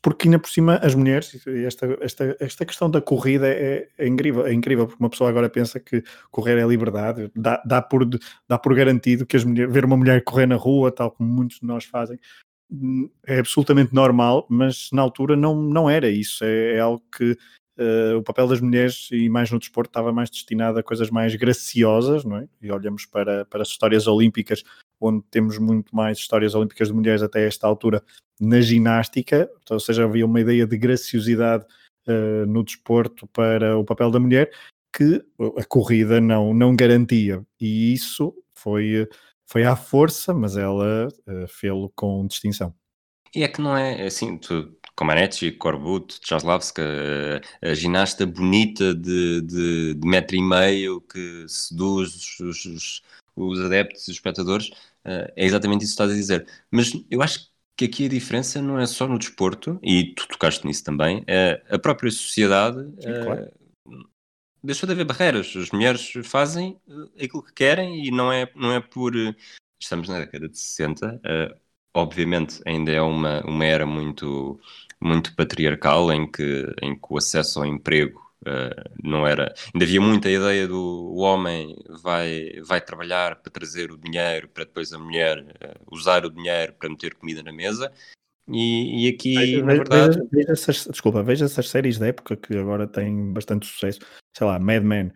Porque 0.00 0.26
ainda 0.26 0.38
por 0.38 0.48
cima 0.48 0.76
as 0.76 0.94
mulheres, 0.94 1.46
esta, 1.46 1.98
esta, 2.00 2.36
esta 2.40 2.64
questão 2.64 2.90
da 2.90 3.02
corrida 3.02 3.46
é, 3.46 3.88
é, 3.98 4.06
incrível, 4.06 4.46
é 4.46 4.52
incrível, 4.52 4.86
porque 4.86 5.02
uma 5.02 5.10
pessoa 5.10 5.28
agora 5.28 5.48
pensa 5.50 5.78
que 5.78 6.02
correr 6.30 6.58
é 6.58 6.66
liberdade, 6.66 7.30
dá, 7.36 7.62
dá, 7.66 7.82
por, 7.82 8.08
dá 8.48 8.58
por 8.58 8.74
garantido 8.74 9.26
que 9.26 9.36
as 9.36 9.44
mulheres, 9.44 9.72
ver 9.72 9.84
uma 9.84 9.96
mulher 9.96 10.24
correr 10.24 10.46
na 10.46 10.56
rua, 10.56 10.90
tal 10.90 11.10
como 11.10 11.30
muitos 11.30 11.60
de 11.60 11.66
nós 11.66 11.84
fazem, 11.84 12.18
hum, 12.70 13.10
é 13.26 13.40
absolutamente 13.40 13.94
normal, 13.94 14.46
mas 14.48 14.88
na 14.90 15.02
altura 15.02 15.36
não, 15.36 15.54
não 15.54 15.90
era 15.90 16.08
isso, 16.08 16.44
é, 16.44 16.76
é 16.76 16.80
algo 16.80 17.04
que 17.14 17.36
uh, 17.78 18.18
o 18.18 18.22
papel 18.22 18.48
das 18.48 18.60
mulheres 18.60 19.08
e 19.10 19.28
mais 19.28 19.50
no 19.50 19.58
desporto 19.58 19.90
estava 19.90 20.12
mais 20.12 20.30
destinado 20.30 20.78
a 20.78 20.82
coisas 20.82 21.10
mais 21.10 21.34
graciosas, 21.34 22.24
não 22.24 22.38
é? 22.38 22.48
E 22.60 22.70
olhamos 22.70 23.06
para, 23.06 23.44
para 23.44 23.62
as 23.62 23.68
histórias 23.68 24.06
olímpicas, 24.06 24.62
onde 25.00 25.24
temos 25.30 25.58
muito 25.58 25.94
mais 25.94 26.18
histórias 26.18 26.54
olímpicas 26.54 26.88
de 26.88 26.94
mulheres 26.94 27.22
até 27.22 27.46
esta 27.46 27.66
altura 27.66 28.02
na 28.40 28.60
ginástica, 28.60 29.48
ou 29.70 29.80
seja, 29.80 30.04
havia 30.04 30.26
uma 30.26 30.40
ideia 30.40 30.66
de 30.66 30.76
graciosidade 30.76 31.64
uh, 32.08 32.46
no 32.46 32.64
desporto 32.64 33.26
para 33.28 33.78
o 33.78 33.84
papel 33.84 34.10
da 34.10 34.20
mulher 34.20 34.50
que 34.92 35.24
a 35.58 35.64
corrida 35.64 36.20
não, 36.20 36.54
não 36.54 36.76
garantia. 36.76 37.44
E 37.60 37.92
isso 37.92 38.32
foi, 38.54 39.08
foi 39.44 39.64
à 39.64 39.74
força, 39.74 40.32
mas 40.32 40.56
ela 40.56 41.08
uh, 41.08 41.48
fê-lo 41.48 41.92
com 41.96 42.26
distinção. 42.26 42.74
E 43.34 43.42
é 43.42 43.48
que 43.48 43.60
não 43.60 43.76
é 43.76 44.06
assim, 44.06 44.38
tu, 44.38 44.72
Comaneci, 44.96 45.52
Corbut, 45.52 46.20
Chaslavska, 46.22 46.82
a, 47.62 47.70
a 47.70 47.74
ginasta 47.74 48.24
bonita 48.26 48.94
de, 48.94 49.40
de, 49.42 49.94
de, 49.94 50.06
metro 50.08 50.36
e 50.36 50.42
meio 50.42 51.00
que 51.00 51.46
seduz 51.48 52.14
os, 52.40 52.66
os, 52.66 53.02
os 53.34 53.60
adeptos 53.60 54.06
e 54.06 54.10
os 54.10 54.16
espectadores, 54.16 54.70
é 55.04 55.44
exatamente 55.44 55.84
isso 55.84 55.96
que 55.96 56.02
estás 56.02 56.10
a 56.10 56.14
dizer. 56.14 56.46
Mas 56.70 56.92
eu 57.10 57.22
acho 57.22 57.48
que 57.76 57.86
aqui 57.86 58.06
a 58.06 58.08
diferença 58.08 58.62
não 58.62 58.78
é 58.78 58.86
só 58.86 59.06
no 59.06 59.18
desporto, 59.18 59.78
e 59.82 60.14
tu 60.14 60.28
tocaste 60.28 60.66
nisso 60.66 60.84
também, 60.84 61.24
é 61.26 61.62
a 61.68 61.78
própria 61.78 62.10
sociedade 62.10 62.78
Sim, 63.00 63.24
claro. 63.24 63.52
deixou 64.62 64.86
de 64.86 64.92
haver 64.92 65.04
barreiras. 65.04 65.52
As 65.56 65.70
mulheres 65.70 66.12
fazem 66.24 66.80
aquilo 67.20 67.42
que 67.42 67.52
querem 67.52 68.06
e 68.06 68.10
não 68.10 68.32
é, 68.32 68.48
não 68.54 68.72
é 68.72 68.80
por. 68.80 69.12
Estamos 69.80 70.08
na 70.08 70.20
década 70.20 70.48
de 70.48 70.58
60, 70.58 71.16
uh, 71.16 71.60
obviamente 71.92 72.60
ainda 72.64 72.90
é 72.90 73.02
uma, 73.02 73.40
uma 73.44 73.64
era 73.64 73.84
muito, 73.84 74.58
muito 75.00 75.34
patriarcal 75.34 76.12
em 76.12 76.30
que, 76.30 76.66
em 76.82 76.94
que 76.94 77.06
o 77.10 77.18
acesso 77.18 77.60
ao 77.60 77.66
emprego 77.66 78.24
Uh, 78.46 78.92
não 79.02 79.26
era. 79.26 79.54
Ainda 79.72 79.86
havia 79.86 80.02
muita 80.02 80.28
ideia 80.28 80.68
do 80.68 80.76
o 80.76 81.20
homem 81.20 81.74
vai, 82.02 82.60
vai 82.62 82.78
trabalhar 82.78 83.36
para 83.36 83.50
trazer 83.50 83.90
o 83.90 83.96
dinheiro 83.96 84.48
para 84.48 84.64
depois 84.64 84.92
a 84.92 84.98
mulher 84.98 85.38
uh, 85.38 85.80
usar 85.90 86.26
o 86.26 86.30
dinheiro 86.30 86.74
para 86.74 86.90
meter 86.90 87.14
comida 87.14 87.42
na 87.42 87.50
mesa. 87.50 87.90
E, 88.46 89.06
e 89.06 89.08
aqui, 89.08 89.34
veja, 89.34 89.64
na 89.64 89.74
verdade. 89.74 90.18
Veja, 90.18 90.28
veja 90.30 90.52
essas, 90.52 90.86
desculpa, 90.90 91.22
veja 91.22 91.46
essas 91.46 91.70
séries 91.70 91.98
da 91.98 92.08
época 92.08 92.36
que 92.36 92.54
agora 92.54 92.86
têm 92.86 93.32
bastante 93.32 93.66
sucesso. 93.66 94.00
Sei 94.36 94.46
lá, 94.46 94.58
Mad 94.58 94.82
Men. 94.82 95.10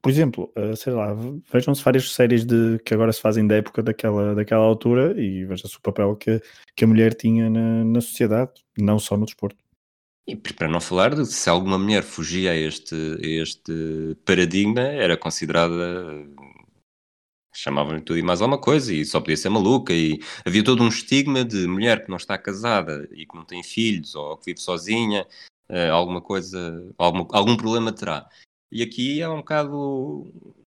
Por 0.00 0.10
exemplo, 0.10 0.52
uh, 0.56 0.76
sei 0.76 0.92
lá, 0.92 1.12
vejam-se 1.52 1.82
várias 1.82 2.12
séries 2.12 2.44
de, 2.44 2.78
que 2.84 2.94
agora 2.94 3.12
se 3.12 3.20
fazem 3.20 3.46
da 3.46 3.56
época 3.56 3.82
daquela, 3.82 4.34
daquela 4.34 4.62
altura 4.62 5.20
e 5.20 5.44
veja-se 5.44 5.76
o 5.76 5.80
papel 5.80 6.14
que, 6.16 6.40
que 6.76 6.84
a 6.84 6.88
mulher 6.88 7.14
tinha 7.14 7.50
na, 7.50 7.84
na 7.84 8.00
sociedade, 8.00 8.52
não 8.78 8.98
só 8.98 9.16
no 9.16 9.24
desporto. 9.24 9.56
E 10.28 10.36
para 10.36 10.68
não 10.68 10.80
falar 10.80 11.14
de 11.14 11.24
se 11.24 11.48
alguma 11.48 11.78
mulher 11.78 12.02
fugia 12.02 12.52
a 12.52 12.54
este, 12.54 12.94
a 12.94 13.26
este 13.26 14.14
paradigma, 14.26 14.82
era 14.82 15.16
considerada. 15.16 15.74
chamavam-lhe 17.52 18.02
tudo 18.02 18.18
e 18.18 18.22
mais 18.22 18.42
alguma 18.42 18.60
coisa, 18.60 18.92
e 18.92 19.06
só 19.06 19.20
podia 19.20 19.38
ser 19.38 19.48
maluca, 19.48 19.92
e 19.92 20.20
havia 20.44 20.62
todo 20.62 20.82
um 20.82 20.88
estigma 20.88 21.42
de 21.44 21.66
mulher 21.66 22.04
que 22.04 22.10
não 22.10 22.18
está 22.18 22.36
casada 22.36 23.08
e 23.12 23.26
que 23.26 23.34
não 23.34 23.44
tem 23.44 23.62
filhos 23.64 24.14
ou 24.14 24.36
que 24.36 24.46
vive 24.46 24.60
sozinha, 24.60 25.26
eh, 25.70 25.88
alguma 25.88 26.20
coisa, 26.20 26.94
algum, 26.98 27.26
algum 27.32 27.56
problema 27.56 27.90
terá. 27.90 28.28
E 28.70 28.82
aqui 28.82 29.20
é 29.20 29.28
um 29.28 29.38
bocado. 29.38 30.26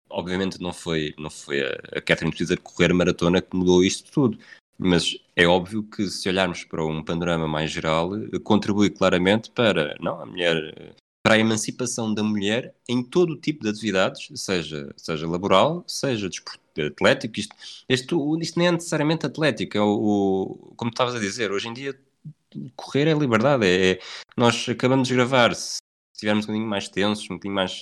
Obviamente 0.09 0.61
não 0.61 0.73
foi, 0.73 1.13
não 1.17 1.29
foi 1.29 1.61
a, 1.61 2.01
Catherine 2.01 2.31
precisa 2.31 2.57
correr 2.57 2.93
maratona 2.93 3.41
que 3.41 3.55
mudou 3.55 3.83
isto 3.83 4.11
tudo, 4.11 4.37
mas 4.77 5.17
é 5.35 5.47
óbvio 5.47 5.83
que 5.83 6.07
se 6.07 6.27
olharmos 6.27 6.65
para 6.65 6.85
um 6.85 7.03
panorama 7.03 7.47
mais 7.47 7.71
geral, 7.71 8.11
contribui 8.43 8.89
claramente 8.89 9.49
para 9.51 9.95
não, 10.01 10.21
a 10.21 10.25
mulher 10.25 10.93
para 11.23 11.35
a 11.35 11.39
emancipação 11.39 12.13
da 12.13 12.23
mulher 12.23 12.73
em 12.89 13.03
todo 13.03 13.33
o 13.33 13.37
tipo 13.37 13.63
de 13.63 13.69
atividades, 13.69 14.27
seja, 14.39 14.91
seja 14.97 15.27
laboral, 15.27 15.83
seja 15.87 16.29
atlético. 16.87 17.39
Isto, 17.39 17.55
isto, 17.87 18.39
isto 18.41 18.57
nem 18.57 18.69
é 18.69 18.71
necessariamente 18.71 19.25
atlético, 19.25 19.77
é 19.77 19.81
o, 19.81 19.85
o, 19.85 20.73
como 20.75 20.89
estavas 20.89 21.15
a 21.15 21.19
dizer, 21.19 21.51
hoje 21.51 21.67
em 21.67 21.73
dia 21.73 21.97
correr 22.75 23.07
é 23.07 23.13
liberdade. 23.13 23.65
É, 23.65 23.91
é, 23.91 23.99
nós 24.35 24.67
acabamos 24.67 25.07
de 25.07 25.13
gravar, 25.13 25.51
estivermos 26.21 26.45
um 26.45 26.47
bocadinho 26.47 26.69
mais 26.69 26.88
tensos, 26.88 27.25
um 27.25 27.36
bocadinho 27.36 27.55
mais 27.55 27.81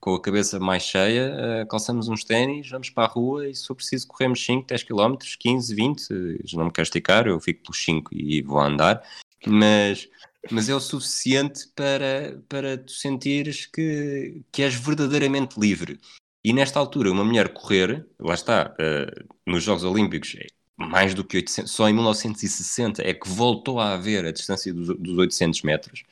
com 0.00 0.14
a 0.14 0.20
cabeça 0.20 0.58
mais 0.58 0.82
cheia, 0.82 1.30
uh, 1.62 1.68
calçamos 1.68 2.08
uns 2.08 2.24
ténis, 2.24 2.68
vamos 2.68 2.90
para 2.90 3.04
a 3.04 3.06
rua 3.06 3.48
e 3.48 3.54
se 3.54 3.66
for 3.66 3.74
preciso 3.74 4.08
corremos 4.08 4.44
5, 4.44 4.66
10 4.66 4.82
km, 4.82 5.14
15, 5.38 5.74
20, 5.74 6.40
já 6.44 6.58
não 6.58 6.66
me 6.66 6.72
quero 6.72 6.86
esticar, 6.86 7.26
eu 7.26 7.38
fico 7.38 7.62
pelos 7.64 7.84
5 7.84 8.14
e 8.14 8.40
vou 8.40 8.58
andar, 8.58 9.02
mas, 9.46 10.08
mas 10.50 10.70
é 10.70 10.74
o 10.74 10.80
suficiente 10.80 11.68
para, 11.76 12.42
para 12.48 12.78
tu 12.78 12.92
sentires 12.92 13.66
que, 13.66 14.42
que 14.50 14.62
és 14.62 14.74
verdadeiramente 14.74 15.60
livre. 15.60 16.00
E 16.42 16.54
nesta 16.54 16.80
altura, 16.80 17.12
uma 17.12 17.24
mulher 17.24 17.52
correr, 17.52 18.06
lá 18.18 18.32
está, 18.32 18.74
uh, 18.80 19.28
nos 19.46 19.62
Jogos 19.62 19.84
Olímpicos, 19.84 20.34
é 20.34 20.46
mais 20.78 21.12
do 21.12 21.22
que 21.22 21.36
800, 21.36 21.70
só 21.70 21.86
em 21.86 21.92
1960 21.92 23.02
é 23.06 23.12
que 23.12 23.28
voltou 23.28 23.78
a 23.78 23.92
haver 23.92 24.24
a 24.24 24.32
distância 24.32 24.72
dos, 24.72 24.96
dos 24.98 25.18
800 25.18 25.60
metros. 25.60 26.04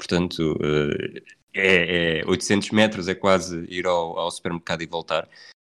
Portanto, 0.00 0.56
uh, 0.56 1.22
é, 1.52 2.20
é 2.20 2.26
800 2.26 2.70
metros, 2.70 3.06
é 3.06 3.14
quase 3.14 3.66
ir 3.68 3.86
ao, 3.86 4.18
ao 4.18 4.30
supermercado 4.30 4.80
e 4.80 4.86
voltar. 4.86 5.28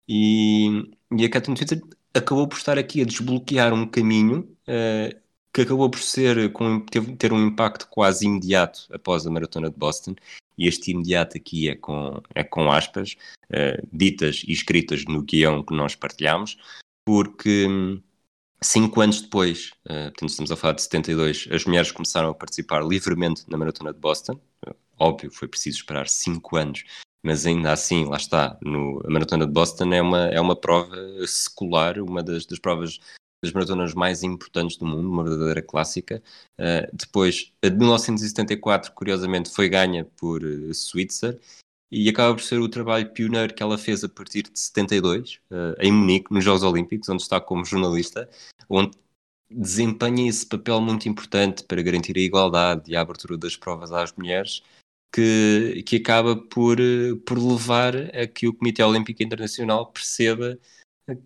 E, 0.07 0.93
e 1.11 1.25
a 1.25 1.29
Catherine 1.29 1.57
Twitter 1.57 1.81
acabou 2.13 2.47
por 2.47 2.57
estar 2.57 2.77
aqui 2.77 3.01
a 3.01 3.05
desbloquear 3.05 3.73
um 3.73 3.87
caminho 3.87 4.41
uh, 4.67 5.19
que 5.51 5.61
acabou 5.61 5.89
por 5.89 5.99
ser 5.99 6.51
com, 6.53 6.81
ter, 6.81 7.03
ter 7.17 7.33
um 7.33 7.47
impacto 7.47 7.87
quase 7.89 8.27
imediato 8.27 8.87
após 8.93 9.25
a 9.25 9.31
maratona 9.31 9.71
de 9.71 9.77
Boston. 9.77 10.13
E 10.55 10.67
este 10.67 10.91
imediato 10.91 11.35
aqui 11.35 11.69
é 11.69 11.75
com, 11.75 12.21
é 12.35 12.43
com 12.43 12.71
aspas, 12.71 13.15
uh, 13.49 13.87
ditas 13.91 14.43
e 14.47 14.51
escritas 14.51 15.03
no 15.05 15.23
guião 15.23 15.63
que 15.63 15.73
nós 15.73 15.95
partilhamos, 15.95 16.57
porque 17.03 17.67
cinco 18.63 19.01
anos 19.01 19.21
depois, 19.21 19.71
uh, 19.85 20.11
portanto 20.11 20.29
estamos 20.29 20.51
a 20.51 20.55
falar 20.55 20.73
de 20.73 20.83
72, 20.83 21.47
as 21.51 21.65
mulheres 21.65 21.91
começaram 21.91 22.29
a 22.29 22.35
participar 22.35 22.83
livremente 22.83 23.43
na 23.49 23.57
maratona 23.57 23.93
de 23.93 23.99
Boston, 23.99 24.39
óbvio, 24.99 25.31
foi 25.31 25.47
preciso 25.47 25.77
esperar 25.77 26.07
cinco 26.07 26.57
anos 26.57 26.83
mas 27.23 27.45
ainda 27.45 27.71
assim, 27.71 28.05
lá 28.05 28.17
está, 28.17 28.57
no, 28.61 29.01
a 29.05 29.09
Maratona 29.09 29.45
de 29.45 29.51
Boston 29.51 29.93
é 29.93 30.01
uma, 30.01 30.25
é 30.27 30.41
uma 30.41 30.55
prova 30.55 30.95
secular, 31.27 31.99
uma 31.99 32.23
das, 32.23 32.45
das 32.45 32.59
provas 32.59 32.99
das 33.43 33.53
maratonas 33.53 33.93
mais 33.93 34.23
importantes 34.23 34.77
do 34.77 34.85
mundo, 34.85 35.09
uma 35.09 35.23
verdadeira 35.23 35.61
clássica. 35.61 36.21
Uh, 36.59 36.87
depois, 36.93 37.51
a 37.63 37.69
de 37.69 37.75
1974, 37.75 38.91
curiosamente, 38.93 39.49
foi 39.49 39.67
ganha 39.67 40.05
por 40.17 40.43
uh, 40.43 40.73
Switzer 40.73 41.39
e 41.91 42.07
acaba 42.09 42.33
por 42.33 42.43
ser 42.43 42.59
o 42.59 42.69
trabalho 42.69 43.11
pioneiro 43.11 43.53
que 43.53 43.61
ela 43.61 43.77
fez 43.77 44.03
a 44.03 44.09
partir 44.09 44.43
de 44.43 44.59
72, 44.59 45.39
uh, 45.51 45.75
em 45.79 45.91
Munique, 45.91 46.31
nos 46.33 46.43
Jogos 46.43 46.63
Olímpicos, 46.63 47.09
onde 47.09 47.21
está 47.21 47.41
como 47.41 47.65
jornalista, 47.65 48.29
onde 48.69 48.97
desempenha 49.49 50.29
esse 50.29 50.45
papel 50.45 50.79
muito 50.79 51.09
importante 51.09 51.63
para 51.65 51.81
garantir 51.81 52.17
a 52.17 52.21
igualdade 52.21 52.89
e 52.89 52.95
a 52.95 53.01
abertura 53.01 53.37
das 53.37 53.57
provas 53.57 53.91
às 53.91 54.13
mulheres, 54.13 54.63
que, 55.13 55.83
que 55.85 55.97
acaba 55.97 56.35
por, 56.35 56.77
por 57.25 57.37
levar 57.37 57.95
a 58.15 58.25
que 58.25 58.47
o 58.47 58.53
Comitê 58.53 58.81
Olímpico 58.81 59.21
Internacional 59.21 59.91
perceba 59.91 60.57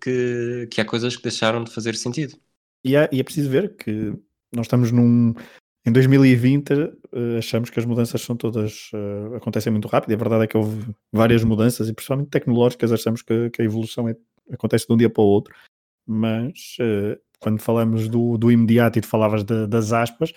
que, 0.00 0.68
que 0.70 0.80
há 0.80 0.84
coisas 0.84 1.16
que 1.16 1.22
deixaram 1.22 1.62
de 1.62 1.72
fazer 1.72 1.94
sentido. 1.94 2.36
E, 2.84 2.96
há, 2.96 3.08
e 3.12 3.20
é 3.20 3.22
preciso 3.22 3.48
ver 3.48 3.76
que 3.76 4.12
nós 4.52 4.66
estamos 4.66 4.90
num. 4.90 5.34
Em 5.86 5.92
2020 5.92 6.72
eh, 6.72 7.38
achamos 7.38 7.70
que 7.70 7.78
as 7.78 7.86
mudanças 7.86 8.20
são 8.20 8.36
todas. 8.36 8.90
Uh, 8.92 9.36
acontecem 9.36 9.70
muito 9.70 9.86
rápido. 9.86 10.12
A 10.12 10.16
verdade 10.16 10.44
é 10.44 10.46
que 10.48 10.56
houve 10.56 10.92
várias 11.12 11.44
mudanças 11.44 11.88
e 11.88 11.94
principalmente 11.94 12.28
tecnológicas. 12.28 12.90
Achamos 12.90 13.22
que, 13.22 13.50
que 13.50 13.62
a 13.62 13.64
evolução 13.64 14.08
é, 14.08 14.16
acontece 14.52 14.84
de 14.88 14.92
um 14.92 14.96
dia 14.96 15.08
para 15.08 15.22
o 15.22 15.26
outro. 15.26 15.54
Mas 16.04 16.76
uh, 16.80 17.16
quando 17.38 17.60
falamos 17.60 18.08
do, 18.08 18.36
do 18.36 18.50
imediato 18.50 18.98
e 18.98 19.02
tu 19.02 19.06
falavas 19.06 19.44
de, 19.44 19.68
das 19.68 19.92
aspas, 19.92 20.32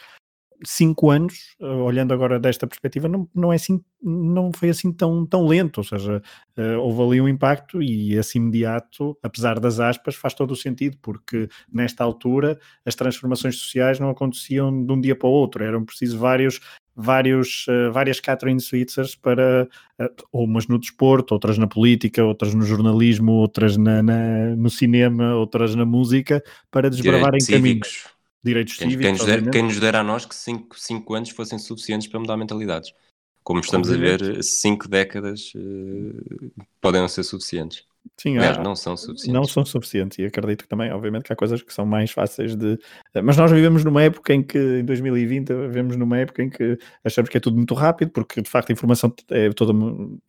cinco 0.65 1.10
anos, 1.10 1.56
eh, 1.60 1.65
olhando 1.65 2.13
agora 2.13 2.39
desta 2.39 2.67
perspectiva, 2.67 3.08
não, 3.08 3.28
não, 3.34 3.52
é 3.52 3.56
assim, 3.56 3.82
não 4.02 4.52
foi 4.52 4.69
assim 4.69 4.91
tão, 4.91 5.26
tão 5.26 5.48
lento, 5.48 5.80
ou 5.80 5.84
seja, 5.84 6.22
uh, 6.58 6.80
houve 6.80 7.02
ali 7.02 7.22
um 7.22 7.28
impacto 7.28 7.82
e 7.82 8.15
esse 8.15 8.38
imediato, 8.38 9.17
apesar 9.24 9.60
das 9.60 9.80
aspas, 9.80 10.15
faz 10.15 10.34
todo 10.34 10.52
o 10.52 10.56
sentido, 10.56 10.98
porque 11.02 11.48
nesta 11.72 12.04
altura 12.04 12.60
as 12.86 12.95
transformações 12.95 13.58
sociais 13.58 14.00
não 14.00 14.10
aconteciam 14.10 14.86
de 14.86 14.91
um 14.91 15.00
dia 15.00 15.15
para 15.15 15.28
o 15.28 15.32
outro, 15.32 15.63
eram 15.63 15.86
precisos 15.86 16.15
vários 16.15 16.60
vários, 17.02 17.65
uh, 17.69 17.93
várias 17.93 18.19
Catherine 18.19 18.60
Switzers 18.60 19.15
para, 19.15 19.69
uh, 20.02 20.43
umas 20.43 20.67
no 20.67 20.78
desporto, 20.78 21.34
outras 21.34 21.58
na 21.58 21.65
política, 21.67 22.26
outras 22.26 22.54
no 22.54 22.63
jornalismo, 22.63 23.32
outras 23.32 23.78
na, 23.78 24.04
na 24.04 24.56
no 24.58 24.69
cinema, 24.69 25.34
outras 25.36 25.76
na 25.76 25.86
música, 25.86 26.43
para 26.69 26.89
desbravarem 26.89 27.39
caminhos 27.45 28.18
direitos 28.43 28.78
quem, 28.78 28.89
cívicos. 28.89 29.04
Quem 29.06 29.12
nos, 29.13 29.25
der, 29.25 29.52
quem 29.52 29.63
nos 29.63 29.80
dera 29.80 29.99
a 29.99 30.04
nós 30.04 30.25
que 30.25 30.36
5 30.36 31.13
anos 31.13 31.30
fossem 31.30 31.60
suficientes 31.60 32.08
para 32.08 32.19
mudar 32.19 32.38
mentalidades. 32.38 32.91
Como 33.43 33.60
estamos 33.60 33.89
obviamente. 33.89 34.23
a 34.23 34.28
ver, 34.34 34.43
5 34.43 34.88
décadas 34.88 35.54
uh, 35.56 36.52
podem 36.82 37.02
não 37.02 37.08
ser 37.08 37.23
suficientes. 37.23 37.88
Sim, 38.19 38.38
Aliás, 38.38 38.57
há, 38.57 38.63
não 38.63 38.75
são 38.75 38.97
suficientes. 38.97 39.33
Não 39.33 39.43
são 39.45 39.65
suficientes 39.65 40.19
e 40.19 40.25
acredito 40.25 40.63
que 40.63 40.67
também, 40.67 40.91
obviamente, 40.91 41.23
que 41.23 41.31
há 41.31 41.35
coisas 41.35 41.62
que 41.62 41.73
são 41.73 41.85
mais 41.85 42.12
fáceis 42.12 42.55
de. 42.55 42.77
Mas 43.23 43.38
nós 43.38 43.49
vivemos 43.49 43.83
numa 43.85 44.03
época 44.03 44.33
em 44.33 44.43
que, 44.43 44.57
em 44.57 44.83
2020, 44.83 45.53
vivemos 45.53 45.95
numa 45.95 46.17
época 46.17 46.43
em 46.43 46.49
que 46.49 46.77
achamos 47.03 47.29
que 47.29 47.38
é 47.38 47.39
tudo 47.39 47.55
muito 47.55 47.73
rápido, 47.73 48.12
porque 48.12 48.41
de 48.41 48.49
facto 48.49 48.71
a 48.71 48.73
informação 48.73 49.13
é 49.29 49.49
toda, 49.51 49.73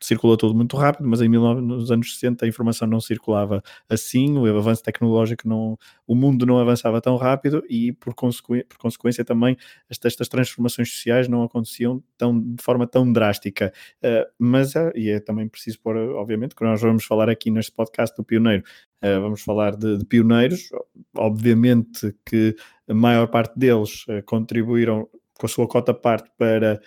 circula 0.00 0.37
tudo 0.37 0.54
muito 0.54 0.76
rápido, 0.76 1.09
mas 1.09 1.20
em 1.20 1.28
19, 1.28 1.61
nos 1.61 1.90
anos 1.90 2.14
60 2.14 2.44
a 2.44 2.48
informação 2.48 2.87
não 2.87 3.00
circulava 3.00 3.61
assim, 3.88 4.38
o 4.38 4.59
avanço 4.59 4.83
tecnológico 4.83 5.48
não. 5.48 5.76
O 6.06 6.14
mundo 6.14 6.46
não 6.46 6.59
avançava 6.59 7.00
tão 7.00 7.16
rápido 7.16 7.62
e, 7.68 7.92
por, 7.92 8.14
consequ, 8.14 8.64
por 8.68 8.78
consequência, 8.78 9.24
também 9.24 9.56
estas, 9.88 10.12
estas, 10.12 10.28
transformações 10.28 10.92
sociais 10.92 11.28
não 11.28 11.42
aconteciam 11.42 12.02
tão, 12.20 12.38
de 12.38 12.62
forma 12.62 12.87
tão 12.87 13.11
drástica. 13.11 13.72
Uh, 14.04 14.30
mas, 14.38 14.74
uh, 14.74 14.92
e 14.94 15.09
é 15.09 15.18
também 15.18 15.48
preciso 15.48 15.80
pôr, 15.80 15.96
obviamente, 15.96 16.54
que 16.54 16.62
nós 16.62 16.80
vamos 16.83 17.04
falar 17.04 17.30
aqui 17.30 17.50
neste 17.50 17.72
podcast 17.72 18.14
do 18.14 18.22
Pioneiro, 18.22 18.62
uh, 19.02 19.20
vamos 19.22 19.42
falar 19.42 19.74
de, 19.74 19.96
de, 19.96 20.04
pioneiros. 20.04 20.68
Obviamente 21.16 22.14
que 22.26 22.54
a 22.87 22.92
maior 22.92 23.26
parte 23.28 23.59
deles 23.59 24.04
contribuíram 24.26 25.09
com 25.38 25.46
a 25.46 25.48
sua 25.48 25.66
cota 25.66 25.94
parte 25.94 26.30
para, 26.37 26.80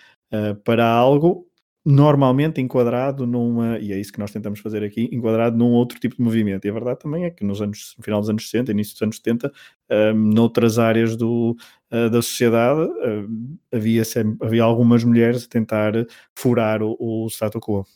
para 0.62 0.86
algo, 0.86 1.48
normalmente 1.84 2.60
enquadrado 2.60 3.26
numa, 3.26 3.78
e 3.78 3.92
é 3.92 4.00
isso 4.00 4.12
que 4.12 4.18
nós 4.18 4.30
tentamos 4.30 4.60
fazer 4.60 4.82
aqui, 4.82 5.08
enquadrado 5.12 5.56
num 5.56 5.72
outro 5.72 6.00
tipo 6.00 6.16
de 6.16 6.22
movimento. 6.22 6.64
E 6.64 6.70
a 6.70 6.72
verdade 6.72 7.00
também 7.00 7.24
é 7.24 7.30
que 7.30 7.44
nos 7.44 7.60
anos, 7.60 7.94
no 7.98 8.04
final 8.04 8.20
dos 8.20 8.30
anos 8.30 8.48
60, 8.48 8.72
início 8.72 8.94
dos 8.94 9.02
anos 9.02 9.16
70, 9.16 9.52
um, 9.90 10.14
noutras 10.14 10.78
áreas 10.78 11.14
do, 11.14 11.56
uh, 11.92 12.08
da 12.08 12.22
sociedade, 12.22 12.80
uh, 12.80 13.58
havia, 13.70 14.04
sempre, 14.04 14.46
havia 14.46 14.62
algumas 14.62 15.04
mulheres 15.04 15.44
a 15.44 15.48
tentar 15.48 15.92
furar 16.34 16.82
o, 16.82 16.96
o 16.98 17.28
status 17.28 17.60
quo. 17.60 17.86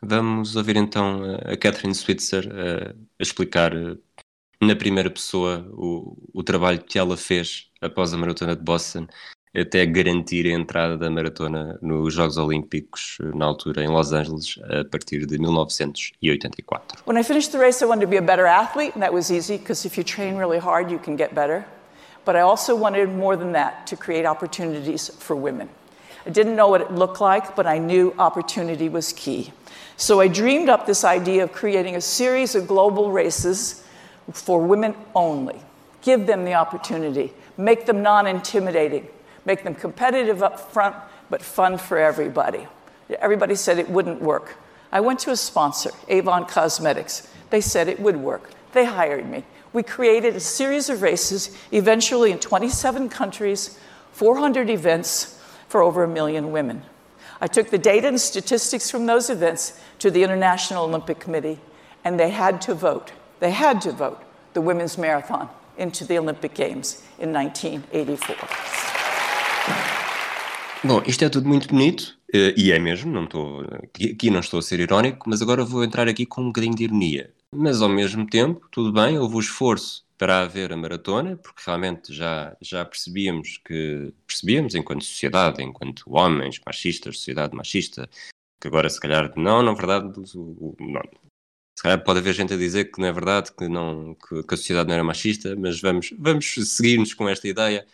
Vamos 0.00 0.54
ouvir 0.54 0.76
então 0.76 1.22
a 1.44 1.56
Catherine 1.56 1.94
Switzer 1.94 2.48
a, 2.52 2.90
a 2.90 3.22
explicar 3.22 3.74
eh, 3.74 3.96
na 4.62 4.76
primeira 4.76 5.10
pessoa 5.10 5.68
o, 5.72 6.16
o 6.32 6.42
trabalho 6.44 6.80
que 6.80 6.96
ela 6.96 7.16
fez 7.16 7.68
após 7.80 8.14
a 8.14 8.16
maratona 8.16 8.54
de 8.54 8.62
Boston 8.62 9.08
até 9.54 9.86
garantir 9.86 10.46
a 10.46 10.50
entrada 10.50 10.96
da 10.96 11.10
maratona 11.10 11.78
nos 11.80 12.14
Jogos 12.14 12.36
Olímpicos 12.36 13.18
na 13.34 13.46
altura 13.46 13.82
em 13.82 13.88
Los 13.88 14.12
Angeles 14.12 14.58
a 14.64 14.84
partir 14.84 15.26
de 15.26 15.38
1984. 15.38 17.02
When 17.06 17.18
I 17.18 17.22
finished 17.22 17.52
the 17.52 17.58
race 17.58 17.82
I 17.82 17.86
wanted 17.86 18.02
to 18.02 18.10
be 18.10 18.18
a 18.18 18.22
better 18.22 18.46
athlete 18.46 18.92
and 18.94 19.02
that 19.02 19.12
was 19.12 19.30
easy 19.30 19.56
because 19.56 19.86
if 19.86 19.96
you 19.96 20.04
train 20.04 20.36
really 20.36 20.58
hard 20.58 20.90
you 20.90 20.98
can 20.98 21.16
get 21.16 21.34
better. 21.34 21.64
But 22.24 22.36
I 22.36 22.40
also 22.40 22.76
wanted 22.76 23.08
more 23.08 23.36
than 23.36 23.52
that 23.52 23.86
to 23.86 23.96
create 23.96 24.26
opportunities 24.26 25.08
for 25.08 25.34
women. 25.34 25.68
I 26.26 26.30
didn't 26.30 26.56
know 26.56 26.68
what 26.68 26.82
it 26.82 26.92
looked 26.92 27.22
like, 27.22 27.56
but 27.56 27.66
I 27.66 27.78
knew 27.78 28.14
opportunity 28.18 28.90
was 28.90 29.14
key. 29.14 29.50
So 29.96 30.20
I 30.20 30.28
dreamed 30.28 30.68
up 30.68 30.84
this 30.84 31.04
idea 31.04 31.42
of 31.42 31.52
creating 31.52 31.96
a 31.96 32.02
series 32.02 32.54
of 32.54 32.68
global 32.68 33.10
races 33.10 33.82
for 34.30 34.60
women 34.60 34.94
only. 35.14 35.58
Give 36.02 36.26
them 36.26 36.44
the 36.44 36.52
opportunity, 36.52 37.32
make 37.56 37.86
them 37.86 38.02
non 38.02 38.26
intimidating, 38.26 39.08
make 39.48 39.64
them 39.64 39.74
competitive 39.74 40.42
up 40.42 40.60
front, 40.60 40.94
but 41.30 41.40
fun 41.40 41.78
for 41.78 41.96
everybody. 41.96 42.68
Everybody 43.18 43.54
said 43.54 43.78
it 43.78 43.88
wouldn't 43.88 44.20
work. 44.20 44.58
I 44.92 45.00
went 45.00 45.20
to 45.20 45.30
a 45.30 45.36
sponsor, 45.36 45.90
Avon 46.08 46.44
Cosmetics. 46.44 47.26
They 47.48 47.62
said 47.62 47.88
it 47.88 47.98
would 47.98 48.18
work. 48.18 48.50
They 48.72 48.84
hired 48.84 49.26
me. 49.28 49.44
We 49.72 49.82
created 49.82 50.36
a 50.36 50.40
series 50.40 50.90
of 50.90 51.00
races, 51.00 51.56
eventually 51.72 52.30
in 52.30 52.38
27 52.38 53.08
countries, 53.08 53.78
400 54.12 54.68
events 54.68 55.42
for 55.66 55.82
over 55.82 56.04
a 56.04 56.08
million 56.08 56.52
women. 56.52 56.82
I 57.40 57.46
took 57.46 57.70
the 57.70 57.78
data 57.78 58.08
and 58.08 58.20
statistics 58.20 58.90
from 58.90 59.06
those 59.06 59.30
events 59.30 59.80
to 60.00 60.10
the 60.10 60.24
International 60.24 60.84
Olympic 60.84 61.20
Committee, 61.20 61.58
and 62.04 62.20
they 62.20 62.30
had 62.30 62.60
to 62.62 62.74
vote. 62.74 63.12
They 63.40 63.52
had 63.52 63.80
to 63.82 63.92
vote 63.92 64.22
the 64.52 64.60
women's 64.60 64.98
marathon 64.98 65.48
into 65.78 66.04
the 66.04 66.18
Olympic 66.18 66.52
Games 66.52 67.02
in 67.18 67.32
1984. 67.32 68.97
Bom, 70.84 71.02
isto 71.06 71.24
é 71.24 71.28
tudo 71.28 71.48
muito 71.48 71.66
bonito, 71.68 72.16
eh, 72.32 72.54
e 72.56 72.70
é 72.70 72.78
mesmo, 72.78 73.10
não 73.10 73.24
estou, 73.24 73.62
aqui 73.62 74.30
não 74.30 74.38
estou 74.38 74.60
a 74.60 74.62
ser 74.62 74.78
irónico, 74.78 75.28
mas 75.28 75.42
agora 75.42 75.64
vou 75.64 75.82
entrar 75.82 76.06
aqui 76.06 76.24
com 76.24 76.42
um 76.42 76.46
bocadinho 76.46 76.76
de 76.76 76.84
ironia. 76.84 77.34
Mas 77.52 77.82
ao 77.82 77.88
mesmo 77.88 78.24
tempo, 78.24 78.68
tudo 78.70 78.92
bem, 78.92 79.18
houve 79.18 79.36
o 79.36 79.40
esforço 79.40 80.06
para 80.16 80.42
haver 80.42 80.72
a 80.72 80.76
maratona, 80.76 81.36
porque 81.36 81.62
realmente 81.66 82.14
já, 82.14 82.56
já 82.60 82.84
percebíamos 82.84 83.58
que 83.64 84.12
percebíamos 84.24 84.76
enquanto 84.76 85.04
sociedade, 85.04 85.62
enquanto 85.62 86.04
homens 86.06 86.60
machistas, 86.64 87.16
sociedade 87.18 87.56
machista, 87.56 88.08
que 88.60 88.68
agora 88.68 88.88
se 88.88 89.00
calhar 89.00 89.32
não, 89.36 89.62
na 89.62 89.72
verdade, 89.72 90.12
não, 90.16 91.02
se 91.78 91.82
calhar 91.82 92.02
pode 92.02 92.18
haver 92.18 92.34
gente 92.34 92.54
a 92.54 92.56
dizer 92.56 92.86
que 92.92 93.00
não 93.00 93.08
é 93.08 93.12
verdade, 93.12 93.52
que, 93.52 93.68
não, 93.68 94.14
que, 94.14 94.54
a 94.54 94.56
sociedade 94.56 94.88
não 94.88 94.94
era 94.94 95.04
machista, 95.04 95.56
mas 95.56 95.80
vamos, 95.80 96.14
vamos 96.18 96.54
seguir-nos 96.66 97.14
com 97.14 97.28
esta 97.28 97.48
ideia. 97.48 97.86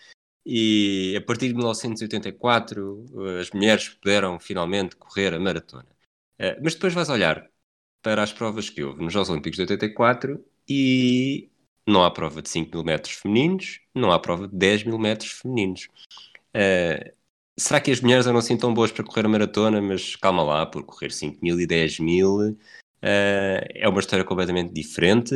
E 0.46 1.14
a 1.16 1.20
partir 1.22 1.48
de 1.48 1.54
1984 1.54 3.06
as 3.40 3.50
mulheres 3.50 3.88
puderam 3.88 4.38
finalmente 4.38 4.96
correr 4.96 5.32
a 5.34 5.40
maratona. 5.40 5.86
Eh, 6.38 6.58
mas 6.62 6.74
depois 6.74 6.92
vais 6.94 7.08
olhar 7.08 7.48
para 8.02 8.22
as 8.22 8.32
provas 8.32 8.68
que 8.68 8.82
houve 8.82 9.02
nos 9.02 9.12
Jogos 9.12 9.30
Olímpicos 9.30 9.56
de 9.56 9.62
84 9.62 10.44
e 10.68 11.50
não 11.86 12.04
há 12.04 12.10
prova 12.10 12.42
de 12.42 12.48
5 12.50 12.70
mil 12.76 12.84
metros 12.84 13.14
femininos, 13.14 13.80
não 13.94 14.12
há 14.12 14.18
prova 14.18 14.48
de 14.48 14.56
10 14.56 14.84
mil 14.84 14.98
metros 14.98 15.32
femininos. 15.32 15.88
Uh, 16.54 17.12
será 17.56 17.80
que 17.80 17.90
as 17.90 18.00
mulheres 18.00 18.26
eram 18.26 18.38
assim 18.38 18.56
tão 18.56 18.74
boas 18.74 18.92
para 18.92 19.04
correr 19.04 19.26
a 19.26 19.28
maratona? 19.28 19.80
Mas 19.80 20.16
calma 20.16 20.42
lá, 20.42 20.66
por 20.66 20.84
correr 20.84 21.10
5 21.10 21.38
mil 21.42 21.60
e 21.60 21.66
10 21.66 22.00
mil 22.00 22.50
uh, 22.50 22.56
é 23.02 23.88
uma 23.88 24.00
história 24.00 24.24
completamente 24.24 24.72
diferente. 24.72 25.34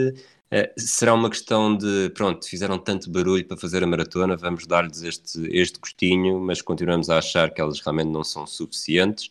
Uh, 0.52 0.80
será 0.80 1.12
uma 1.12 1.28
questão 1.28 1.76
de, 1.76 2.10
pronto, 2.10 2.48
fizeram 2.48 2.78
tanto 2.78 3.10
barulho 3.10 3.46
para 3.46 3.56
fazer 3.56 3.82
a 3.84 3.86
maratona, 3.86 4.34
vamos 4.34 4.66
dar-lhes 4.66 5.02
este, 5.02 5.46
este 5.54 5.78
gostinho, 5.78 6.40
mas 6.40 6.62
continuamos 6.62 7.10
a 7.10 7.18
achar 7.18 7.52
que 7.52 7.60
elas 7.60 7.80
realmente 7.80 8.08
não 8.08 8.24
são 8.24 8.46
suficientes. 8.46 9.28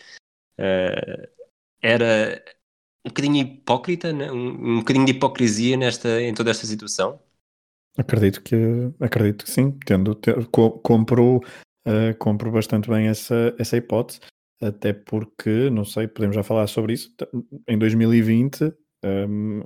Uh, 0.59 1.27
era 1.81 2.43
um 3.03 3.09
bocadinho 3.09 3.37
hipócrita, 3.37 4.13
né? 4.13 4.31
um, 4.31 4.75
um 4.75 4.79
bocadinho 4.79 5.05
de 5.05 5.13
hipocrisia 5.13 5.75
nesta, 5.75 6.21
em 6.21 6.33
toda 6.35 6.51
esta 6.51 6.67
situação? 6.67 7.19
Acredito 7.97 8.43
que 8.43 8.55
acredito 8.99 9.45
que 9.45 9.49
sim, 9.49 9.71
tendo, 9.85 10.15
compro, 10.83 11.37
uh, 11.37 12.15
compro 12.19 12.51
bastante 12.51 12.87
bem 12.87 13.07
essa, 13.07 13.55
essa 13.57 13.75
hipótese. 13.75 14.19
até 14.61 14.93
porque, 14.93 15.71
não 15.71 15.83
sei, 15.83 16.07
podemos 16.07 16.35
já 16.35 16.43
falar 16.43 16.67
sobre 16.67 16.93
isso, 16.93 17.11
em 17.67 17.75
2020 17.75 18.71
um, 19.03 19.61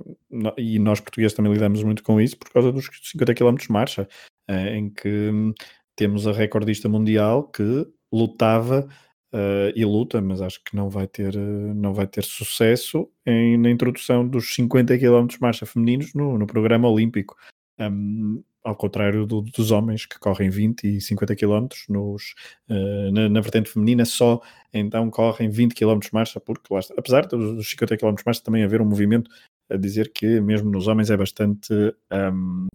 e 0.56 0.78
nós 0.78 1.00
portugueses 1.00 1.34
também 1.34 1.52
lidamos 1.52 1.82
muito 1.82 2.02
com 2.02 2.20
isso 2.20 2.36
por 2.36 2.50
causa 2.50 2.70
dos 2.70 2.88
50 3.02 3.34
km 3.34 3.54
de 3.54 3.70
marcha, 3.70 4.08
uh, 4.50 4.68
em 4.74 4.90
que 4.90 5.08
um, 5.08 5.52
temos 5.96 6.26
a 6.26 6.32
recordista 6.32 6.88
mundial 6.88 7.44
que 7.44 7.86
lutava 8.12 8.88
uh, 9.32 9.72
e 9.74 9.84
luta, 9.84 10.20
mas 10.20 10.40
acho 10.40 10.62
que 10.64 10.76
não 10.76 10.88
vai 10.90 11.06
ter, 11.06 11.34
uh, 11.34 11.74
não 11.74 11.94
vai 11.94 12.06
ter 12.06 12.24
sucesso 12.24 13.08
em, 13.26 13.56
na 13.56 13.70
introdução 13.70 14.26
dos 14.26 14.54
50 14.54 14.98
km 14.98 15.26
de 15.26 15.40
marcha 15.40 15.66
femininos 15.66 16.14
no, 16.14 16.38
no 16.38 16.46
programa 16.46 16.88
olímpico. 16.88 17.36
Um, 17.78 18.42
ao 18.64 18.76
contrário 18.76 19.26
do, 19.26 19.40
dos 19.42 19.70
homens 19.70 20.06
que 20.06 20.18
correm 20.18 20.48
20 20.48 20.84
e 20.84 21.00
50 21.00 21.34
km 21.36 21.66
nos, 21.88 22.34
uh, 22.68 23.12
na, 23.12 23.28
na, 23.28 23.40
vertente 23.40 23.70
feminina, 23.70 24.04
só 24.04 24.40
então 24.72 25.10
correm 25.10 25.50
20 25.50 25.74
km 25.74 25.98
marcha, 26.12 26.40
porque 26.40 26.72
está, 26.74 26.94
apesar 26.96 27.26
dos 27.26 27.68
50 27.68 27.96
km 27.96 28.14
marcha 28.24 28.42
também 28.42 28.62
haver 28.62 28.80
um 28.80 28.86
movimento 28.86 29.30
a 29.70 29.76
dizer 29.76 30.12
que 30.12 30.40
mesmo 30.40 30.70
nos 30.70 30.86
homens 30.86 31.10
é 31.10 31.16
bastante 31.16 31.72
um, 32.12 32.66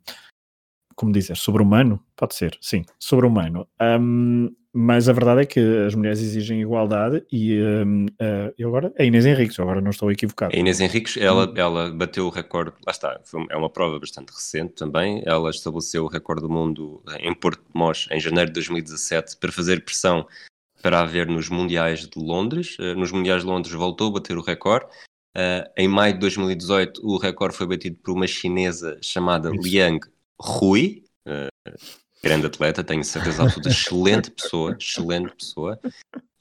como 0.98 1.12
dizer, 1.12 1.38
sobre-humano? 1.38 2.04
Pode 2.16 2.34
ser, 2.34 2.58
sim, 2.60 2.84
sobre-humano. 3.00 3.68
Um, 3.80 4.50
mas 4.80 5.10
a 5.10 5.14
verdade 5.14 5.42
é 5.42 5.46
que 5.48 5.60
as 5.60 5.96
mulheres 5.96 6.22
exigem 6.22 6.62
igualdade 6.62 7.26
e 7.32 7.60
um, 7.60 8.06
uh, 8.06 8.08
eh, 8.20 8.54
eu 8.60 8.68
agora, 8.68 8.94
a 9.00 9.04
Inês 9.04 9.26
Henriques, 9.26 9.60
agora 9.60 9.82
não 9.82 9.90
estou 9.90 10.12
equivocado. 10.12 10.56
A 10.56 10.60
Inês 10.60 10.80
Henriques, 10.80 11.18
ela, 11.18 11.52
ela 11.56 11.90
bateu 11.90 12.28
o 12.28 12.30
recorde, 12.30 12.74
lá 12.86 12.92
está, 12.92 13.20
foi, 13.26 13.44
é 13.50 13.58
uma 13.58 13.72
prova 13.72 13.98
bastante 13.98 14.32
recente 14.32 14.74
também, 14.76 15.24
ela 15.26 15.50
estabeleceu 15.50 16.04
o 16.04 16.08
recorde 16.08 16.44
do 16.44 16.50
mundo 16.50 17.02
em 17.20 17.34
Porto 17.34 17.60
de 17.60 17.72
Mós 17.74 18.08
em 18.12 18.20
janeiro 18.20 18.52
de 18.52 18.54
2017 18.54 19.38
para 19.38 19.52
fazer 19.52 19.84
pressão 19.84 20.28
para 20.84 21.00
haver 21.00 21.26
nos 21.26 21.50
Mundiais 21.50 22.08
de 22.08 22.20
Londres. 22.20 22.78
Uh, 22.78 22.94
nos 22.94 23.12
Mundiais 23.12 23.42
de 23.42 23.48
Londres 23.48 23.74
voltou 23.74 24.10
a 24.10 24.12
bater 24.12 24.38
o 24.38 24.44
recorde. 24.44 24.86
Uh, 25.36 25.66
em 25.76 25.88
maio 25.88 26.14
de 26.14 26.20
2018 26.20 27.02
o 27.04 27.18
recorde 27.18 27.58
foi 27.58 27.66
batido 27.66 27.98
por 28.04 28.12
uma 28.12 28.28
chinesa 28.28 29.00
chamada 29.02 29.50
Isso. 29.50 29.68
Liang 29.68 30.00
Rui, 30.40 31.04
uh, 31.28 31.74
grande 32.28 32.48
atleta, 32.48 32.84
tenho 32.84 33.04
certeza 33.06 33.44
absoluta, 33.44 33.70
excelente 33.70 34.32
pessoa, 34.32 34.78
excelente 34.78 35.34
pessoa, 35.34 35.80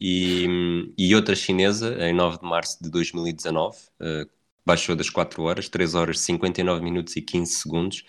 e, 0.01 0.93
e 0.99 1.15
outra 1.15 1.37
chinesa, 1.37 1.97
em 2.01 2.13
9 2.13 2.41
de 2.41 2.45
março 2.45 2.83
de 2.83 2.91
2019, 2.91 3.77
uh, 3.77 3.81
eh, 4.01 4.27
baixou 4.65 4.97
das 4.97 5.09
4 5.09 5.41
horas, 5.45 5.69
3 5.69 5.95
horas 5.95 6.19
59 6.19 6.83
minutos 6.83 7.15
e 7.15 7.23
15 7.23 7.53
segundos, 7.53 8.05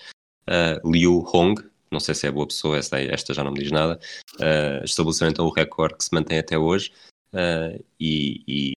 uh, 0.50 0.92
Liu 0.92 1.24
Hong, 1.32 1.64
não 1.92 2.00
sei 2.00 2.16
se 2.16 2.26
é 2.26 2.32
boa 2.32 2.48
pessoa, 2.48 2.78
esta, 2.78 3.00
esta 3.00 3.32
já 3.32 3.44
não 3.44 3.52
me 3.52 3.60
diz 3.60 3.72
nada, 3.72 4.00
uh, 4.40 4.84
estabeleceu 4.84 5.28
então 5.28 5.46
o 5.46 5.52
recorde 5.52 5.98
que 5.98 6.04
se 6.04 6.14
mantém 6.14 6.40
até 6.40 6.58
hoje, 6.58 6.92
uh, 7.32 7.84
e, 8.00 8.44
e, 8.48 8.74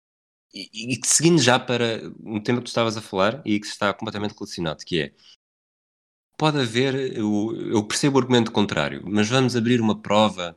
e, 0.53 0.93
e, 0.93 1.01
seguindo 1.07 1.41
já 1.41 1.59
para 1.59 2.03
um 2.23 2.39
tema 2.39 2.59
que 2.59 2.67
tu 2.67 2.69
estavas 2.69 2.99
a 2.99 3.01
falar 3.01 3.41
e 3.47 3.59
que 3.59 3.67
está 3.67 3.95
completamente 3.95 4.35
relacionado, 4.35 4.85
que 4.85 5.01
é 5.01 5.13
pode 6.40 6.59
haver, 6.59 6.94
eu, 7.18 7.55
eu, 7.70 7.85
percebo 7.85 8.16
o 8.16 8.20
argumento 8.22 8.50
contrário, 8.50 9.03
mas 9.05 9.29
vamos 9.29 9.55
abrir 9.55 9.79
uma 9.79 10.00
prova 10.00 10.57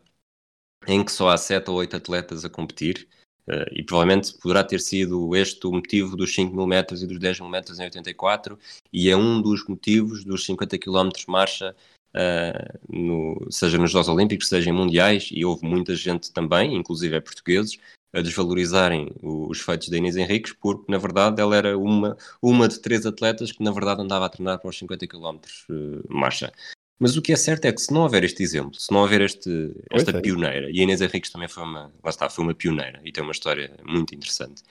em 0.88 1.04
que 1.04 1.12
só 1.12 1.28
há 1.28 1.38
7 1.38 1.70
ou 1.70 1.76
8 1.76 1.98
atletas 1.98 2.46
a 2.46 2.50
competir, 2.50 3.06
uh, 3.50 3.68
e 3.70 3.84
provavelmente 3.84 4.34
poderá 4.38 4.64
ter 4.64 4.80
sido 4.80 5.36
este 5.36 5.68
o 5.68 5.74
motivo 5.74 6.16
dos 6.16 6.34
5 6.34 6.56
mil 6.56 6.66
metros 6.66 7.04
e 7.04 7.08
dos 7.08 7.20
10 7.20 7.42
mil 7.42 7.50
metros 7.50 7.82
em 7.82 7.84
84, 7.84 8.58
e 8.94 9.10
é 9.10 9.18
um 9.18 9.42
dos 9.42 9.68
motivos 9.68 10.24
dos 10.24 10.46
50 10.46 10.78
km 10.80 11.10
marcha, 11.28 11.76
uh, 12.16 12.80
no, 12.90 13.52
seja 13.52 13.78
nos 13.78 13.92
Jogos 13.92 14.08
Olímpicos, 14.08 14.48
seja 14.48 14.70
em 14.70 14.74
Mundiais, 14.74 15.28
e 15.34 15.44
houve 15.44 15.66
muita 15.66 15.94
gente 15.98 16.32
também, 16.32 16.78
inclusive 16.78 17.18
é 17.18 17.20
portugueses, 17.20 17.78
a 18.14 18.22
desvalorizarem 18.22 19.12
os 19.22 19.60
feitos 19.60 19.90
da 19.90 19.98
Inês 19.98 20.16
Henriques, 20.16 20.54
porque 20.54 20.92
na 20.92 21.00
verdade 21.00 21.42
ela 21.42 21.56
era 21.56 21.78
uma, 21.78 22.16
uma 22.42 22.68
de 22.68 22.80
três 22.80 23.06
atletas 23.06 23.52
que 23.52 23.64
na 23.64 23.72
verdade 23.72 24.02
andava 24.02 24.26
a 24.26 24.30
treinar 24.30 24.60
para 24.60 24.70
os 24.70 24.78
50 24.78 25.08
km 25.08 25.40
uh, 25.70 26.14
marcha. 26.14 26.54
Mas 27.00 27.18
o 27.18 27.22
que 27.22 27.34
é 27.34 27.36
certo 27.36 27.66
é 27.66 27.72
que 27.74 27.82
se 27.82 27.92
não 27.92 28.02
houver 28.02 28.24
este 28.24 28.44
exemplo, 28.44 28.80
se 28.80 28.92
não 28.92 29.02
houver 29.02 29.22
este, 29.22 29.74
esta 29.92 30.12
é. 30.12 30.22
pioneira, 30.22 30.70
e 30.70 30.80
a 30.80 30.84
Inês 30.84 31.02
Henriques 31.02 31.32
também 31.32 31.50
foi 31.50 31.64
uma, 31.64 31.92
lá 32.04 32.10
está, 32.10 32.30
foi 32.30 32.46
uma 32.46 32.54
pioneira 32.54 33.02
e 33.04 33.12
tem 33.12 33.24
uma 33.24 33.32
história 33.32 33.76
muito 33.84 34.14
interessante, 34.14 34.62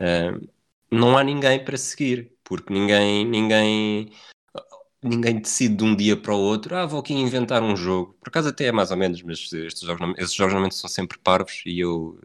uh, 0.00 0.48
não 0.90 1.16
há 1.16 1.24
ninguém 1.24 1.64
para 1.64 1.78
seguir, 1.78 2.32
porque 2.44 2.72
ninguém, 2.72 3.24
ninguém, 3.24 4.10
ninguém 5.02 5.40
decide 5.40 5.76
de 5.76 5.84
um 5.84 5.96
dia 5.96 6.16
para 6.16 6.34
o 6.34 6.38
outro, 6.38 6.76
ah, 6.76 6.84
vou 6.84 7.00
aqui 7.00 7.14
inventar 7.14 7.62
um 7.62 7.76
jogo. 7.76 8.14
Por 8.20 8.28
acaso 8.28 8.48
até 8.48 8.66
é 8.66 8.72
mais 8.72 8.90
ou 8.90 8.96
menos, 8.96 9.22
mas 9.22 9.52
estes 9.52 9.82
jogos, 9.82 10.14
esses 10.18 10.34
jogos 10.34 10.52
normalmente 10.52 10.76
são 10.76 10.90
sempre 10.90 11.18
parvos 11.18 11.62
e 11.64 11.78
eu 11.78 12.18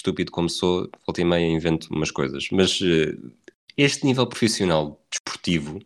estúpido 0.00 0.32
como 0.32 0.48
sou, 0.48 0.90
volta 1.06 1.20
e 1.20 1.24
meia 1.24 1.46
invento 1.46 1.88
umas 1.94 2.10
coisas. 2.10 2.48
Mas 2.50 2.80
uh, 2.80 3.32
este 3.76 4.04
nível 4.04 4.26
profissional 4.26 5.00
desportivo 5.10 5.78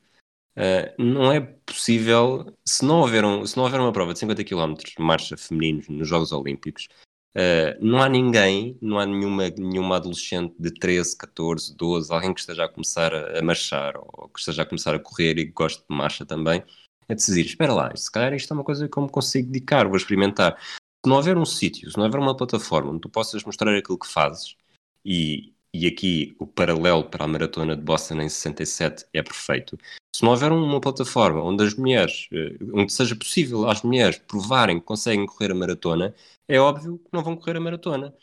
uh, 0.57 1.03
não 1.03 1.33
é 1.33 1.40
possível 1.40 2.53
se 2.66 2.85
não, 2.85 3.00
houver 3.00 3.24
um, 3.24 3.46
se 3.46 3.57
não 3.57 3.64
houver 3.64 3.81
uma 3.81 3.92
prova 3.92 4.12
de 4.12 4.20
50 4.20 4.44
km 4.44 4.74
de 4.74 5.03
marcha 5.03 5.37
femininos 5.37 5.88
nos 5.88 6.09
Jogos 6.09 6.33
Olímpicos. 6.33 6.88
Uh, 7.37 7.74
não 7.81 8.00
há 8.00 8.09
ninguém, 8.09 8.79
não 8.81 8.96
há 8.98 9.05
nenhuma, 9.05 9.50
nenhuma 9.50 9.96
adolescente 9.96 10.55
de 10.57 10.70
13, 10.72 11.16
14, 11.16 11.77
12, 11.77 12.12
alguém 12.12 12.33
que 12.33 12.38
esteja 12.38 12.64
a 12.64 12.68
começar 12.68 13.12
a, 13.12 13.40
a 13.40 13.42
marchar 13.42 13.96
ou 13.96 14.29
que 14.29 14.38
esteja 14.38 14.62
a 14.62 14.66
começar 14.66 14.94
a 14.94 15.00
correr 15.00 15.37
e 15.38 15.46
que 15.46 15.53
goste 15.53 15.81
de 15.81 15.96
marcha 15.96 16.24
também, 16.24 16.62
a 17.09 17.14
decidir: 17.14 17.44
espera 17.44 17.72
lá, 17.74 17.94
se 17.96 18.11
calhar 18.11 18.33
isto 18.35 18.53
é 18.53 18.55
uma 18.55 18.62
coisa 18.62 18.88
que 18.88 18.96
eu 18.96 19.03
me 19.03 19.11
consigo 19.11 19.48
dedicar, 19.50 19.88
vou 19.88 19.96
experimentar 19.96 20.57
se 21.05 21.09
não 21.11 21.17
houver 21.17 21.37
um 21.37 21.45
sítio, 21.45 21.90
se 21.90 21.99
não 21.99 22.07
houver 22.07 22.19
uma 22.19 22.35
plataforma 22.35 22.90
onde 22.90 23.01
tu 23.03 23.11
possas 23.11 23.45
mostrar 23.45 23.77
aquilo 23.77 23.99
que 23.99 24.07
fazes, 24.07 24.57
e, 25.05 25.53
e 25.73 25.87
aqui 25.87 26.35
o 26.38 26.47
paralelo 26.47 27.05
para 27.05 27.25
a 27.25 27.29
maratona 27.29 27.77
de 27.77 27.83
Boston 27.83 28.23
em 28.23 28.29
67 28.29 29.05
é 29.12 29.23
perfeito, 29.23 29.79
se 30.17 30.23
não 30.23 30.31
houver 30.31 30.51
uma 30.51 30.81
plataforma 30.81 31.43
onde 31.43 31.62
as 31.62 31.75
mulheres, 31.75 32.27
eh, 32.33 32.57
onde 32.73 32.90
seja 32.90 33.14
possível 33.14 33.69
às 33.69 33.83
mulheres 33.83 34.17
provarem 34.17 34.79
que 34.81 34.87
conseguem 34.87 35.27
correr 35.27 35.51
a 35.51 35.55
maratona, 35.55 36.14
é 36.49 36.59
óbvio 36.59 36.99
que 36.99 37.11
não 37.12 37.23
vão 37.23 37.37
correr 37.37 37.57
a 37.59 37.61
maratona. 37.61 38.14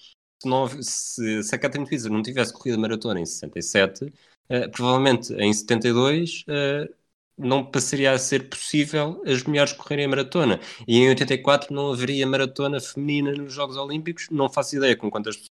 Se, 0.41 0.49
não, 0.49 0.67
se, 0.67 1.43
se 1.43 1.55
a 1.55 1.59
Catherine 1.59 1.87
Fisher 1.87 2.09
não 2.11 2.23
tivesse 2.23 2.53
corrido 2.53 2.77
a 2.77 2.81
maratona 2.81 3.19
em 3.19 3.25
67, 3.25 4.11
eh, 4.49 4.67
provavelmente 4.69 5.33
em 5.33 5.53
72 5.53 6.45
eh, 6.47 6.89
não 7.37 7.65
passaria 7.65 8.11
a 8.11 8.19
ser 8.19 8.49
possível 8.49 9.21
as 9.25 9.43
mulheres 9.43 9.73
correrem 9.73 10.05
a 10.05 10.09
maratona. 10.09 10.59
E 10.87 10.97
em 10.97 11.09
84 11.09 11.73
não 11.73 11.91
haveria 11.91 12.27
maratona 12.27 12.79
feminina 12.79 13.31
nos 13.31 13.53
Jogos 13.53 13.77
Olímpicos. 13.77 14.27
Não 14.29 14.49
faço 14.49 14.75
ideia 14.75 14.95
com 14.95 15.09
quantas 15.09 15.49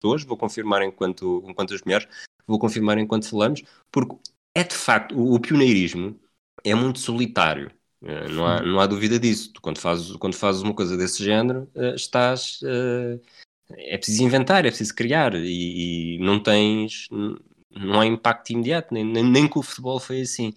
pessoas, 0.00 0.24
vou 0.24 0.36
confirmar 0.36 0.82
enquanto, 0.82 1.40
com 1.42 1.54
quantas 1.54 1.82
mulheres, 1.82 2.06
vou 2.46 2.58
confirmar 2.58 2.98
enquanto 2.98 3.28
falamos, 3.28 3.62
porque 3.90 4.16
é 4.54 4.62
de 4.62 4.74
facto, 4.74 5.16
o, 5.18 5.34
o 5.34 5.40
pioneirismo 5.40 6.18
é 6.62 6.74
muito 6.74 6.98
solitário. 6.98 7.70
Uh, 8.02 8.30
não, 8.32 8.46
há, 8.46 8.62
não 8.62 8.80
há 8.80 8.86
dúvida 8.86 9.18
disso. 9.18 9.52
Tu, 9.52 9.60
quando 9.60 9.78
fazes, 9.78 10.14
quando 10.16 10.34
fazes 10.34 10.62
uma 10.62 10.74
coisa 10.74 10.96
desse 10.96 11.24
género, 11.24 11.70
uh, 11.74 11.94
estás. 11.94 12.60
Uh, 12.62 13.20
é 13.70 13.96
preciso 13.96 14.22
inventar, 14.22 14.66
é 14.66 14.68
preciso 14.68 14.94
criar 14.94 15.34
e, 15.34 16.16
e 16.16 16.18
não 16.18 16.38
tens. 16.40 17.08
Não 17.70 18.00
há 18.00 18.06
impacto 18.06 18.50
imediato, 18.50 18.92
nem, 18.94 19.04
nem, 19.04 19.24
nem 19.24 19.48
com 19.48 19.58
o 19.60 19.62
futebol 19.62 19.98
foi 19.98 20.20
assim. 20.20 20.52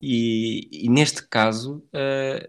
E, 0.00 0.86
e 0.86 0.88
neste 0.88 1.26
caso, 1.26 1.78
uh, 1.94 2.48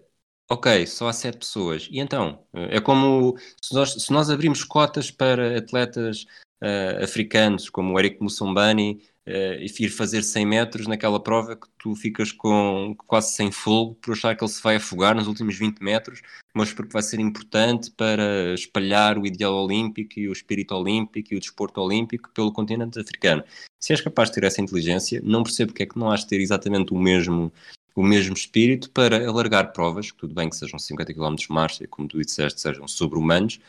ok, 0.49 0.85
só 0.87 1.07
há 1.07 1.13
sete 1.13 1.39
pessoas. 1.39 1.87
E 1.91 1.99
então? 1.99 2.45
é 2.53 2.79
como 2.79 3.35
se 3.61 3.73
nós, 3.73 3.93
se 3.93 4.11
nós 4.11 4.29
abrimos 4.29 4.63
cotas 4.63 5.11
para 5.11 5.57
atletas 5.57 6.25
uh, 6.61 7.03
africanos, 7.03 7.69
como 7.69 7.93
o 7.93 7.99
Eric 7.99 8.21
Mussambani, 8.21 8.93
uh, 8.93 9.10
e 9.25 9.65
ir 9.79 9.89
fazer 9.89 10.23
100 10.23 10.45
metros 10.45 10.87
naquela 10.87 11.21
prova 11.21 11.55
que 11.55 11.67
tu 11.77 11.95
ficas 11.95 12.31
com 12.31 12.95
quase 13.07 13.33
sem 13.33 13.51
fogo 13.51 13.95
por 13.95 14.13
achar 14.13 14.35
que 14.35 14.43
ele 14.43 14.51
se 14.51 14.61
vai 14.61 14.77
afogar 14.77 15.15
nos 15.15 15.27
últimos 15.27 15.57
20 15.57 15.79
metros, 15.79 16.21
mas 16.53 16.73
porque 16.73 16.93
vai 16.93 17.03
ser 17.03 17.19
importante 17.19 17.91
para 17.91 18.53
espalhar 18.53 19.17
o 19.17 19.25
ideal 19.25 19.53
olímpico 19.53 20.19
e 20.19 20.27
o 20.27 20.33
espírito 20.33 20.73
olímpico 20.75 21.33
e 21.33 21.37
o 21.37 21.39
desporto 21.39 21.79
olímpico 21.79 22.29
pelo 22.33 22.51
continente 22.51 22.99
africano. 22.99 23.43
Se 23.79 23.93
és 23.93 24.01
capaz 24.01 24.29
de 24.29 24.35
ter 24.35 24.43
essa 24.43 24.61
inteligência, 24.61 25.21
não 25.23 25.43
percebo 25.43 25.71
porque 25.71 25.83
é 25.83 25.85
que 25.85 25.99
não 25.99 26.11
has 26.11 26.21
de 26.21 26.27
ter 26.27 26.39
exatamente 26.39 26.93
o 26.93 26.97
mesmo 26.97 27.51
o 27.93 28.03
mesmo 28.03 28.33
espírito 28.33 28.89
para 28.91 29.27
alargar 29.27 29.73
provas, 29.73 30.11
que 30.11 30.17
tudo 30.17 30.33
bem 30.33 30.49
que 30.49 30.55
sejam 30.55 30.79
50 30.79 31.13
km 31.13 31.35
de 31.35 31.51
marcha, 31.51 31.85
como 31.87 32.07
tu 32.07 32.17
disseste, 32.21 32.61
sejam 32.61 32.87
sobre-humanos, 32.87 33.59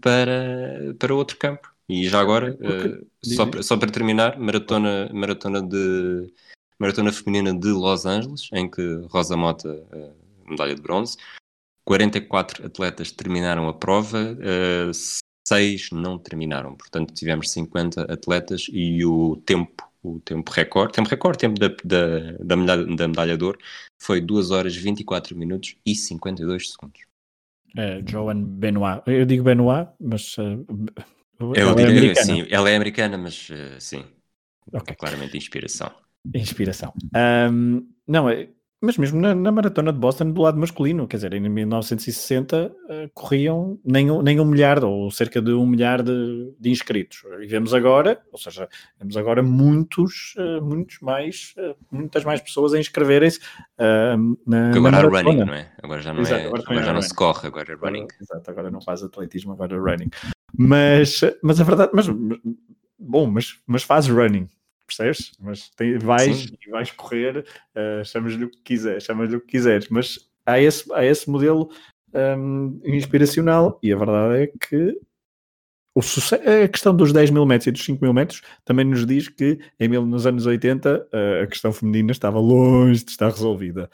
para, 0.00 0.94
para 0.98 1.14
outro 1.14 1.38
campo. 1.38 1.72
E 1.90 2.08
já 2.08 2.20
agora, 2.20 2.52
uh, 2.54 3.06
só, 3.20 3.46
para, 3.46 3.62
só 3.64 3.76
para 3.76 3.90
terminar, 3.90 4.38
maratona, 4.38 5.10
maratona, 5.12 5.60
de, 5.60 6.32
maratona 6.78 7.12
feminina 7.12 7.52
de 7.52 7.68
Los 7.68 8.06
Angeles, 8.06 8.48
em 8.52 8.70
que 8.70 9.02
Rosa 9.08 9.36
Mota, 9.36 9.68
uh, 9.68 10.48
medalha 10.48 10.76
de 10.76 10.80
bronze, 10.80 11.16
44 11.84 12.64
atletas 12.64 13.10
terminaram 13.10 13.68
a 13.68 13.74
prova, 13.74 14.18
uh, 14.18 14.92
6 15.48 15.90
não 15.90 16.16
terminaram. 16.16 16.76
Portanto, 16.76 17.12
tivemos 17.12 17.50
50 17.50 18.02
atletas 18.02 18.68
e 18.72 19.04
o 19.04 19.42
tempo, 19.44 19.82
o 20.00 20.20
tempo 20.20 20.48
recorde, 20.52 20.92
tempo 20.92 21.08
recorde, 21.08 21.38
tempo 21.38 21.58
da, 21.58 21.68
da, 21.84 22.32
da, 22.38 22.56
medalha, 22.56 22.86
da 22.86 23.08
medalha 23.08 23.36
de 23.36 23.44
ouro, 23.44 23.58
foi 24.00 24.20
2 24.20 24.52
horas 24.52 24.76
24 24.76 25.36
minutos 25.36 25.74
e 25.84 25.96
52 25.96 26.70
segundos. 26.70 27.00
É, 27.76 28.00
Joan 28.06 28.44
Benoit. 28.44 29.02
Eu 29.06 29.26
digo 29.26 29.42
Benoit, 29.42 29.88
mas 29.98 30.38
uh, 30.38 30.64
Eu 31.40 31.54
ela 31.54 31.74
diria, 31.74 32.12
é 32.12 32.14
sim, 32.14 32.46
ela 32.50 32.70
é 32.70 32.76
americana, 32.76 33.16
mas 33.16 33.48
uh, 33.50 33.80
sim, 33.80 34.04
Ok. 34.72 34.94
claramente 34.98 35.36
inspiração. 35.36 35.90
Inspiração. 36.34 36.92
Ahm, 37.14 37.80
não, 38.06 38.28
é, 38.28 38.48
mas 38.80 38.96
mesmo 38.96 39.20
na, 39.20 39.34
na 39.34 39.50
maratona 39.50 39.92
de 39.92 39.98
Boston, 39.98 40.30
do 40.30 40.42
lado 40.42 40.58
masculino, 40.58 41.08
quer 41.08 41.16
dizer, 41.16 41.34
em 41.34 41.40
1960 41.40 42.72
eh, 42.88 43.10
corriam 43.14 43.78
nem, 43.84 44.10
um- 44.10 44.22
nem 44.22 44.38
um 44.40 44.44
milhar 44.44 44.84
ou 44.84 45.10
cerca 45.10 45.42
de 45.42 45.52
um 45.52 45.66
milhar 45.66 46.02
de, 46.02 46.54
de 46.58 46.70
inscritos. 46.70 47.22
E 47.42 47.46
vemos 47.46 47.74
agora, 47.74 48.20
ou 48.32 48.38
seja, 48.38 48.68
vemos 48.98 49.16
agora 49.16 49.42
muitos, 49.42 50.34
eh, 50.38 50.60
muitos 50.60 51.00
mais, 51.00 51.52
eh, 51.58 51.74
muitas 51.90 52.24
mais 52.24 52.40
pessoas 52.40 52.72
a 52.74 52.78
inscreverem-se 52.78 53.40
na, 53.78 54.16
na 54.46 54.76
agora 54.76 54.96
há 54.96 55.00
maratona. 55.00 55.22
running, 55.22 55.44
não 55.46 55.54
é? 55.54 55.72
Agora 55.82 56.00
já 56.02 56.12
não, 56.14 56.22
Exato, 56.22 56.40
é, 56.42 56.46
agora 56.46 56.62
agora, 56.62 56.82
já 56.82 56.92
não 56.92 57.02
se 57.02 57.14
corre, 57.14 57.46
agora 57.48 57.72
é 57.72 57.74
running. 57.76 58.06
Exato, 58.20 58.50
agora 58.50 58.70
não 58.70 58.80
faz 58.80 59.02
atletismo, 59.02 59.52
agora 59.52 59.74
é 59.74 59.78
running. 59.78 60.10
Mas, 60.56 61.20
mas 61.42 61.60
a 61.60 61.64
verdade, 61.64 61.90
mas, 61.94 62.06
bom, 62.98 63.26
mas, 63.26 63.58
mas 63.66 63.82
faz 63.82 64.06
running, 64.08 64.48
percebes? 64.86 65.32
Mas 65.40 65.70
tem- 65.70 65.98
vais 65.98 66.36
Sim. 66.36 66.56
e 66.66 66.70
vais 66.70 66.90
correr, 66.92 67.44
eh, 67.74 68.02
chamas-lhe 68.04 68.44
o 68.44 68.50
que 68.50 68.60
quiseres, 68.62 69.04
chamas-lhe 69.04 69.36
o 69.36 69.40
que 69.40 69.46
quiseres, 69.48 69.88
mas 69.88 70.18
há 70.44 70.60
esse, 70.60 70.92
há 70.92 71.04
esse 71.04 71.28
modelo 71.30 71.70
hum, 72.14 72.80
inspiracional 72.84 73.78
e 73.82 73.92
a 73.92 73.96
verdade 73.96 74.42
é 74.42 74.46
que 74.48 74.98
o 75.94 76.02
suce- 76.02 76.36
a 76.36 76.68
questão 76.68 76.94
dos 76.94 77.12
10 77.12 77.30
mil 77.30 77.44
metros 77.44 77.66
e 77.66 77.72
dos 77.72 77.84
5 77.84 78.02
mil 78.04 78.12
metros 78.14 78.42
também 78.64 78.84
nos 78.84 79.04
diz 79.04 79.28
que 79.28 79.58
em 79.78 79.88
mil, 79.88 80.06
nos 80.06 80.24
anos 80.26 80.46
80 80.46 81.06
eh, 81.12 81.42
a 81.42 81.46
questão 81.46 81.72
feminina 81.72 82.12
estava 82.12 82.38
longe 82.38 83.04
de 83.04 83.10
estar 83.10 83.28
resolvida, 83.28 83.90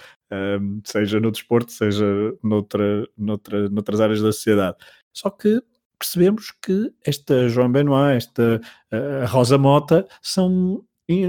hum, 0.60 0.80
seja 0.84 1.18
no 1.20 1.30
desporto, 1.30 1.72
seja 1.72 2.04
noutra, 2.42 3.06
noutra, 3.16 3.68
noutras 3.70 4.00
áreas 4.00 4.20
da 4.20 4.30
sociedade. 4.32 4.76
Só 5.12 5.30
que 5.30 5.62
percebemos 5.98 6.52
que 6.62 6.92
esta 7.04 7.48
Joan 7.48 7.72
Benoit, 7.72 8.16
esta 8.16 8.60
eh, 8.90 9.24
Rosa 9.26 9.58
Mota, 9.58 10.06
são, 10.22 10.84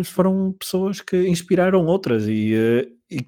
foram 0.06 0.54
pessoas 0.54 1.02
que 1.02 1.28
inspiraram 1.28 1.86
outras 1.86 2.28
e, 2.28 2.54
eh, 2.54 2.88
e, 3.10 3.26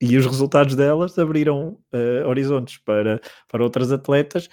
e 0.00 0.16
os 0.16 0.26
resultados 0.26 0.74
delas 0.74 1.18
abriram 1.18 1.78
eh, 1.92 2.24
horizontes 2.24 2.78
para, 2.78 3.20
para 3.48 3.62
outras 3.62 3.92
atletas 3.92 4.48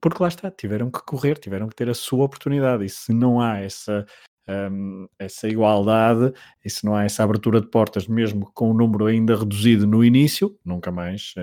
porque 0.00 0.22
lá 0.22 0.28
está, 0.28 0.50
tiveram 0.50 0.90
que 0.90 1.00
correr, 1.04 1.38
tiveram 1.38 1.68
que 1.68 1.76
ter 1.76 1.88
a 1.88 1.94
sua 1.94 2.24
oportunidade. 2.24 2.84
E 2.84 2.88
se 2.88 3.12
não 3.12 3.40
há 3.40 3.58
essa, 3.58 4.04
hum, 4.48 5.06
essa 5.16 5.48
igualdade, 5.48 6.32
e 6.64 6.68
se 6.68 6.84
não 6.84 6.96
há 6.96 7.04
essa 7.04 7.22
abertura 7.22 7.60
de 7.60 7.68
portas, 7.68 8.08
mesmo 8.08 8.50
com 8.52 8.70
um 8.72 8.74
número 8.74 9.06
ainda 9.06 9.36
reduzido 9.36 9.86
no 9.86 10.04
início, 10.04 10.58
nunca 10.64 10.90
mais 10.90 11.34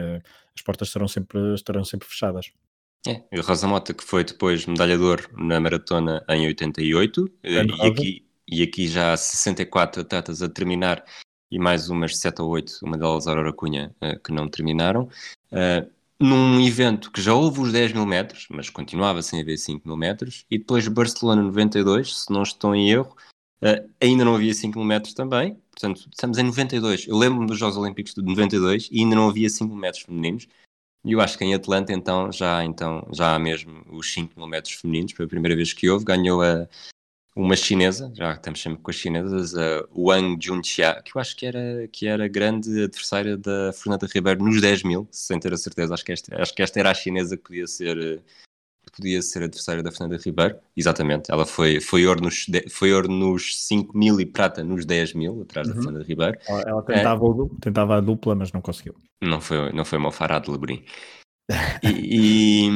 as 0.54 0.62
portas 0.62 0.89
estarão 0.89 1.08
sempre, 1.08 1.54
estarão 1.54 1.86
sempre 1.86 2.08
fechadas. 2.10 2.52
É, 3.08 3.24
e 3.32 3.39
a 3.39 3.41
Rosa 3.41 3.68
Mota, 3.68 3.93
que 3.93 4.04
foi 4.04 4.24
depois 4.24 4.66
medalha 4.66 4.97
de 4.97 5.04
ouro 5.04 5.30
na 5.38 5.60
maratona 5.60 6.24
em 6.30 6.45
88, 6.47 7.32
eh, 7.43 7.52
Grande 7.52 7.74
e 7.74 7.78
Rosa. 7.78 7.91
aqui, 7.91 8.26
e 8.47 8.64
aqui 8.64 8.88
já 8.88 9.14
há 9.14 9.18
64 9.18 10.02
atletas 10.02 10.41
a 10.41 10.50
terminar, 10.50 11.04
e 11.52 11.58
mais 11.58 11.89
umas 11.89 12.18
7 12.18 12.41
ou 12.41 12.50
8, 12.50 12.80
uma 12.84 12.97
delas 12.97 13.28
Aurora 13.28 13.54
Cunha, 13.54 13.95
eh, 14.02 14.20
que 14.24 14.32
não 14.32 14.50
terminaram. 14.50 15.10
Eh, 15.52 15.88
num 16.20 16.60
evento 16.60 17.12
que 17.12 17.22
já 17.22 17.34
houve 17.34 17.62
os 17.62 17.72
10 17.72 17.93
mil 17.93 18.06
metros, 18.06 18.47
mas 18.50 18.70
continuava 18.70 19.22
sem 19.22 19.41
haver 19.41 19.58
5 19.58 19.88
mil 19.88 19.95
metros, 19.95 20.45
e 20.52 20.58
depois 20.58 20.88
Barcelona 20.88 21.41
92, 21.41 22.24
se 22.24 22.34
não 22.34 22.43
estou 22.43 22.76
em 22.76 22.91
erro, 22.91 23.16
eh, 23.62 23.86
ainda 24.02 24.26
não 24.26 24.36
havia 24.36 24.54
5 24.54 24.78
mil 24.78 24.88
metros 24.88 25.14
também, 25.14 25.56
portanto 25.72 26.08
estamos 26.12 26.38
em 26.38 26.43
92. 26.43 27.08
Eu 27.08 27.18
lembro-me 27.18 27.47
dos 27.47 27.58
Jogos 27.58 27.78
Olímpicos 27.78 28.14
de 28.14 28.22
92 28.22 28.89
e 28.91 29.00
ainda 29.00 29.16
não 29.16 29.30
havia 29.30 29.50
5 29.50 29.70
mil 29.72 29.80
metros 29.80 30.04
femininos. 30.04 30.47
E 31.04 31.14
eu 31.14 31.22
acho 31.22 31.38
que 31.38 31.45
em 31.45 31.54
Atlanta 31.54 31.93
então 31.93 32.32
já, 32.32 32.64
então, 32.64 33.08
já 33.12 33.36
há 33.36 33.39
mesmo 33.39 33.84
os 33.89 34.12
5 34.14 34.34
mil 34.38 34.47
metros 34.47 34.74
femininos, 34.76 35.14
foi 35.14 35.26
a 35.26 35.30
primeira 35.30 35.56
vez 35.56 35.72
que 35.72 35.89
houve, 35.89 36.04
ganhou 36.04 36.41
a, 36.41 36.68
uma 37.36 37.56
chinesa, 37.56 38.12
já 38.14 38.34
estamos 38.34 38.62
sempre 38.62 38.82
com 38.82 38.91
as 38.91 38.97
chinesas, 38.97 39.56
a 39.56 39.88
Wang 39.95 40.38
Junxia, 40.43 41.02
que 41.04 41.16
eu 41.16 41.22
acho 41.22 41.36
que 41.36 41.45
era, 41.45 41.88
que 41.88 42.06
era 42.06 42.28
grande 42.28 42.84
adversária 42.84 43.38
da 43.38 43.72
Fernanda 43.72 44.08
Ribeiro 44.14 44.43
nos 44.43 44.60
10 44.60 44.84
mil, 44.84 45.08
sem 45.12 45.39
ter 45.39 45.54
a 45.54 45.58
certeza, 45.58 45.93
acho 45.93 46.04
que 46.04 46.12
esta, 46.12 46.41
acho 46.41 46.54
que 46.54 46.62
esta 46.62 46.80
era 46.80 46.91
a 46.91 46.93
chinesa 46.93 47.38
que 47.38 47.43
podia 47.43 47.68
ser, 47.68 47.97
eh, 47.97 48.20
que 48.90 48.98
podia 48.98 49.22
ser 49.22 49.44
adversária 49.44 49.82
da 49.84 49.92
Fernanda 49.92 50.22
Ribeiro, 50.24 50.58
exatamente, 50.76 51.32
ela 51.32 51.46
foi, 51.46 51.80
foi, 51.80 52.06
ouro 52.06 52.22
nos, 52.22 52.46
foi 52.70 52.94
ouro 52.94 53.08
nos 53.10 53.66
5 53.66 53.98
mil 53.98 54.20
e 54.20 54.26
prata 54.26 54.64
nos 54.64 54.86
10 54.86 55.14
mil, 55.14 55.42
atrás 55.42 55.68
da 55.68 55.76
Uhum. 55.76 55.82
Fernanda 55.82 56.06
Ribeiro, 56.06 56.38
Ela, 56.48 56.62
ela 56.62 56.82
tentava, 56.84 57.24
o 57.24 57.34
du- 57.34 57.58
tentava 57.62 57.98
a 57.98 58.02
dupla, 58.02 58.36
mas 58.36 58.52
não 58.52 58.62
conseguiu. 58.62 58.96
não 59.22 59.40
foi, 59.40 59.72
não 59.72 59.86
foi 59.86 59.98
uma 59.98 60.12
fará 60.12 60.40
de 60.40 60.50
Lebrim. 60.52 60.84
E, 61.84 62.68
e, 62.68 62.70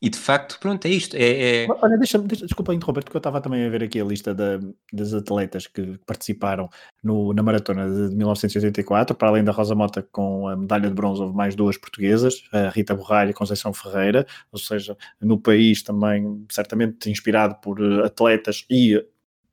e, 0.00 0.08
de 0.08 0.18
facto, 0.18 0.58
pronto, 0.60 0.84
é 0.86 0.90
isto. 0.90 1.16
É, 1.16 1.64
é- 1.64 1.66
Olha, 1.82 1.96
deixa-me, 1.98 2.26
deixa, 2.28 2.46
desculpa 2.46 2.72
interromper, 2.74 3.02
porque 3.04 3.16
eu 3.16 3.20
estava 3.20 3.40
também 3.40 3.64
a 3.66 3.68
ver 3.68 3.82
aqui 3.82 4.00
a 4.00 4.04
lista 4.04 4.34
da- 4.34 4.58
das 4.92 5.12
atletas 5.12 5.66
que 5.66 5.98
participaram 6.06 6.68
no- 7.02 7.32
na 7.32 7.42
maratona 7.42 7.84
de 7.88 8.14
1984, 8.14 9.16
para 9.16 9.28
além 9.28 9.44
da 9.44 9.52
Rosa 9.52 9.74
Mota 9.74 10.02
com 10.12 10.46
a 10.48 10.56
medalha 10.56 10.88
de 10.88 10.94
bronze, 10.94 11.20
houve 11.22 11.36
mais 11.36 11.54
duas 11.54 11.76
portuguesas, 11.76 12.42
a 12.52 12.68
Rita 12.68 12.94
Borralho 12.94 13.30
e 13.30 13.32
a 13.32 13.34
Conceição 13.34 13.72
Ferreira, 13.72 14.26
ou 14.52 14.58
seja, 14.58 14.96
no 15.20 15.38
país 15.38 15.82
também 15.82 16.44
certamente 16.50 17.10
inspirado 17.10 17.56
por 17.60 17.80
eh, 17.80 18.06
atletas 18.06 18.64
e 18.70 19.04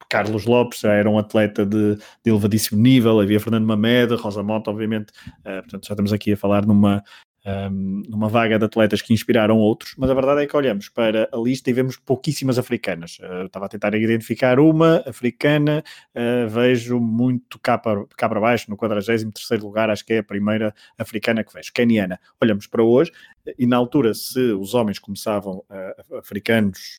Carlos 0.07 0.45
Lopes 0.45 0.81
já 0.81 0.93
era 0.93 1.09
um 1.09 1.17
atleta 1.17 1.65
de, 1.65 1.95
de 1.95 2.29
elevadíssimo 2.29 2.79
nível, 2.79 3.19
havia 3.19 3.39
Fernando 3.39 3.65
Mamed, 3.65 4.13
Rosa 4.15 4.43
Mota, 4.43 4.69
obviamente, 4.69 5.11
eh, 5.43 5.61
portanto 5.61 5.87
já 5.87 5.93
estamos 5.93 6.13
aqui 6.13 6.33
a 6.33 6.37
falar 6.37 6.63
numa, 6.65 7.03
um, 7.45 8.01
numa 8.09 8.27
vaga 8.27 8.57
de 8.57 8.65
atletas 8.65 9.01
que 9.01 9.13
inspiraram 9.13 9.57
outros, 9.57 9.93
mas 9.97 10.09
a 10.09 10.13
verdade 10.13 10.43
é 10.43 10.47
que 10.47 10.57
olhamos 10.57 10.89
para 10.89 11.29
a 11.31 11.37
lista 11.37 11.69
e 11.69 11.73
vemos 11.73 11.97
pouquíssimas 11.97 12.57
africanas. 12.57 13.17
Eu 13.21 13.45
estava 13.45 13.65
a 13.65 13.69
tentar 13.69 13.93
identificar 13.93 14.59
uma 14.59 15.03
africana, 15.05 15.83
uh, 16.15 16.49
vejo 16.49 16.99
muito 16.99 17.59
cá 17.59 17.77
para, 17.77 18.05
cá 18.17 18.27
para 18.27 18.39
baixo, 18.39 18.69
no 18.69 18.77
43 18.77 19.25
lugar, 19.61 19.89
acho 19.89 20.05
que 20.05 20.13
é 20.13 20.17
a 20.19 20.23
primeira 20.23 20.73
africana 20.97 21.43
que 21.43 21.53
vejo, 21.53 21.71
keniana. 21.73 22.19
Olhamos 22.41 22.67
para 22.67 22.83
hoje 22.83 23.11
e 23.59 23.67
na 23.67 23.77
altura, 23.77 24.13
se 24.13 24.39
os 24.53 24.73
homens 24.73 24.99
começavam, 24.99 25.63
uh, 25.69 26.17
africanos, 26.17 26.95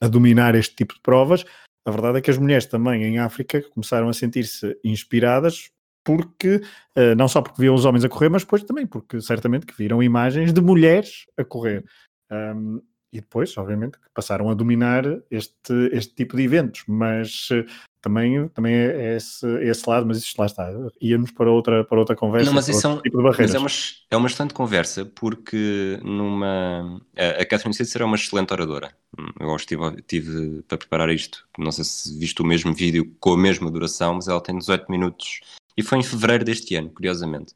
a 0.00 0.06
dominar 0.06 0.54
este 0.54 0.76
tipo 0.76 0.94
de 0.94 1.00
provas, 1.00 1.44
a 1.84 1.90
verdade 1.90 2.18
é 2.18 2.20
que 2.20 2.30
as 2.30 2.38
mulheres 2.38 2.66
também 2.66 3.02
em 3.02 3.18
África 3.18 3.60
começaram 3.62 4.08
a 4.08 4.12
sentir-se 4.12 4.78
inspiradas 4.84 5.72
porque 6.16 6.56
uh, 6.96 7.14
não 7.16 7.28
só 7.28 7.40
porque 7.40 7.60
viam 7.60 7.74
os 7.74 7.84
homens 7.84 8.04
a 8.04 8.08
correr, 8.08 8.28
mas 8.28 8.42
depois 8.42 8.64
também 8.64 8.86
porque 8.86 9.20
certamente 9.20 9.66
que 9.66 9.76
viram 9.76 10.02
imagens 10.02 10.52
de 10.52 10.60
mulheres 10.60 11.26
a 11.36 11.44
correr. 11.44 11.84
Um, 12.30 12.80
e 13.12 13.20
depois, 13.20 13.56
obviamente, 13.58 13.98
passaram 14.14 14.48
a 14.50 14.54
dominar 14.54 15.04
este, 15.30 15.72
este 15.92 16.14
tipo 16.14 16.36
de 16.36 16.44
eventos, 16.44 16.84
mas 16.86 17.48
uh, 17.50 17.64
também, 18.00 18.48
também 18.48 18.72
é 18.72 19.16
esse, 19.16 19.46
esse 19.62 19.88
lado, 19.88 20.06
mas 20.06 20.18
isto 20.18 20.38
lá 20.38 20.46
está, 20.46 20.70
íamos 21.00 21.32
para 21.32 21.50
outra, 21.50 21.84
para 21.84 21.98
outra 21.98 22.16
conversa. 22.16 22.46
Não, 22.46 22.54
mas 22.54 22.68
isso 22.68 22.86
é, 22.86 22.90
um, 22.90 23.00
tipo 23.00 23.20
mas 23.20 23.54
é, 23.54 23.58
uma, 23.58 23.68
é 24.12 24.16
uma 24.16 24.28
excelente 24.28 24.54
conversa, 24.54 25.04
porque 25.04 25.98
numa 26.02 27.02
a, 27.16 27.42
a 27.42 27.46
Catherine 27.46 27.74
Switzer 27.74 28.02
é 28.02 28.04
uma 28.04 28.16
excelente 28.16 28.52
oradora. 28.52 28.92
Eu 29.38 29.54
estive, 29.56 30.02
tive 30.02 30.62
para 30.62 30.78
preparar 30.78 31.10
isto, 31.10 31.46
não 31.58 31.72
sei 31.72 31.84
se 31.84 32.16
viste 32.18 32.40
o 32.40 32.44
mesmo 32.44 32.72
vídeo 32.72 33.12
com 33.18 33.32
a 33.32 33.38
mesma 33.38 33.70
duração, 33.70 34.14
mas 34.14 34.28
ela 34.28 34.40
tem 34.40 34.56
18 34.56 34.90
minutos 34.90 35.40
e 35.80 35.82
foi 35.82 35.98
em 35.98 36.02
fevereiro 36.02 36.44
deste 36.44 36.74
ano, 36.76 36.90
curiosamente, 36.90 37.54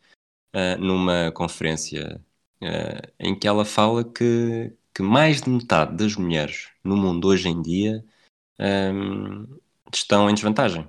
uh, 0.54 0.80
numa 0.80 1.30
conferência 1.32 2.20
uh, 2.62 3.12
em 3.20 3.38
que 3.38 3.46
ela 3.46 3.64
fala 3.66 4.02
que, 4.02 4.72
que, 4.94 5.02
mais 5.02 5.42
de 5.42 5.50
metade 5.50 5.94
das 5.94 6.16
mulheres 6.16 6.70
no 6.82 6.96
mundo 6.96 7.28
hoje 7.28 7.48
em 7.48 7.60
dia 7.60 8.02
um, 8.58 9.46
estão 9.92 10.28
em 10.28 10.34
desvantagem. 10.34 10.88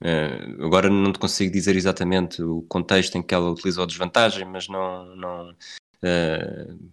Uh, 0.00 0.64
agora 0.64 0.88
não 0.88 1.12
te 1.12 1.18
consigo 1.18 1.52
dizer 1.52 1.74
exatamente 1.74 2.42
o 2.42 2.62
contexto 2.62 3.16
em 3.16 3.22
que 3.22 3.34
ela 3.34 3.50
utilizou 3.50 3.82
a 3.82 3.86
desvantagem, 3.86 4.44
mas 4.44 4.68
não, 4.68 5.16
não 5.16 5.50
uh, 5.50 6.92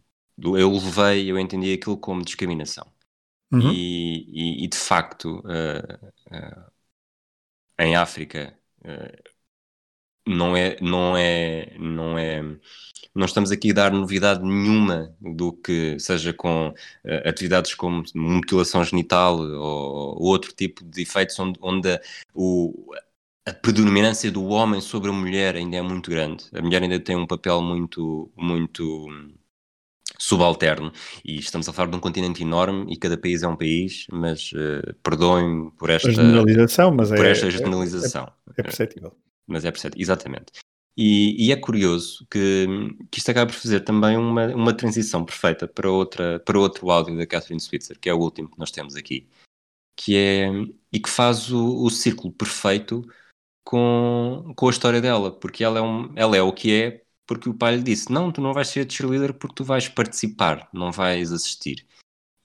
eu 0.57 0.71
levei, 0.71 1.29
eu 1.31 1.37
entendi 1.37 1.73
aquilo 1.73 1.97
como 1.97 2.25
discriminação. 2.25 2.87
Uhum. 3.51 3.71
E, 3.71 4.61
e, 4.61 4.63
e, 4.65 4.67
de 4.67 4.77
facto, 4.77 5.43
em 7.79 7.95
África 7.95 8.55
não 10.27 10.55
é, 10.55 10.77
não 10.81 11.17
é, 11.17 11.73
não 11.79 12.17
é, 12.17 12.43
não 13.15 13.25
estamos 13.25 13.51
aqui 13.51 13.71
a 13.71 13.73
dar 13.73 13.91
novidade 13.91 14.43
nenhuma 14.43 15.15
do 15.19 15.53
que 15.53 15.99
seja 15.99 16.33
com 16.33 16.69
uh, 16.69 16.73
atividades 17.27 17.73
como 17.73 18.03
mutilação 18.13 18.83
genital 18.83 19.39
ou, 19.39 20.17
ou, 20.17 20.23
outro 20.23 20.53
tipo 20.53 20.83
de 20.83 21.01
efeitos 21.01 21.39
onde, 21.39 21.59
onde 21.61 21.91
a, 21.91 22.01
o, 22.33 22.93
a 23.45 23.53
predominância 23.53 24.31
do 24.31 24.45
homem 24.47 24.81
sobre 24.81 25.09
a 25.09 25.13
mulher 25.13 25.55
ainda 25.55 25.77
é 25.77 25.81
muito 25.81 26.09
grande. 26.09 26.45
A 26.53 26.61
mulher 26.61 26.83
ainda 26.83 26.99
tem 26.99 27.15
um 27.15 27.25
papel 27.25 27.61
muito, 27.61 28.31
muito 28.37 29.07
subalterno 30.17 30.91
e 31.23 31.39
estamos 31.39 31.67
a 31.67 31.73
falar 31.73 31.89
de 31.89 31.97
um 31.97 31.99
continente 31.99 32.43
enorme 32.43 32.91
e 32.93 32.97
cada 32.97 33.17
país 33.17 33.41
é 33.41 33.47
um 33.47 33.55
país, 33.55 34.05
mas 34.11 34.51
uh, 34.51 34.93
perdoem-me 35.01 35.71
por 35.71 35.89
esta 35.89 36.11
generalização, 36.11 36.91
mas 36.91 37.09
por 37.09 37.25
é, 37.25 37.31
esta 37.31 37.49
generalização. 37.49 38.31
É, 38.55 38.61
é 38.61 38.63
perceptível 38.63 39.15
mas 39.49 39.65
é 39.65 39.71
perceptível, 39.71 40.03
exatamente. 40.03 40.51
E, 40.97 41.47
e, 41.47 41.51
é 41.51 41.55
curioso 41.55 42.27
que, 42.29 42.67
que 43.09 43.19
isto 43.19 43.31
acaba 43.31 43.51
por 43.51 43.57
fazer 43.57 43.81
também 43.81 44.17
uma, 44.17 44.47
uma 44.47 44.73
transição 44.73 45.23
perfeita 45.23 45.65
para, 45.67 45.89
outra, 45.89 46.39
para 46.41 46.59
outro 46.59 46.89
áudio 46.91 47.17
da 47.17 47.25
Catherine 47.25 47.59
Switzer, 47.61 47.97
que 47.99 48.09
é 48.09 48.13
o 48.13 48.19
último 48.19 48.49
que 48.49 48.59
nós 48.59 48.69
temos 48.69 48.95
aqui, 48.95 49.29
que 49.95 50.17
é 50.17 50.49
e 50.91 50.99
que 50.99 51.09
faz 51.09 51.51
o, 51.51 51.83
o 51.85 51.89
círculo 51.89 52.33
perfeito 52.33 53.07
com, 53.63 54.53
com 54.55 54.67
a 54.67 54.71
história 54.71 54.99
dela, 54.99 55.31
porque 55.31 55.63
ela 55.63 55.79
é, 55.79 55.81
um, 55.81 56.11
ela 56.15 56.35
é 56.35 56.41
o 56.41 56.51
que 56.51 56.73
é 56.73 57.03
porque 57.25 57.47
o 57.47 57.53
pai 57.53 57.75
lhe 57.75 57.83
disse: 57.83 58.11
Não, 58.11 58.31
tu 58.31 58.41
não 58.41 58.53
vais 58.53 58.67
ser 58.67 58.91
cheerleader 58.91 59.33
porque 59.35 59.55
tu 59.55 59.63
vais 59.63 59.87
participar, 59.87 60.67
não 60.73 60.91
vais 60.91 61.31
assistir. 61.31 61.85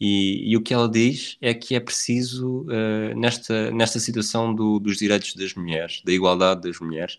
E, 0.00 0.50
e 0.50 0.56
o 0.56 0.62
que 0.62 0.74
ela 0.74 0.88
diz 0.88 1.36
é 1.40 1.54
que 1.54 1.74
é 1.74 1.80
preciso, 1.80 2.62
uh, 2.62 3.16
nesta, 3.16 3.70
nesta 3.70 3.98
situação 4.00 4.54
do, 4.54 4.78
dos 4.78 4.96
direitos 4.96 5.34
das 5.34 5.54
mulheres, 5.54 6.02
da 6.04 6.12
igualdade 6.12 6.62
das 6.62 6.80
mulheres, 6.80 7.18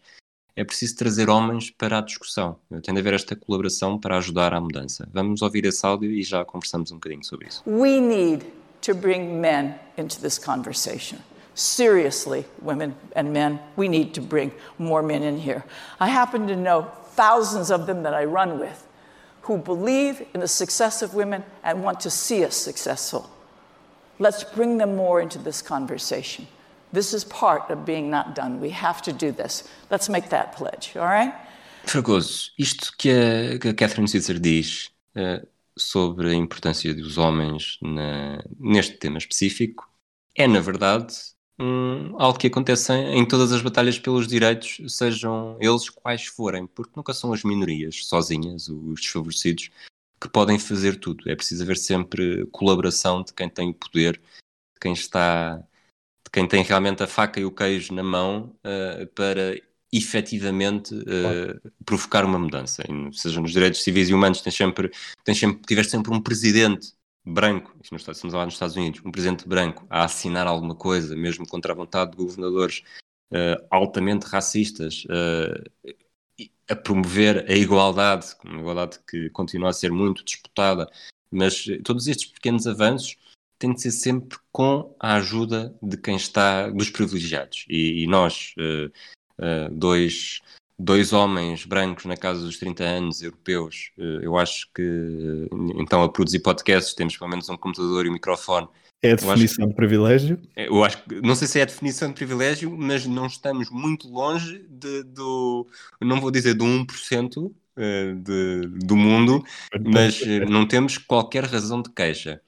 é 0.56 0.64
preciso 0.64 0.96
trazer 0.96 1.30
homens 1.30 1.70
para 1.70 1.98
a 1.98 2.02
discussão. 2.02 2.58
Tem 2.82 2.94
de 2.94 3.00
haver 3.00 3.14
esta 3.14 3.36
colaboração 3.36 4.00
para 4.00 4.18
ajudar 4.18 4.54
à 4.54 4.62
mudança. 4.62 5.08
Vamos 5.14 5.42
ouvir 5.42 5.66
esse 5.66 5.86
áudio 5.86 6.12
e 6.12 6.24
já 6.24 6.46
conversamos 6.46 6.92
um 6.92 6.96
bocadinho 6.96 7.26
sobre 7.26 7.48
isso. 7.50 7.62
We 7.68 8.00
need 8.00 8.46
to 8.82 8.96
bring 8.96 9.40
men 9.40 9.76
into 9.98 10.20
this 10.22 10.38
conversation. 10.40 11.20
Seriously, 11.56 12.46
women 12.62 12.94
and 13.16 13.32
men, 13.32 13.60
we 13.78 13.88
need 13.88 14.14
to 14.14 14.22
bring 14.22 14.52
more 14.78 15.02
men 15.02 15.24
in 15.24 15.38
here. 15.38 15.64
I 16.00 16.10
happen 16.10 16.48
to 16.48 16.56
know 16.56 16.88
thousands 17.16 17.70
of 17.70 17.86
them 17.86 18.04
that 18.04 18.14
I 18.14 18.26
run 18.26 18.60
with 18.60 18.85
who 19.46 19.58
believe 19.58 20.26
in 20.34 20.40
the 20.42 20.48
success 20.48 21.02
of 21.02 21.14
women 21.14 21.44
and 21.64 21.84
want 21.84 22.00
to 22.02 22.10
see 22.10 22.44
us 22.44 22.56
successful. 22.56 23.30
Let's 24.20 24.44
bring 24.44 24.78
them 24.78 24.96
more 24.96 25.22
into 25.22 25.38
this 25.38 25.62
conversation. 25.62 26.48
This 26.92 27.14
is 27.14 27.24
part 27.26 27.70
of 27.70 27.86
being 27.86 28.10
not 28.10 28.36
done. 28.36 28.60
We 28.62 28.70
have 28.72 29.02
to 29.04 29.14
do 29.14 29.32
this. 29.32 29.64
Let's 29.90 30.10
make 30.10 30.30
that 30.30 30.56
pledge, 30.56 30.96
all 30.96 31.06
right? 31.06 31.34
Fragoso, 31.86 32.52
isto 32.58 32.92
que 32.98 33.12
a, 33.12 33.60
que 33.60 33.70
a 33.70 33.74
Catherine 33.74 34.08
Switzer 34.08 34.40
diz 34.40 34.90
uh, 35.16 35.46
sobre 35.78 36.30
a 36.30 36.34
importância 36.34 36.94
dos 36.96 37.18
homens 37.18 37.78
na, 37.82 38.42
neste 38.60 38.98
tema 38.98 39.18
específico 39.18 39.84
é, 40.36 40.48
na 40.48 40.60
verdade, 40.60 41.14
um, 41.60 42.16
algo 42.22 42.38
que 42.38 42.48
acontece 42.48 42.92
em, 42.94 43.20
em, 43.20 43.28
todas 43.28 43.52
as 43.52 43.62
batalhas 43.62 43.98
pelos 43.98 44.28
direitos, 44.28 44.78
sejam 44.88 45.58
eles 45.60 45.90
quais 45.90 46.26
forem, 46.26 46.68
porque 46.68 46.94
nunca 46.96 47.14
são 47.14 47.32
as 47.32 47.44
minorias 47.44 48.06
sozinhas, 48.06 48.68
os 48.68 49.02
desfavorecidos, 49.02 49.70
que 50.20 50.30
podem 50.30 50.60
fazer 50.60 51.00
tudo. 51.00 51.30
É 51.30 51.36
preciso 51.36 51.64
haver 51.64 51.78
sempre 51.78 52.46
colaboração 52.48 53.24
de 53.24 53.34
quem 53.34 53.50
tem 53.50 53.70
o 53.70 53.74
poder, 53.74 54.14
de 54.14 54.80
quem 54.82 54.94
está, 54.94 55.58
de 55.58 56.32
quem 56.32 56.48
tem 56.48 56.64
realmente 56.64 57.04
a 57.04 57.08
faca 57.08 57.40
e 57.40 57.46
o 57.46 57.52
queijo 57.52 57.94
na 57.94 58.04
mão 58.04 58.56
uh, 58.66 59.08
para 59.08 59.60
efetivamente 59.92 60.94
uh, 60.94 61.72
provocar 61.86 62.26
uma 62.26 62.38
mudança. 62.38 62.84
E, 62.90 63.18
seja 63.18 63.40
nos 63.40 63.52
direitos 63.52 63.82
civis 63.82 64.10
e 64.10 64.14
humanos, 64.14 64.42
tens 64.42 64.56
sempre, 64.56 64.92
tens 65.24 65.40
sempre, 65.40 65.62
tiveste 65.66 65.92
sempre 65.92 66.14
um 66.14 66.22
presidente 66.22 66.95
branco, 67.26 67.76
estamos 67.82 68.34
lá 68.34 68.46
nos 68.46 68.54
Estados 68.54 68.76
Unidos, 68.76 69.02
um 69.04 69.12
presidente 69.12 69.48
branco 69.48 69.86
a 69.90 70.04
assinar 70.04 70.46
alguma 70.46 70.76
coisa, 70.76 71.16
mesmo 71.16 71.48
contra 71.48 71.74
a 71.74 71.76
vontade 71.76 72.12
de 72.12 72.18
governadores 72.18 72.84
uh, 73.32 73.66
altamente 73.72 74.28
racistas, 74.28 75.06
uh, 75.06 76.46
a 76.70 76.76
promover 76.76 77.50
a 77.50 77.54
igualdade, 77.54 78.28
uma 78.44 78.60
igualdade 78.60 79.00
que 79.08 79.30
continua 79.32 79.70
a 79.70 79.74
ser 79.74 79.92
muito 79.92 80.24
disputada, 80.24 80.88
mas 81.32 81.66
todos 81.84 82.08
estes 82.08 82.28
pequenos 82.28 82.68
avanços 82.68 83.18
têm 83.58 83.74
de 83.74 83.82
ser 83.82 83.92
sempre 83.92 84.38
com 84.52 84.96
a 85.00 85.16
ajuda 85.16 85.76
de 85.82 85.98
quem 85.98 86.16
está, 86.16 86.70
dos 86.70 86.90
privilegiados. 86.90 87.66
E, 87.70 88.04
e 88.04 88.08
nós, 88.08 88.54
uh, 88.58 89.72
dois 89.72 90.42
dois 90.78 91.14
homens 91.14 91.66
brancos 91.66 92.06
na 92.06 92.18
casa 92.18 92.42
dos 92.42 92.58
30 92.58 92.84
anos, 92.84 93.22
europeus, 93.22 93.92
eh, 93.98 94.20
eu 94.22 94.38
acho 94.38 94.70
que 94.74 94.82
eh, 94.82 95.48
então 95.78 96.04
a 96.04 96.10
produzir 96.10 96.40
podcasts 96.40 96.94
temos 96.94 97.18
pelo 97.18 97.30
menos 97.30 97.50
um 97.50 97.58
computador 97.58 98.06
e 98.06 98.10
um 98.10 98.14
microfone. 98.14 98.68
É 99.02 99.12
a 99.12 99.16
definição 99.16 99.68
de 99.68 99.76
privilégio? 99.76 100.40
É, 100.56 100.68
eu 100.68 100.84
acho 100.84 101.04
que, 101.04 101.22
não 101.22 101.36
sei 101.36 101.48
se 101.48 101.60
é 101.60 101.62
a 101.62 101.66
definição 101.66 102.10
de 102.10 102.16
privilégio, 102.16 102.76
mas 102.76 103.06
não 103.06 103.28
estamos 103.28 103.70
muito 103.70 104.08
longe 104.10 104.66
de, 104.70 105.04
do, 105.04 105.68
não 106.02 106.20
vou 106.20 106.32
dizer 106.32 106.56
do 106.56 106.66
1% 106.66 107.54
eh, 107.78 108.14
de, 108.16 108.62
do 108.86 108.96
mundo, 108.96 109.44
mas 109.80 110.22
não 110.50 110.68
temos 110.68 110.98
qualquer 110.98 111.46
razão 111.46 111.82
de 111.82 111.90
queixa. 111.92 112.42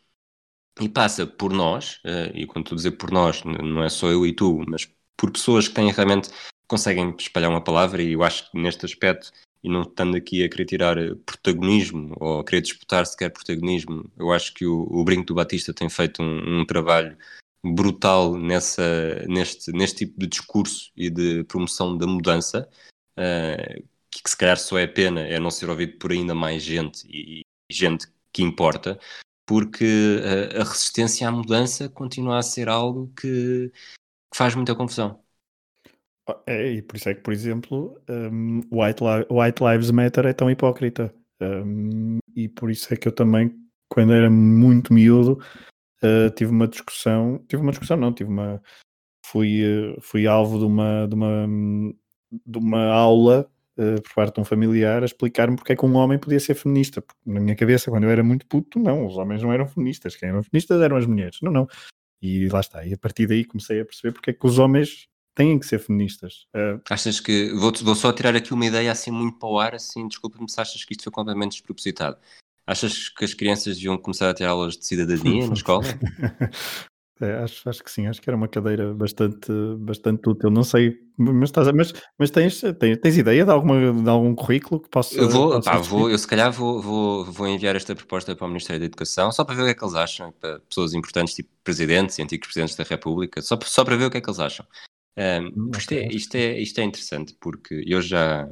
E 0.79 0.87
passa 0.87 1.25
por 1.25 1.51
nós, 1.51 1.99
e 2.35 2.45
quando 2.45 2.65
estou 2.65 2.75
a 2.75 2.77
dizer 2.77 2.91
por 2.91 3.09
nós, 3.09 3.43
não 3.43 3.83
é 3.83 3.89
só 3.89 4.09
eu 4.11 4.23
e 4.27 4.31
tu, 4.31 4.63
mas 4.67 4.87
por 5.17 5.31
pessoas 5.31 5.67
que 5.67 5.73
têm 5.73 5.91
realmente 5.91 6.29
conseguem 6.67 7.15
espalhar 7.17 7.49
uma 7.49 7.63
palavra 7.63 8.01
e 8.01 8.13
eu 8.13 8.23
acho 8.23 8.51
que 8.51 8.57
neste 8.57 8.85
aspecto, 8.85 9.31
e 9.63 9.69
não 9.69 9.81
estando 9.81 10.15
aqui 10.15 10.43
a 10.43 10.49
querer 10.49 10.65
tirar 10.65 10.95
protagonismo 11.25 12.15
ou 12.19 12.39
a 12.39 12.43
querer 12.43 12.61
disputar 12.61 13.05
sequer 13.05 13.31
protagonismo, 13.31 14.09
eu 14.17 14.31
acho 14.31 14.53
que 14.53 14.65
o, 14.65 14.87
o 14.89 15.03
Brinco 15.03 15.25
do 15.25 15.35
Batista 15.35 15.73
tem 15.73 15.89
feito 15.89 16.21
um, 16.21 16.61
um 16.61 16.65
trabalho 16.65 17.17
brutal 17.63 18.37
nessa, 18.37 19.25
neste, 19.27 19.71
neste 19.71 20.05
tipo 20.05 20.19
de 20.19 20.27
discurso 20.27 20.91
e 20.95 21.09
de 21.09 21.43
promoção 21.45 21.97
da 21.97 22.05
mudança, 22.05 22.69
uh, 23.17 23.83
que, 24.09 24.23
que, 24.23 24.29
se 24.29 24.37
calhar 24.37 24.57
só 24.57 24.77
é 24.77 24.87
pena 24.87 25.21
é 25.21 25.39
não 25.39 25.51
ser 25.51 25.69
ouvido 25.69 25.97
por 25.97 26.11
ainda 26.11 26.35
mais 26.35 26.63
gente 26.63 27.05
e, 27.07 27.41
e 27.41 27.43
gente 27.71 28.07
que 28.31 28.43
importa, 28.43 28.99
porque 29.45 30.21
a, 30.55 30.61
a, 30.61 30.63
resistência 30.63 31.27
à 31.27 31.31
mudança 31.31 31.89
continua 31.89 32.37
a 32.37 32.43
ser 32.43 32.69
algo 32.69 33.11
que, 33.19 33.71
que 33.71 34.37
faz 34.37 34.53
muita 34.55 34.75
confusão. 34.75 35.23
É, 36.45 36.71
e 36.73 36.81
por 36.81 36.97
isso 36.97 37.09
é 37.09 37.13
que, 37.13 37.21
por 37.21 37.33
exemplo, 37.33 37.99
um, 38.09 38.61
White, 38.71 39.03
Li 39.03 39.25
White, 39.29 39.63
Lives 39.63 39.91
Matter 39.91 40.25
é 40.25 40.33
tão 40.33 40.51
hipócrita. 40.51 41.13
Um, 41.41 42.17
e 42.35 42.49
por 42.49 42.69
isso 42.69 42.93
é 42.93 42.97
que 42.97 43.07
eu 43.07 43.11
também, 43.11 43.55
quando 43.89 44.13
era 44.13 44.29
muito 44.29 44.93
miúdo, 44.93 45.39
uh, 46.03 46.29
tive 46.35 46.51
uma 46.51 46.67
discussão, 46.67 47.43
tive 47.47 47.61
uma 47.61 47.71
discussão, 47.71 47.97
não, 47.97 48.11
tive 48.11 48.29
uma, 48.29 48.61
fui, 49.25 49.63
uh, 49.63 50.01
fui 50.01 50.27
alvo 50.27 50.59
de 50.59 50.65
uma, 50.65 51.07
de 51.07 51.15
uma, 51.15 51.47
de 52.45 52.57
uma 52.57 52.85
aula 52.87 53.49
uh, 53.77 54.01
por 54.01 54.13
parte 54.13 54.35
de 54.35 54.41
um 54.41 54.45
familiar 54.45 55.03
a 55.03 55.05
explicar-me 55.05 55.55
porque 55.55 55.73
é 55.73 55.75
que 55.75 55.85
um 55.85 55.95
homem 55.95 56.19
podia 56.19 56.39
ser 56.39 56.55
feminista. 56.55 57.01
Porque 57.01 57.19
na 57.25 57.39
minha 57.39 57.55
cabeça, 57.55 57.89
quando 57.89 58.03
eu 58.03 58.09
era 58.09 58.23
muito 58.23 58.45
puto, 58.47 58.79
não, 58.79 59.05
os 59.05 59.17
homens 59.17 59.41
não 59.43 59.53
eram 59.53 59.67
feministas, 59.67 60.15
quem 60.15 60.29
eram 60.29 60.43
feministas 60.43 60.81
eram 60.81 60.97
as 60.97 61.05
mulheres, 61.05 61.37
não, 61.41 61.51
não. 61.51 61.67
E 62.21 62.47
lá 62.49 62.59
está, 62.59 62.85
e 62.85 62.93
a 62.93 62.97
partir 62.97 63.27
daí 63.27 63.45
comecei 63.45 63.79
a 63.79 63.85
perceber 63.85 64.11
porque 64.11 64.31
é 64.31 64.33
que 64.33 64.45
os 64.45 64.57
homens 64.57 65.07
têm 65.37 65.59
que 65.59 65.67
ser 65.67 65.79
feministas. 65.79 66.47
Uh... 66.55 66.81
Achas 66.89 67.19
que. 67.19 67.51
Vou, 67.53 67.71
vou 67.83 67.95
só 67.95 68.11
tirar 68.11 68.35
aqui 68.35 68.53
uma 68.53 68.65
ideia 68.65 68.91
assim 68.91 69.11
muito 69.11 69.37
para 69.37 69.47
o 69.47 69.59
ar, 69.59 69.75
assim, 69.75 70.07
desculpa-me 70.07 70.49
se 70.49 70.59
achas 70.59 70.83
que 70.83 70.93
isto 70.93 71.03
foi 71.03 71.11
completamente 71.11 71.51
despropositado. 71.51 72.17
Achas 72.65 73.07
que 73.07 73.23
as 73.23 73.33
crianças 73.33 73.75
deviam 73.75 73.97
começar 73.97 74.29
a 74.29 74.33
ter 74.33 74.43
aulas 74.43 74.75
de 74.75 74.85
cidadania 74.85 75.47
na 75.47 75.53
escola? 75.53 75.83
É, 77.19 77.33
acho, 77.37 77.67
acho 77.67 77.83
que 77.83 77.89
sim, 77.89 78.05
acho 78.05 78.21
que 78.21 78.29
era 78.29 78.37
uma 78.37 78.47
cadeira 78.47 78.93
bastante, 78.93 79.51
bastante 79.79 80.29
útil. 80.29 80.51
Não 80.51 80.63
sei, 80.63 80.99
mas, 81.17 81.49
estás, 81.49 81.67
mas, 81.71 81.91
mas 82.15 82.29
tens, 82.29 82.61
tens, 82.79 82.97
tens 82.99 83.17
ideia 83.17 83.43
de, 83.43 83.49
alguma, 83.49 83.91
de 83.91 84.07
algum 84.07 84.35
currículo 84.35 84.79
que 84.79 84.87
possa. 84.87 85.17
Eu 85.17 85.27
vou, 85.27 85.59
pá, 85.59 85.77
vou 85.77 86.11
eu 86.11 86.17
se 86.17 86.27
calhar 86.27 86.51
vou, 86.51 86.79
vou, 86.79 87.25
vou 87.25 87.47
enviar 87.47 87.75
esta 87.75 87.95
proposta 87.95 88.35
para 88.35 88.45
o 88.45 88.47
Ministério 88.47 88.79
da 88.79 88.85
Educação, 88.85 89.31
só 89.31 89.43
para 89.43 89.55
ver 89.55 89.61
o 89.63 89.65
que 89.65 89.71
é 89.71 89.73
que 89.73 89.83
eles 89.83 89.95
acham, 89.95 90.31
para 90.31 90.59
pessoas 90.59 90.93
importantes, 90.93 91.33
tipo 91.33 91.49
presidentes 91.63 92.19
e 92.19 92.21
antigos 92.21 92.47
presidentes 92.47 92.75
da 92.75 92.83
República, 92.83 93.41
só, 93.41 93.57
só 93.63 93.83
para 93.83 93.95
ver 93.95 94.05
o 94.05 94.11
que 94.11 94.17
é 94.17 94.21
que 94.21 94.29
eles 94.29 94.39
acham. 94.39 94.65
Um, 95.17 95.71
isto, 95.75 95.91
é, 95.93 96.07
isto, 96.07 96.35
é, 96.35 96.59
isto 96.59 96.79
é 96.79 96.83
interessante 96.83 97.35
porque 97.39 97.83
eu 97.85 98.01
já. 98.01 98.47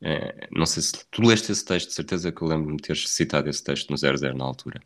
É, 0.00 0.48
não 0.50 0.66
sei 0.66 0.82
se 0.82 1.06
tu 1.10 1.22
leste 1.22 1.52
esse 1.52 1.64
texto, 1.64 1.88
de 1.88 1.94
certeza 1.94 2.32
que 2.32 2.42
eu 2.42 2.48
lembro-me 2.48 2.76
de 2.76 2.82
teres 2.82 3.08
citado 3.08 3.48
esse 3.48 3.62
texto 3.62 3.90
no 3.90 3.96
00 3.96 4.36
na 4.36 4.44
altura. 4.44 4.80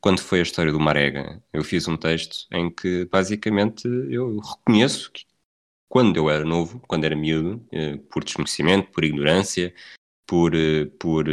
Quando 0.00 0.20
foi 0.20 0.40
a 0.40 0.42
história 0.42 0.72
do 0.72 0.80
Marega, 0.80 1.42
eu 1.52 1.62
fiz 1.62 1.86
um 1.86 1.96
texto 1.96 2.46
em 2.52 2.70
que 2.70 3.04
basicamente 3.06 3.86
eu 3.86 4.38
reconheço 4.40 5.12
que 5.12 5.24
quando 5.88 6.16
eu 6.16 6.30
era 6.30 6.44
novo, 6.44 6.80
quando 6.88 7.04
era 7.04 7.14
miúdo, 7.14 7.64
eh, 7.70 7.98
por 8.10 8.24
desconhecimento, 8.24 8.90
por 8.90 9.04
ignorância, 9.04 9.74
por, 10.26 10.54
eh, 10.54 10.86
por 10.98 11.28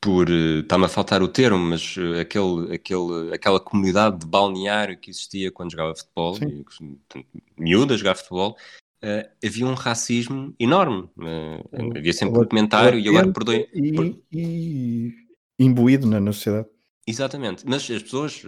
por 0.00 0.30
eh, 0.30 0.60
está-me 0.60 0.84
a 0.84 0.88
faltar 0.88 1.22
o 1.22 1.28
termo, 1.28 1.58
mas 1.58 1.96
uh, 1.96 2.20
aquele, 2.20 2.74
aquele, 2.74 3.34
aquela 3.34 3.60
comunidade 3.60 4.18
de 4.20 4.26
balneário 4.26 4.98
que 4.98 5.10
existia 5.10 5.50
quando 5.50 5.72
jogava 5.72 5.94
futebol, 5.94 6.38
e, 6.42 7.26
miúda 7.58 7.96
jogar 7.96 8.14
futebol, 8.14 8.56
uh, 9.02 9.28
havia 9.44 9.66
um 9.66 9.74
racismo 9.74 10.54
enorme. 10.58 11.08
Uh, 11.16 11.96
havia 11.96 12.12
sempre 12.12 12.40
um 12.40 12.44
comentário 12.44 12.98
e 12.98 13.08
agora 13.08 13.32
perdoe. 13.32 13.68
E, 13.72 13.92
por... 13.92 14.22
e 14.32 15.12
imbuído 15.58 16.06
na, 16.06 16.20
na 16.20 16.32
sociedade. 16.32 16.68
Exatamente, 17.08 17.64
mas 17.64 17.88
as 17.88 18.02
pessoas 18.02 18.42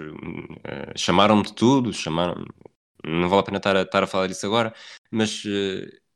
chamaram-me 0.96 1.44
de 1.44 1.53
tudo, 1.53 1.92
chamaram 1.92 2.44
não 3.07 3.28
vale 3.28 3.40
a 3.40 3.44
pena 3.44 3.59
estar 3.59 3.76
a, 3.76 3.82
estar 3.82 4.03
a 4.03 4.07
falar 4.07 4.26
disso 4.26 4.44
agora, 4.44 4.74
mas 5.12 5.44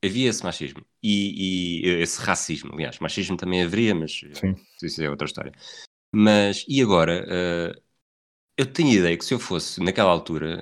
havia 0.05 0.29
esse 0.29 0.45
machismo 0.45 0.85
e, 1.03 1.83
e, 1.85 2.03
esse 2.03 2.21
racismo, 2.21 2.73
aliás, 2.73 2.99
machismo 2.99 3.37
também 3.37 3.63
haveria, 3.63 3.95
mas 3.95 4.21
Sim. 4.35 4.57
isso 4.83 5.03
é 5.03 5.09
outra 5.09 5.27
história. 5.27 5.53
Mas 6.15 6.65
e 6.69 6.83
agora? 6.83 7.25
Uh, 7.25 7.83
eu 8.57 8.67
tenho 8.67 8.91
a 8.91 8.95
ideia 8.95 9.17
que 9.17 9.25
se 9.25 9.33
eu 9.33 9.39
fosse, 9.39 9.83
naquela 9.83 10.11
altura, 10.11 10.61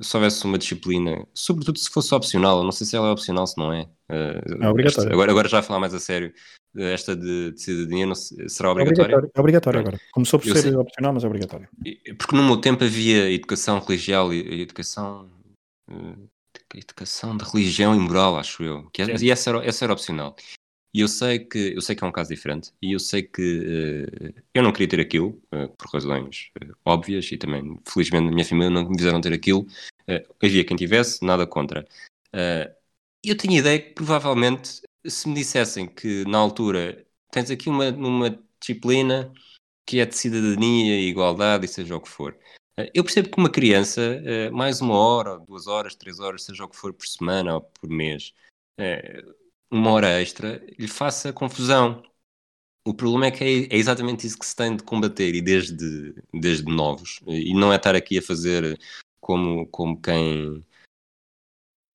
uh, 0.00 0.04
se 0.04 0.16
houvesse 0.16 0.44
uma 0.44 0.58
disciplina, 0.58 1.24
sobretudo 1.32 1.78
se 1.78 1.88
fosse 1.88 2.12
opcional, 2.12 2.64
não 2.64 2.72
sei 2.72 2.86
se 2.86 2.96
ela 2.96 3.08
é 3.08 3.12
opcional, 3.12 3.46
se 3.46 3.56
não 3.56 3.72
é. 3.72 3.82
Uh, 4.10 4.64
é 4.64 4.68
obrigatório. 4.68 5.12
agora, 5.12 5.30
agora 5.30 5.48
já 5.48 5.60
a 5.60 5.62
falar 5.62 5.78
mais 5.78 5.94
a 5.94 6.00
sério, 6.00 6.32
esta 6.76 7.14
de, 7.14 7.52
de 7.52 7.60
cidadania 7.62 8.06
não, 8.06 8.14
será 8.14 8.72
obrigatória? 8.72 9.12
É 9.12 9.16
obrigatório, 9.16 9.32
é 9.34 9.40
obrigatório 9.40 9.80
agora. 9.80 10.00
Começou 10.12 10.40
por 10.40 10.48
eu 10.48 10.56
ser 10.56 10.62
sei. 10.62 10.74
opcional, 10.74 11.14
mas 11.14 11.24
é 11.24 11.26
obrigatório. 11.26 11.68
Porque 12.18 12.36
no 12.36 12.42
meu 12.42 12.56
tempo 12.56 12.82
havia 12.82 13.30
educação 13.30 13.78
religial 13.78 14.34
e 14.34 14.60
educação. 14.60 15.30
Educação 16.74 17.36
de 17.36 17.44
religião 17.44 17.94
e 17.94 17.98
moral, 17.98 18.38
acho 18.38 18.62
eu. 18.62 18.90
Que, 18.90 19.02
e 19.02 19.30
essa 19.30 19.50
era, 19.50 19.64
essa 19.64 19.84
era 19.84 19.92
opcional. 19.92 20.36
E 20.94 21.00
eu 21.00 21.08
sei 21.08 21.38
que 21.38 21.74
eu 21.74 21.82
sei 21.82 21.94
que 21.94 22.02
é 22.02 22.06
um 22.06 22.12
caso 22.12 22.30
diferente 22.30 22.72
e 22.80 22.92
eu 22.92 22.98
sei 22.98 23.22
que 23.22 23.42
uh, 23.42 24.42
eu 24.54 24.62
não 24.62 24.72
queria 24.72 24.88
ter 24.88 25.00
aquilo 25.00 25.40
uh, 25.52 25.68
por 25.76 25.88
razões 25.92 26.50
uh, 26.62 26.74
óbvias 26.84 27.30
e 27.30 27.36
também 27.36 27.78
felizmente 27.86 28.28
a 28.28 28.30
minha 28.30 28.44
família 28.44 28.70
não 28.70 28.88
me 28.88 28.96
fizeram 28.96 29.20
ter 29.20 29.32
aquilo. 29.32 29.66
havia 30.42 30.64
quem 30.64 30.76
tivesse, 30.76 31.24
nada 31.24 31.46
contra. 31.46 31.86
eu 33.24 33.36
tinha 33.36 33.58
ideia 33.58 33.78
que 33.78 33.92
provavelmente 33.92 34.80
se 35.06 35.28
me 35.28 35.34
dissessem 35.34 35.86
que 35.86 36.24
na 36.26 36.38
altura 36.38 37.04
tens 37.30 37.50
aqui 37.50 37.68
uma, 37.68 37.90
uma 37.90 38.38
disciplina 38.58 39.32
que 39.86 40.00
é 40.00 40.06
de 40.06 40.16
cidadania 40.16 40.98
e 40.98 41.08
igualdade 41.08 41.66
e 41.66 41.68
seja 41.68 41.96
o 41.96 42.00
que 42.00 42.08
for. 42.08 42.36
Eu 42.94 43.02
percebo 43.02 43.30
que 43.30 43.38
uma 43.38 43.50
criança, 43.50 44.00
mais 44.52 44.80
uma 44.80 44.96
hora, 44.96 45.38
duas 45.38 45.66
horas, 45.66 45.94
três 45.94 46.20
horas, 46.20 46.44
seja 46.44 46.64
o 46.64 46.68
que 46.68 46.76
for 46.76 46.92
por 46.92 47.06
semana 47.06 47.54
ou 47.54 47.60
por 47.60 47.88
mês, 47.88 48.32
uma 49.70 49.90
hora 49.92 50.20
extra 50.20 50.64
lhe 50.78 50.88
faça 50.88 51.32
confusão. 51.32 52.02
O 52.84 52.94
problema 52.94 53.26
é 53.26 53.30
que 53.30 53.44
é, 53.44 53.74
é, 53.74 53.76
exatamente 53.76 54.26
isso 54.26 54.38
que 54.38 54.46
se 54.46 54.56
tem 54.56 54.74
de 54.76 54.82
combater 54.82 55.34
e 55.34 55.42
desde, 55.42 56.14
desde 56.32 56.64
novos. 56.64 57.20
E 57.26 57.52
não 57.54 57.72
é 57.72 57.76
estar 57.76 57.94
aqui 57.94 58.18
a 58.18 58.22
fazer 58.22 58.78
como, 59.20 59.66
como 59.66 60.00
quem 60.00 60.64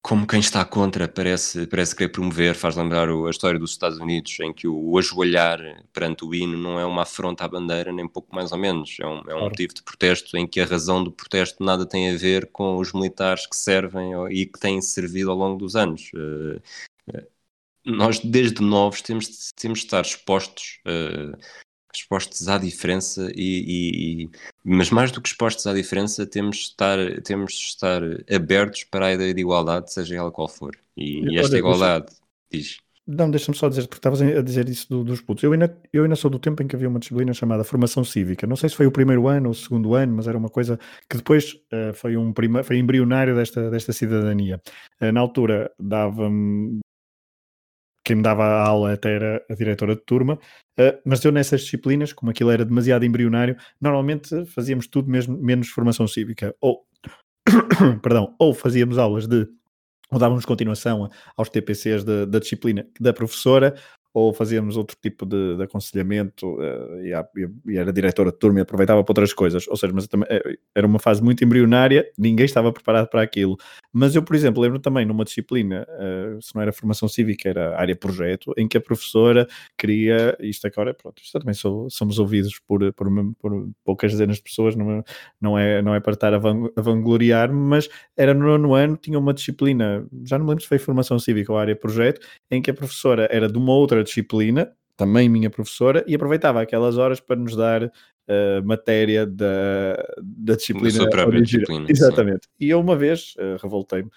como 0.04 0.28
quem 0.28 0.42
está 0.42 0.66
contra 0.66 1.08
parece, 1.08 1.66
parece 1.66 1.96
querer 1.96 2.10
promover, 2.10 2.56
faz 2.56 2.76
lembrar 2.76 3.08
a 3.08 3.30
história 3.30 3.58
dos 3.58 3.72
Estados 3.72 3.98
Unidos, 4.00 4.38
em 4.42 4.52
que 4.52 4.68
o, 4.68 4.98
ajoelhar 4.98 5.60
perante 5.94 6.26
o 6.26 6.36
hino 6.36 6.58
não 6.58 6.78
é 6.78 6.86
uma 6.86 7.04
afronta 7.04 7.46
à 7.46 7.48
bandeira, 7.48 7.90
nem 7.94 8.06
pouco 8.06 8.36
mais 8.36 8.52
ou 8.52 8.58
menos. 8.58 8.98
É 9.00 9.08
um, 9.08 9.22
é 9.30 9.34
um 9.34 9.46
motivo 9.46 9.74
de 9.74 9.82
protesto 9.82 10.36
em 10.36 10.46
que 10.46 10.60
a 10.60 10.66
razão 10.66 11.02
do 11.02 11.10
protesto 11.10 11.64
nada 11.64 11.86
tem 11.86 12.12
a 12.12 12.18
ver 12.18 12.52
com 12.52 12.76
os 12.76 12.92
militares 12.92 13.48
que 13.48 13.56
servem 13.56 14.12
e 14.30 14.46
que 14.46 14.60
têm 14.60 14.82
servido 14.82 15.32
ao 15.32 15.38
longo 15.38 15.58
dos 15.58 15.74
anos. 15.74 16.12
Uh, 16.14 16.62
nós 17.86 18.20
desde 18.20 18.62
novos 18.62 19.02
temos, 19.02 19.54
temos 19.56 19.80
de 19.80 19.86
estar 19.86 20.02
expostos, 20.02 20.82
uh, 20.86 21.38
expostos 22.00 22.48
à 22.48 22.58
diferença 22.58 23.32
e, 23.36 24.24
e, 24.24 24.30
mas 24.64 24.90
mais 24.90 25.12
do 25.12 25.22
que 25.22 25.30
expostos 25.30 25.68
à 25.68 25.74
diferença 25.74 26.26
temos 26.26 26.58
de 26.58 26.64
estar, 26.64 26.98
temos 27.22 27.54
de 27.54 27.66
estar 27.66 28.02
abertos 28.34 28.84
para 28.86 29.08
a 29.08 29.14
ideia 29.14 29.34
de 29.34 29.42
igualdade, 29.42 29.92
seja 29.92 30.16
ela 30.16 30.32
qual 30.32 30.48
for. 30.48 30.76
E, 30.98 31.34
e 31.34 31.38
esta 31.38 31.58
igualdade 31.58 32.08
diz. 32.52 32.78
Não, 33.06 33.30
deixa-me 33.30 33.58
só 33.58 33.68
dizer, 33.68 33.82
porque 33.82 34.00
estavas 34.00 34.22
a 34.22 34.42
dizer 34.42 34.70
isso 34.70 34.88
do, 34.90 35.04
dos 35.04 35.20
putos. 35.20 35.44
Eu 35.44 35.52
ainda, 35.52 35.78
eu 35.92 36.04
ainda 36.04 36.16
sou 36.16 36.32
do 36.32 36.40
tempo 36.40 36.64
em 36.64 36.68
que 36.68 36.76
havia 36.76 36.88
uma 36.88 37.00
disciplina 37.00 37.34
chamada 37.34 37.64
Formação 37.66 38.02
Cívica. 38.02 38.48
Não 38.48 38.56
sei 38.56 38.70
se 38.70 38.76
foi 38.78 38.88
o 38.88 38.92
primeiro 38.92 39.28
ano 39.28 39.48
ou 39.48 39.52
o 39.52 39.56
segundo 39.56 39.94
ano, 39.94 40.16
mas 40.16 40.26
era 40.26 40.38
uma 40.38 40.48
coisa 40.48 40.80
que 41.10 41.18
depois 41.18 41.54
uh, 41.54 41.94
foi, 41.94 42.16
um 42.16 42.32
prima, 42.32 42.64
foi 42.64 42.78
embrionário 42.78 43.36
desta, 43.36 43.70
desta 43.70 43.92
cidadania. 43.92 44.62
Uh, 45.02 45.12
na 45.12 45.20
altura 45.20 45.70
dava-me 45.78 46.80
quem 48.04 48.18
me 48.18 48.22
dava 48.24 48.44
a 48.44 48.68
aula 48.68 48.94
até 48.94 49.16
era 49.16 49.46
a 49.50 49.56
diretora 49.56 49.96
de 49.96 50.02
turma, 50.02 50.34
uh, 50.34 51.00
mas 51.06 51.24
eu 51.24 51.32
nessas 51.32 51.62
disciplinas, 51.62 52.14
como 52.14 52.32
aquilo 52.32 52.52
era 52.52 52.66
demasiado 52.66 53.06
embrionário, 53.06 53.56
normalmente 53.80 54.46
fazíamos 54.48 54.88
tudo 54.88 55.10
mesmo, 55.10 55.38
menos 55.38 55.70
formação 55.70 56.08
cívica, 56.08 56.56
ou, 56.60 56.86
perdão, 58.02 58.36
ou 58.40 58.54
fazíamos 58.54 58.98
aulas 58.98 59.28
de, 59.28 59.48
ou 60.12 60.20
dávamos 60.20 60.46
continuação 60.46 61.10
aos 61.36 61.50
TPCs 61.50 62.04
da 62.04 62.40
disciplina 62.40 62.86
da 63.00 63.14
professora, 63.14 63.76
ou 64.14 64.32
fazíamos 64.32 64.78
outro 64.78 64.96
tipo 65.02 65.26
de, 65.26 65.58
de 65.58 65.64
aconselhamento 65.64 66.56
uh, 66.56 67.04
e, 67.04 67.14
a, 67.14 67.28
e, 67.66 67.78
era 67.78 67.92
diretora 67.92 68.32
de 68.32 68.38
turma 68.38 68.60
e 68.60 68.62
aproveitava 68.62 69.04
para 69.04 69.12
outras 69.12 69.34
coisas. 69.34 69.68
Ou 69.68 69.76
seja, 69.76 69.92
mas 69.92 70.08
também, 70.08 70.28
eh, 70.30 70.56
era 70.76 70.86
uma 70.86 71.00
fase 71.00 71.24
muito 71.24 71.44
embrionária, 71.44 72.08
ninguém 72.18 72.46
estava 72.46 72.72
preparado 72.72 73.08
para 73.08 73.24
aquilo. 73.24 73.58
Mas 73.92 74.16
eu, 74.16 74.22
por 74.22 74.36
exemplo, 74.36 74.62
lembro 74.62 74.80
também 74.80 75.04
numa 75.06 75.26
disciplina, 75.26 75.88
uh, 75.90 76.40
se 76.42 76.54
não 76.54 76.62
era 76.62 76.72
formação 76.72 77.08
cívica, 77.08 77.50
era 77.50 77.80
área 77.80 77.96
projeto, 77.96 78.54
em 78.56 78.68
que 78.68 78.78
a 78.78 78.82
professora 78.82 79.48
queria, 79.76 80.38
isto 80.40 80.68
agora, 80.68 80.94
pronto, 80.94 81.20
isto 81.22 81.40
também 81.40 81.56
sou, 81.56 81.90
somos 81.90 82.20
ouvidos 82.20 82.60
por, 82.68 82.94
por, 82.94 83.08
por, 83.40 83.70
poucas 83.84 84.12
dezenas 84.12 84.38
de 84.38 84.44
pessoas, 84.44 84.76
não 84.76 84.92
é, 84.92 85.04
não 85.42 85.58
é, 85.58 85.82
não 85.82 85.96
é 85.96 86.00
para 86.00 86.14
estar 86.14 86.34
a, 86.36 86.38
van, 86.38 86.70
a 86.76 86.82
vangloriar, 86.82 87.52
mas 87.52 87.90
era 88.16 88.34
no 88.34 88.46
nono 88.46 88.76
ano, 88.76 88.96
tinha 88.96 89.18
uma 89.18 89.34
disciplina, 89.34 90.06
já 90.24 90.38
não 90.38 90.46
me 90.46 90.52
lembro 90.52 90.62
se 90.62 90.70
foi 90.70 90.78
formação 90.78 91.18
cívica 91.18 91.52
ou 91.52 91.58
área 91.58 91.76
projeto, 91.76 92.22
em 92.52 92.62
que 92.62 92.70
a 92.70 92.74
professora 92.74 93.28
era 93.32 93.52
de 93.52 93.58
uma 93.58 93.74
outra 93.74 94.03
disciplina, 94.04 94.72
também 94.96 95.28
minha 95.28 95.50
professora, 95.50 96.04
e 96.08 96.16
aproveitava 96.16 96.62
aquelas 96.62 96.98
horas 96.98 97.20
para 97.20 97.36
nos 97.36 97.56
dar 97.56 97.84
uh, 97.84 97.92
matéria 98.64 99.26
da, 99.26 99.96
da 100.22 100.56
disciplina. 100.56 100.90
Da 100.90 100.96
sua 100.96 101.10
própria 101.10 101.42
disciplina. 101.42 101.86
Exatamente. 101.90 102.46
Sim. 102.46 102.52
E 102.60 102.70
eu 102.70 102.80
uma 102.80 102.96
vez 102.96 103.34
uh, 103.38 103.62
revoltei-me. 103.62 104.10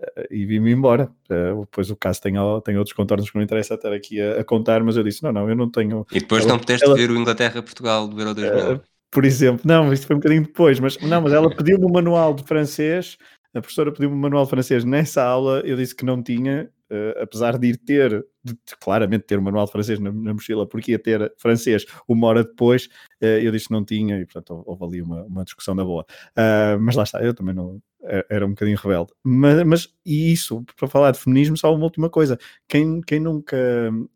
Uh, 0.00 0.26
e 0.30 0.46
vim-me 0.46 0.72
embora. 0.72 1.10
Depois 1.28 1.90
o 1.90 1.96
caso 1.96 2.20
tem, 2.22 2.34
tem 2.64 2.76
outros 2.76 2.94
contornos 2.94 3.30
que 3.30 3.36
não 3.36 3.42
interessa 3.42 3.74
estar 3.74 3.92
aqui 3.92 4.20
a, 4.20 4.40
a, 4.40 4.44
contar, 4.44 4.82
mas 4.82 4.96
eu 4.96 5.02
disse: 5.02 5.22
não, 5.22 5.32
não, 5.32 5.48
eu 5.48 5.56
não 5.56 5.70
tenho. 5.70 6.06
E 6.12 6.20
depois 6.20 6.44
ela, 6.44 6.52
não 6.52 6.58
pudeste 6.58 6.86
ela... 6.86 6.96
ver 6.96 7.10
o 7.10 7.16
Inglaterra-Portugal 7.16 8.08
do 8.08 8.18
Euro 8.20 8.34
2000. 8.34 8.80
por 9.10 9.24
exemplo, 9.24 9.62
não, 9.64 9.92
isto 9.92 10.06
foi 10.06 10.16
um 10.16 10.18
bocadinho 10.20 10.42
depois, 10.42 10.80
mas 10.80 10.96
não, 10.98 11.20
mas 11.20 11.32
ela 11.32 11.54
pediu-me 11.54 11.84
um 11.84 11.92
manual 11.92 12.34
de 12.34 12.44
francês. 12.44 13.18
A 13.52 13.60
professora 13.60 13.90
pediu-me 13.90 14.14
um 14.14 14.18
manual 14.18 14.46
francês 14.46 14.84
nessa 14.84 15.22
aula, 15.24 15.60
eu 15.64 15.76
disse 15.76 15.94
que 15.94 16.04
não 16.04 16.22
tinha, 16.22 16.70
uh, 16.90 17.22
apesar 17.22 17.58
de 17.58 17.68
ir 17.68 17.76
ter, 17.78 18.24
de, 18.44 18.56
claramente 18.80 19.24
ter 19.24 19.38
o 19.38 19.40
um 19.40 19.44
manual 19.44 19.66
francês 19.66 19.98
na, 19.98 20.12
na, 20.12 20.32
mochila, 20.32 20.68
porque 20.68 20.92
ia 20.92 20.98
ter 20.98 21.32
francês 21.36 21.84
uma 22.06 22.28
hora 22.28 22.44
depois, 22.44 22.86
uh, 23.20 23.26
eu 23.26 23.50
disse 23.50 23.66
que 23.66 23.72
não 23.72 23.84
tinha 23.84 24.20
e 24.20 24.24
portanto 24.24 24.62
houve 24.64 24.84
ali 24.84 25.02
uma, 25.02 25.24
uma 25.24 25.44
discussão 25.44 25.74
da 25.74 25.84
boa. 25.84 26.06
Uh, 26.36 26.78
mas 26.80 26.94
lá 26.94 27.02
está, 27.02 27.20
eu 27.22 27.34
também 27.34 27.54
não 27.54 27.82
era 28.30 28.46
um 28.46 28.50
bocadinho 28.50 28.78
rebelde. 28.78 29.12
Mas, 29.22 29.62
mas 29.64 29.88
e 30.06 30.32
isso, 30.32 30.64
para 30.76 30.88
falar 30.88 31.10
de 31.10 31.18
feminismo, 31.18 31.56
só 31.56 31.74
uma 31.74 31.84
última 31.84 32.08
coisa. 32.08 32.38
Quem, 32.66 33.00
quem 33.02 33.20
nunca, 33.20 33.56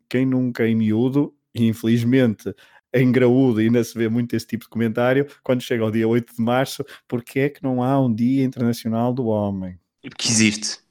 quem 0.09 0.25
nunca 0.25 0.67
em 0.67 0.75
miúdo, 0.75 1.35
infelizmente 1.53 2.53
em 2.95 3.11
graúdo 3.11 3.59
ainda 3.59 3.83
se 3.83 3.97
vê 3.97 4.09
muito 4.09 4.35
esse 4.35 4.47
tipo 4.47 4.63
de 4.63 4.69
comentário, 4.69 5.27
quando 5.43 5.61
chega 5.61 5.83
ao 5.83 5.91
dia 5.91 6.07
8 6.07 6.35
de 6.35 6.41
março, 6.41 6.83
porque 7.07 7.39
é 7.39 7.49
que 7.49 7.63
não 7.63 7.83
há 7.83 7.99
um 7.99 8.13
Dia 8.13 8.43
Internacional 8.43 9.13
do 9.13 9.27
Homem? 9.27 9.77
Que 10.17 10.29
existe 10.29 10.85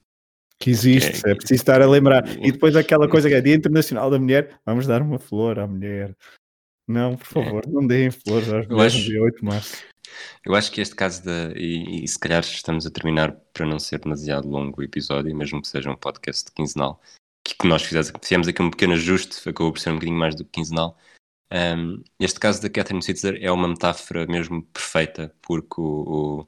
que 0.64 0.70
existe, 0.70 1.26
é, 1.26 1.32
é 1.32 1.34
preciso 1.34 1.60
estar 1.60 1.82
a 1.82 1.86
lembrar. 1.86 2.26
E 2.38 2.50
depois 2.50 2.74
aquela 2.74 3.06
coisa 3.06 3.28
que 3.28 3.34
é 3.34 3.40
Dia 3.40 3.54
Internacional 3.54 4.10
da 4.10 4.18
Mulher, 4.18 4.58
vamos 4.64 4.86
dar 4.86 5.02
uma 5.02 5.18
flor 5.18 5.58
à 5.58 5.66
mulher. 5.66 6.16
Não, 6.88 7.16
por 7.16 7.26
é. 7.26 7.44
favor, 7.44 7.62
é. 7.66 7.70
não 7.70 7.86
deem 7.86 8.10
flores 8.10 8.48
às 8.48 8.66
mulheres 8.66 8.94
acho, 8.94 9.04
dia 9.04 9.22
8 9.22 9.36
de 9.36 9.44
março. 9.44 9.84
Eu 10.44 10.54
acho 10.54 10.70
que 10.70 10.80
este 10.80 10.94
caso, 10.94 11.22
de, 11.22 11.52
e, 11.54 12.04
e, 12.04 12.08
se 12.08 12.18
calhar 12.18 12.40
estamos 12.40 12.86
a 12.86 12.90
terminar 12.90 13.32
para 13.52 13.66
não 13.66 13.78
ser 13.78 13.98
demasiado 13.98 14.48
longo 14.48 14.80
o 14.80 14.82
episódio, 14.82 15.34
mesmo 15.36 15.60
que 15.60 15.68
seja 15.68 15.90
um 15.90 15.96
podcast 15.96 16.50
quinzenal, 16.52 17.00
que, 17.46 17.54
que 17.54 17.66
nós 17.66 17.82
fizemos, 17.82 18.12
fizemos 18.22 18.48
aqui 18.48 18.62
um 18.62 18.70
pequeno 18.70 18.94
ajuste, 18.94 19.46
acabou 19.48 19.72
por 19.72 19.80
ser 19.80 19.90
um 19.90 19.94
bocadinho 19.94 20.18
mais 20.18 20.34
do 20.34 20.44
que 20.44 20.50
quinzenal. 20.52 20.96
Um, 21.52 22.02
este 22.18 22.40
caso 22.40 22.60
da 22.60 22.70
Catherine 22.70 23.02
Switzer 23.02 23.38
é 23.40 23.50
uma 23.50 23.68
metáfora 23.68 24.26
mesmo 24.26 24.62
perfeita, 24.66 25.34
porque 25.42 25.80
o, 25.80 26.42
o 26.42 26.46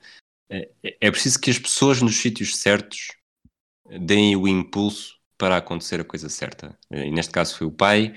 é, 0.51 0.71
é 1.01 1.11
preciso 1.11 1.41
que 1.41 1.51
as 1.51 1.59
pessoas 1.59 2.01
nos 2.01 2.17
sítios 2.17 2.57
certos 2.57 3.09
deem 4.01 4.37
o 4.37 4.49
impulso 4.49 5.17
para 5.39 5.57
acontecer 5.57 6.01
a 6.01 6.05
coisa 6.05 6.29
certa. 6.29 6.79
E 6.91 7.11
neste 7.11 7.33
caso 7.33 7.57
foi 7.57 7.67
o 7.67 7.73
pai, 7.73 8.15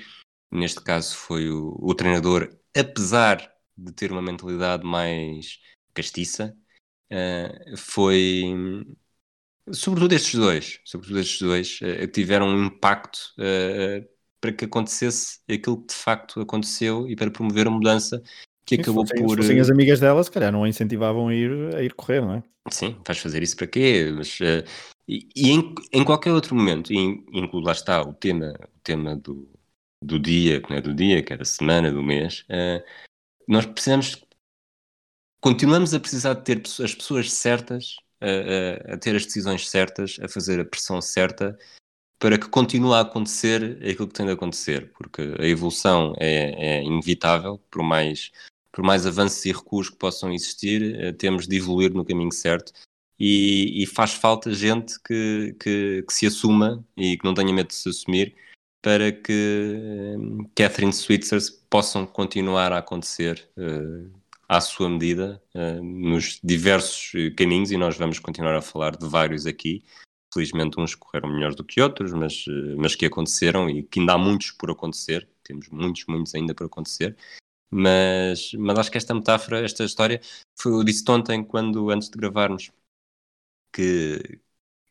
neste 0.51 0.81
caso 0.81 1.15
foi 1.15 1.49
o, 1.49 1.77
o 1.79 1.93
treinador, 1.93 2.49
apesar 2.75 3.51
de 3.77 3.91
ter 3.91 4.11
uma 4.11 4.21
mentalidade 4.21 4.85
mais 4.85 5.59
castiça, 5.93 6.55
uh, 7.11 7.77
foi 7.77 8.43
sobretudo 9.71 10.13
estes 10.13 10.35
dois, 10.35 10.79
sobretudo 10.85 11.19
estes 11.19 11.41
dois, 11.41 11.79
uh, 11.81 12.07
tiveram 12.07 12.47
um 12.47 12.65
impacto 12.65 13.19
uh, 13.37 14.07
para 14.39 14.51
que 14.51 14.65
acontecesse 14.65 15.39
aquilo 15.49 15.81
que 15.81 15.93
de 15.93 15.95
facto 15.95 16.39
aconteceu 16.41 17.07
e 17.07 17.15
para 17.15 17.31
promover 17.31 17.67
a 17.67 17.71
mudança 17.71 18.21
que 18.65 18.75
Sim, 18.75 18.81
acabou 18.81 19.05
fossem, 19.05 19.25
por. 19.25 19.31
Se 19.31 19.37
fossem 19.37 19.59
as 19.59 19.69
amigas 19.69 19.99
dela, 19.99 20.23
se 20.23 20.31
calhar 20.31 20.51
não 20.51 20.63
a 20.63 20.69
incentivavam 20.69 21.27
a 21.27 21.35
ir, 21.35 21.75
a 21.75 21.81
ir 21.81 21.93
correr, 21.93 22.21
não 22.21 22.35
é? 22.35 22.43
Sim, 22.71 22.97
vais 23.05 23.17
fazer 23.17 23.41
isso 23.41 23.55
para 23.55 23.67
quê? 23.67 24.11
Mas 24.15 24.39
uh, 24.39 24.63
e, 25.07 25.27
e 25.35 25.49
em, 25.49 25.73
em, 25.91 26.03
qualquer 26.03 26.31
outro 26.31 26.55
momento, 26.55 26.93
incluo 26.93 27.63
lá 27.63 27.71
está 27.71 28.01
o 28.01 28.13
tema, 28.13 28.53
o 28.75 28.79
tema 28.83 29.15
do, 29.15 29.49
do 30.03 30.19
dia, 30.19 30.61
que 30.61 30.69
não 30.69 30.77
é 30.77 30.81
do 30.81 30.93
dia, 30.93 31.23
que 31.23 31.33
é 31.33 31.37
da 31.37 31.45
semana, 31.45 31.91
do 31.91 32.03
mês, 32.03 32.45
uh, 32.49 32.83
nós 33.47 33.65
precisamos, 33.65 34.23
continuamos 35.41 35.95
a 35.95 35.99
precisar 35.99 36.35
de 36.35 36.43
ter 36.43 36.61
as 36.83 36.93
pessoas 36.93 37.31
certas, 37.33 37.95
a, 38.21 38.91
a, 38.91 38.93
a, 38.93 38.97
ter 38.97 39.15
as 39.15 39.25
decisões 39.25 39.67
certas, 39.67 40.17
a 40.21 40.27
fazer 40.27 40.59
a 40.59 40.65
pressão 40.65 41.01
certa, 41.01 41.57
para 42.19 42.37
que 42.37 42.49
continue 42.49 42.93
a 42.93 43.01
acontecer 43.01 43.77
aquilo 43.77 44.07
que 44.07 44.13
tem 44.13 44.25
de 44.25 44.33
acontecer, 44.33 44.91
porque 44.93 45.21
a 45.39 45.45
evolução 45.47 46.13
é, 46.17 46.79
é 46.79 46.83
inevitável, 46.83 47.57
por 47.71 47.81
mais 47.81 48.31
por 48.71 48.83
mais 48.83 49.05
avanços 49.07 49.43
e 49.45 49.51
recuos 49.51 49.89
que 49.89 49.97
possam 49.97 50.31
existir, 50.31 51.15
temos 51.17 51.47
de 51.47 51.57
evoluir 51.57 51.91
no 51.91 52.05
caminho 52.05 52.31
certo 52.31 52.71
e, 53.19 53.83
e 53.83 53.85
faz 53.85 54.13
falta 54.13 54.53
gente 54.53 54.97
que, 55.01 55.55
que, 55.59 56.03
que, 56.07 56.13
se 56.13 56.25
assuma 56.27 56.83
e 56.95 57.17
que 57.17 57.25
não 57.25 57.33
tenha 57.33 57.51
medo 57.51 57.67
de 57.67 57.75
se 57.75 57.89
assumir 57.89 58.35
para 58.81 59.11
que 59.11 60.15
um, 60.17 60.49
Catherine 60.55 60.93
Switzers 60.93 61.49
possam 61.69 62.05
continuar 62.05 62.71
a 62.71 62.77
acontecer 62.77 63.49
uh, 63.57 64.09
à 64.47 64.61
sua 64.61 64.89
medida 64.89 65.41
uh, 65.53 65.83
nos 65.83 66.39
diversos 66.41 67.11
caminhos 67.35 67.71
e 67.71 67.77
nós 67.77 67.97
vamos 67.97 68.19
continuar 68.19 68.55
a 68.55 68.61
falar 68.61 68.95
de 68.95 69.05
vários 69.05 69.45
aqui. 69.45 69.83
Felizmente 70.33 70.79
uns 70.79 70.95
correram 70.95 71.29
melhor 71.29 71.55
do 71.55 71.63
que 71.63 71.81
outros, 71.81 72.13
mas, 72.13 72.45
uh, 72.47 72.75
mas 72.77 72.95
que 72.95 73.05
aconteceram 73.05 73.69
e 73.69 73.83
que 73.83 73.99
ainda 73.99 74.13
há 74.13 74.17
muitos 74.17 74.51
por 74.51 74.71
acontecer. 74.71 75.27
Temos 75.43 75.69
muitos, 75.69 76.05
muitos 76.07 76.35
ainda 76.35 76.53
por 76.53 76.65
acontecer. 76.65 77.17
Mas, 77.71 78.51
mas 78.53 78.79
acho 78.79 78.91
que 78.91 78.97
esta 78.97 79.13
metáfora, 79.13 79.63
esta 79.63 79.83
história, 79.83 80.21
foi, 80.59 80.71
eu 80.73 80.83
disse 80.83 81.03
ontem, 81.09 81.43
quando 81.43 81.89
antes 81.91 82.09
de 82.09 82.17
gravarmos, 82.17 82.71
que, 83.71 84.39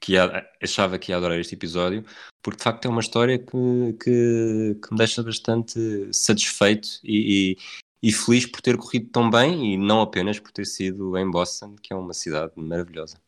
que 0.01 0.15
achava 0.63 0.99
que 0.99 1.13
ia 1.13 1.17
adorar 1.17 1.39
este 1.39 1.55
episódio, 1.55 2.05
porque 2.43 2.59
de 2.59 2.65
facto 2.65 2.87
é 2.87 2.89
uma 2.89 3.01
história 3.01 3.39
que, 3.39 3.93
que, 4.03 4.75
que 4.83 4.93
me 4.93 4.99
deixa 4.99 5.23
bastante 5.23 5.79
satisfeito 6.13 6.89
e, 7.05 7.57
e, 8.03 8.09
e, 8.09 8.13
feliz 8.13 8.47
por 8.47 8.61
ter 8.61 8.77
corrido 8.77 9.11
tão 9.11 9.31
bem 9.31 9.75
e 9.75 9.77
não 9.77 10.01
apenas 10.01 10.39
por 10.39 10.53
ter 10.53 10.67
sido 10.67 11.17
em 11.17 11.31
Boston, 11.31 11.77
que 11.77 11.93
é 11.93 11.97
uma 11.97 12.15
cidade 12.15 12.53
maravilhosa. 12.57 13.21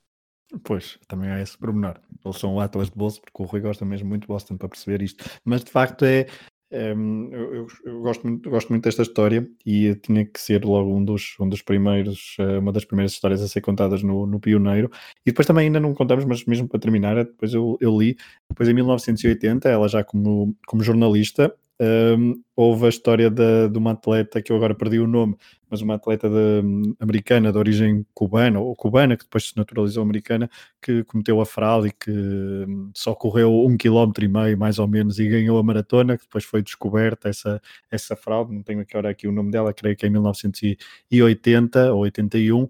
Pois, 0.65 0.99
também 1.07 1.31
há 1.31 1.41
esse 1.41 1.57
pormenor. 1.57 2.01
Eles 2.25 2.39
são 2.39 2.59
atlas 2.59 2.91
de 2.91 2.97
bolso, 2.97 3.21
porque 3.21 3.43
o 3.43 3.47
Rui 3.47 3.61
gosta 3.61 3.85
mesmo 3.85 4.09
muito 4.09 4.23
de 4.23 4.29
Boston 4.29 4.57
para 4.57 4.69
perceber 4.69 5.03
isto. 5.03 5.25
Mas 5.45 5.65
de 5.65 5.71
facto 5.71 6.05
é, 6.05 6.27
um, 6.73 7.29
eu, 7.33 7.55
eu, 7.55 7.67
eu, 7.85 8.01
gosto 8.01 8.27
muito, 8.27 8.49
gosto 8.49 8.69
muito 8.69 8.85
desta 8.85 9.03
história 9.03 9.49
e 9.67 9.95
tinha 9.97 10.25
que 10.25 10.41
ser 10.41 10.65
logo 10.65 10.95
um 10.95 11.05
dos, 11.05 11.35
um 11.41 11.49
dos 11.49 11.63
primeiros, 11.63 12.37
uh, 12.39 12.61
uma 12.61 12.73
das 12.73 12.85
primeiras 12.85 13.13
histórias 13.13 13.43
a 13.43 13.49
ser 13.49 13.61
contadas 13.61 14.03
no, 14.03 14.27
no 14.27 14.39
Pioneiro. 14.39 14.91
E 15.27 15.31
depois 15.31 15.47
também 15.47 15.67
ainda 15.67 15.81
não 15.81 15.95
contamos, 15.95 16.25
mas 16.25 16.45
mesmo 16.45 16.69
para 16.69 16.79
terminar, 16.79 17.17
depois 17.17 17.53
eu, 17.53 17.77
eu 17.81 17.99
li, 17.99 18.17
depois 18.49 18.69
em 18.69 18.75
1980, 18.75 19.69
ela 19.69 19.89
já 19.89 20.05
como, 20.05 20.57
como 20.67 20.83
jornalista, 20.83 21.53
um, 21.81 22.41
houve 22.61 22.85
a 22.87 22.89
história 22.91 23.31
de, 23.31 23.69
de 23.71 23.79
uma 23.79 23.93
atleta 23.93 24.43
que 24.43 24.53
eu 24.53 24.57
agora 24.57 24.75
perdi 24.75 24.99
o 24.99 25.07
nome, 25.07 25.35
mas 25.71 25.81
uma 25.81 25.95
atleta 25.95 26.29
de, 26.29 26.95
americana 26.99 27.53
de 27.53 27.57
origem 27.57 28.05
cubana, 28.13 28.59
ou 28.59 28.75
cubana, 28.75 29.17
que 29.17 29.25
depois 29.25 29.49
se 29.49 29.57
naturalizou 29.57 30.03
americana, 30.03 30.51
que 30.83 31.05
cometeu 31.05 31.41
a 31.41 31.47
fraude 31.47 31.89
e 31.89 31.93
que 31.93 32.11
hum, 32.11 32.91
só 32.95 33.15
correu 33.15 33.65
um 33.65 33.77
quilómetro 33.77 34.25
e 34.25 34.29
meio, 34.29 34.59
mais 34.59 34.79
ou 34.79 34.89
menos, 34.89 35.19
e 35.19 35.29
ganhou 35.29 35.59
a 35.59 35.63
maratona, 35.63 36.19
que 36.19 36.25
depois 36.25 36.45
foi 36.45 36.61
descoberta 36.61 37.29
essa, 37.29 37.63
essa 37.91 38.17
fraude, 38.17 38.53
não 38.53 38.63
tenho 38.63 38.81
agora 38.81 39.11
aqui 39.11 39.29
o 39.29 39.33
nome 39.33 39.51
dela, 39.53 39.73
creio 39.73 39.97
que 39.97 40.05
é 40.05 40.09
em 40.09 40.13
1980 40.13 41.95
ou 41.95 42.01
81, 42.01 42.65
uh, 42.65 42.69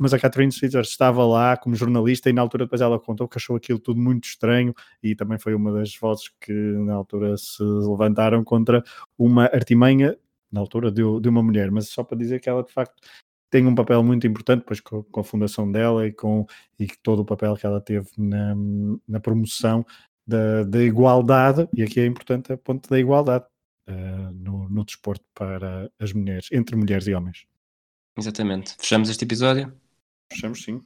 mas 0.00 0.14
a 0.14 0.18
Catherine 0.18 0.50
Switzer 0.50 0.80
estava 0.80 1.24
lá 1.26 1.56
como 1.56 1.76
jornalista 1.76 2.30
e 2.30 2.32
na 2.32 2.40
altura 2.40 2.64
depois 2.64 2.80
ela 2.80 2.98
contou 2.98 3.28
que 3.28 3.38
achou 3.38 3.56
aquilo 3.56 3.78
tudo 3.78 4.00
muito 4.00 4.24
estranho 4.24 4.74
e 5.02 5.14
também 5.14 5.38
foi 5.38 5.54
uma 5.54 5.72
das 5.72 5.94
vozes 5.96 6.30
que 6.40 6.52
na 6.52 6.94
altura 6.94 7.36
se 7.36 7.62
levantaram 7.62 8.42
contra 8.42 8.82
uma 9.28 9.44
artimanha 9.44 10.16
na 10.50 10.60
altura 10.60 10.90
de, 10.90 11.02
de 11.20 11.28
uma 11.28 11.42
mulher, 11.42 11.70
mas 11.70 11.88
só 11.88 12.02
para 12.02 12.16
dizer 12.16 12.40
que 12.40 12.48
ela 12.48 12.62
de 12.62 12.72
facto 12.72 12.96
tem 13.50 13.66
um 13.66 13.74
papel 13.74 14.02
muito 14.02 14.26
importante, 14.26 14.60
depois 14.60 14.80
com, 14.80 15.02
com, 15.04 15.20
a 15.20 15.24
fundação 15.24 15.70
dela 15.70 16.06
e 16.06 16.12
com 16.12 16.46
e 16.78 16.86
todo 17.02 17.20
o 17.20 17.24
papel 17.24 17.56
que 17.56 17.66
ela 17.66 17.80
teve 17.80 18.08
na, 18.16 18.54
na 19.06 19.20
promoção 19.20 19.84
da, 20.26 20.64
da, 20.64 20.82
igualdade, 20.82 21.66
e 21.72 21.82
aqui 21.82 22.00
é 22.00 22.06
importante 22.06 22.52
a 22.52 22.58
ponto 22.58 22.88
da 22.88 22.98
igualdade 22.98 23.46
uh, 23.88 24.32
no, 24.34 24.68
no 24.68 24.84
desporto 24.84 25.24
para 25.34 25.90
as 25.98 26.12
mulheres, 26.12 26.48
entre 26.52 26.76
mulheres 26.76 27.06
e 27.06 27.14
homens. 27.14 27.46
Exatamente. 28.18 28.74
Fechamos 28.78 29.08
este 29.08 29.24
episódio? 29.24 29.72
Fechamos 30.30 30.62
sim. 30.62 30.82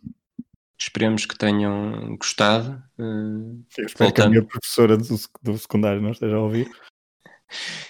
Esperemos 0.79 1.27
que 1.27 1.37
tenham 1.37 2.17
gostado. 2.17 2.83
Uh, 2.99 3.65
Eu 3.77 3.87
espero 3.87 4.11
voltando. 4.11 4.13
que 4.15 4.23
a 4.23 4.29
minha 4.29 4.45
professora 4.45 4.97
do, 4.97 5.17
do 5.43 5.59
secundário 5.59 6.01
não 6.01 6.11
esteja 6.11 6.37
a 6.37 6.41
ouvir. 6.41 6.71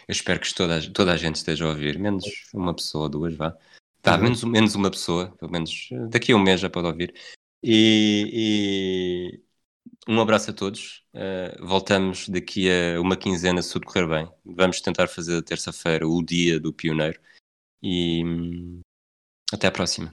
Eu 0.09 0.13
espero 0.13 0.41
que 0.41 0.55
toda, 0.55 0.93
toda 0.93 1.13
a 1.13 1.17
gente 1.17 1.37
esteja 1.37 1.65
a 1.65 1.69
ouvir, 1.69 1.99
menos 1.99 2.25
uma 2.55 2.75
pessoa, 2.75 3.09
duas, 3.09 3.35
vá. 3.35 3.57
Tá, 4.01 4.19
menos, 4.19 4.43
menos 4.43 4.75
uma 4.75 4.91
pessoa, 4.91 5.31
pelo 5.39 5.53
menos 5.53 5.89
daqui 6.11 6.33
a 6.33 6.37
um 6.37 6.43
mês 6.43 6.61
já 6.61 6.69
pode 6.69 6.89
ouvir. 6.89 7.15
E, 7.63 9.39
e 9.39 9.43
um 10.09 10.21
abraço 10.21 10.51
a 10.51 10.55
todos. 10.55 11.05
Uh, 11.15 11.65
voltamos 11.65 12.29
daqui 12.29 12.69
a 12.69 13.01
uma 13.01 13.17
quinzena, 13.17 13.63
se 13.63 13.73
tudo 13.73 13.87
correr 13.87 14.09
bem. 14.09 14.29
Vamos 14.45 14.81
tentar 14.81 15.09
fazer 15.09 15.39
a 15.39 15.43
terça-feira 15.43 16.07
o 16.07 16.23
dia 16.23 16.59
do 16.59 16.73
pioneiro. 16.73 17.21
E 17.81 18.25
hum, 18.25 18.81
até 19.53 19.69
a 19.69 19.73
próxima. 19.73 20.13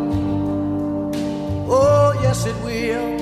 Oh, 1.73 2.11
yes, 2.21 2.45
it 2.45 2.55
will. 2.65 3.20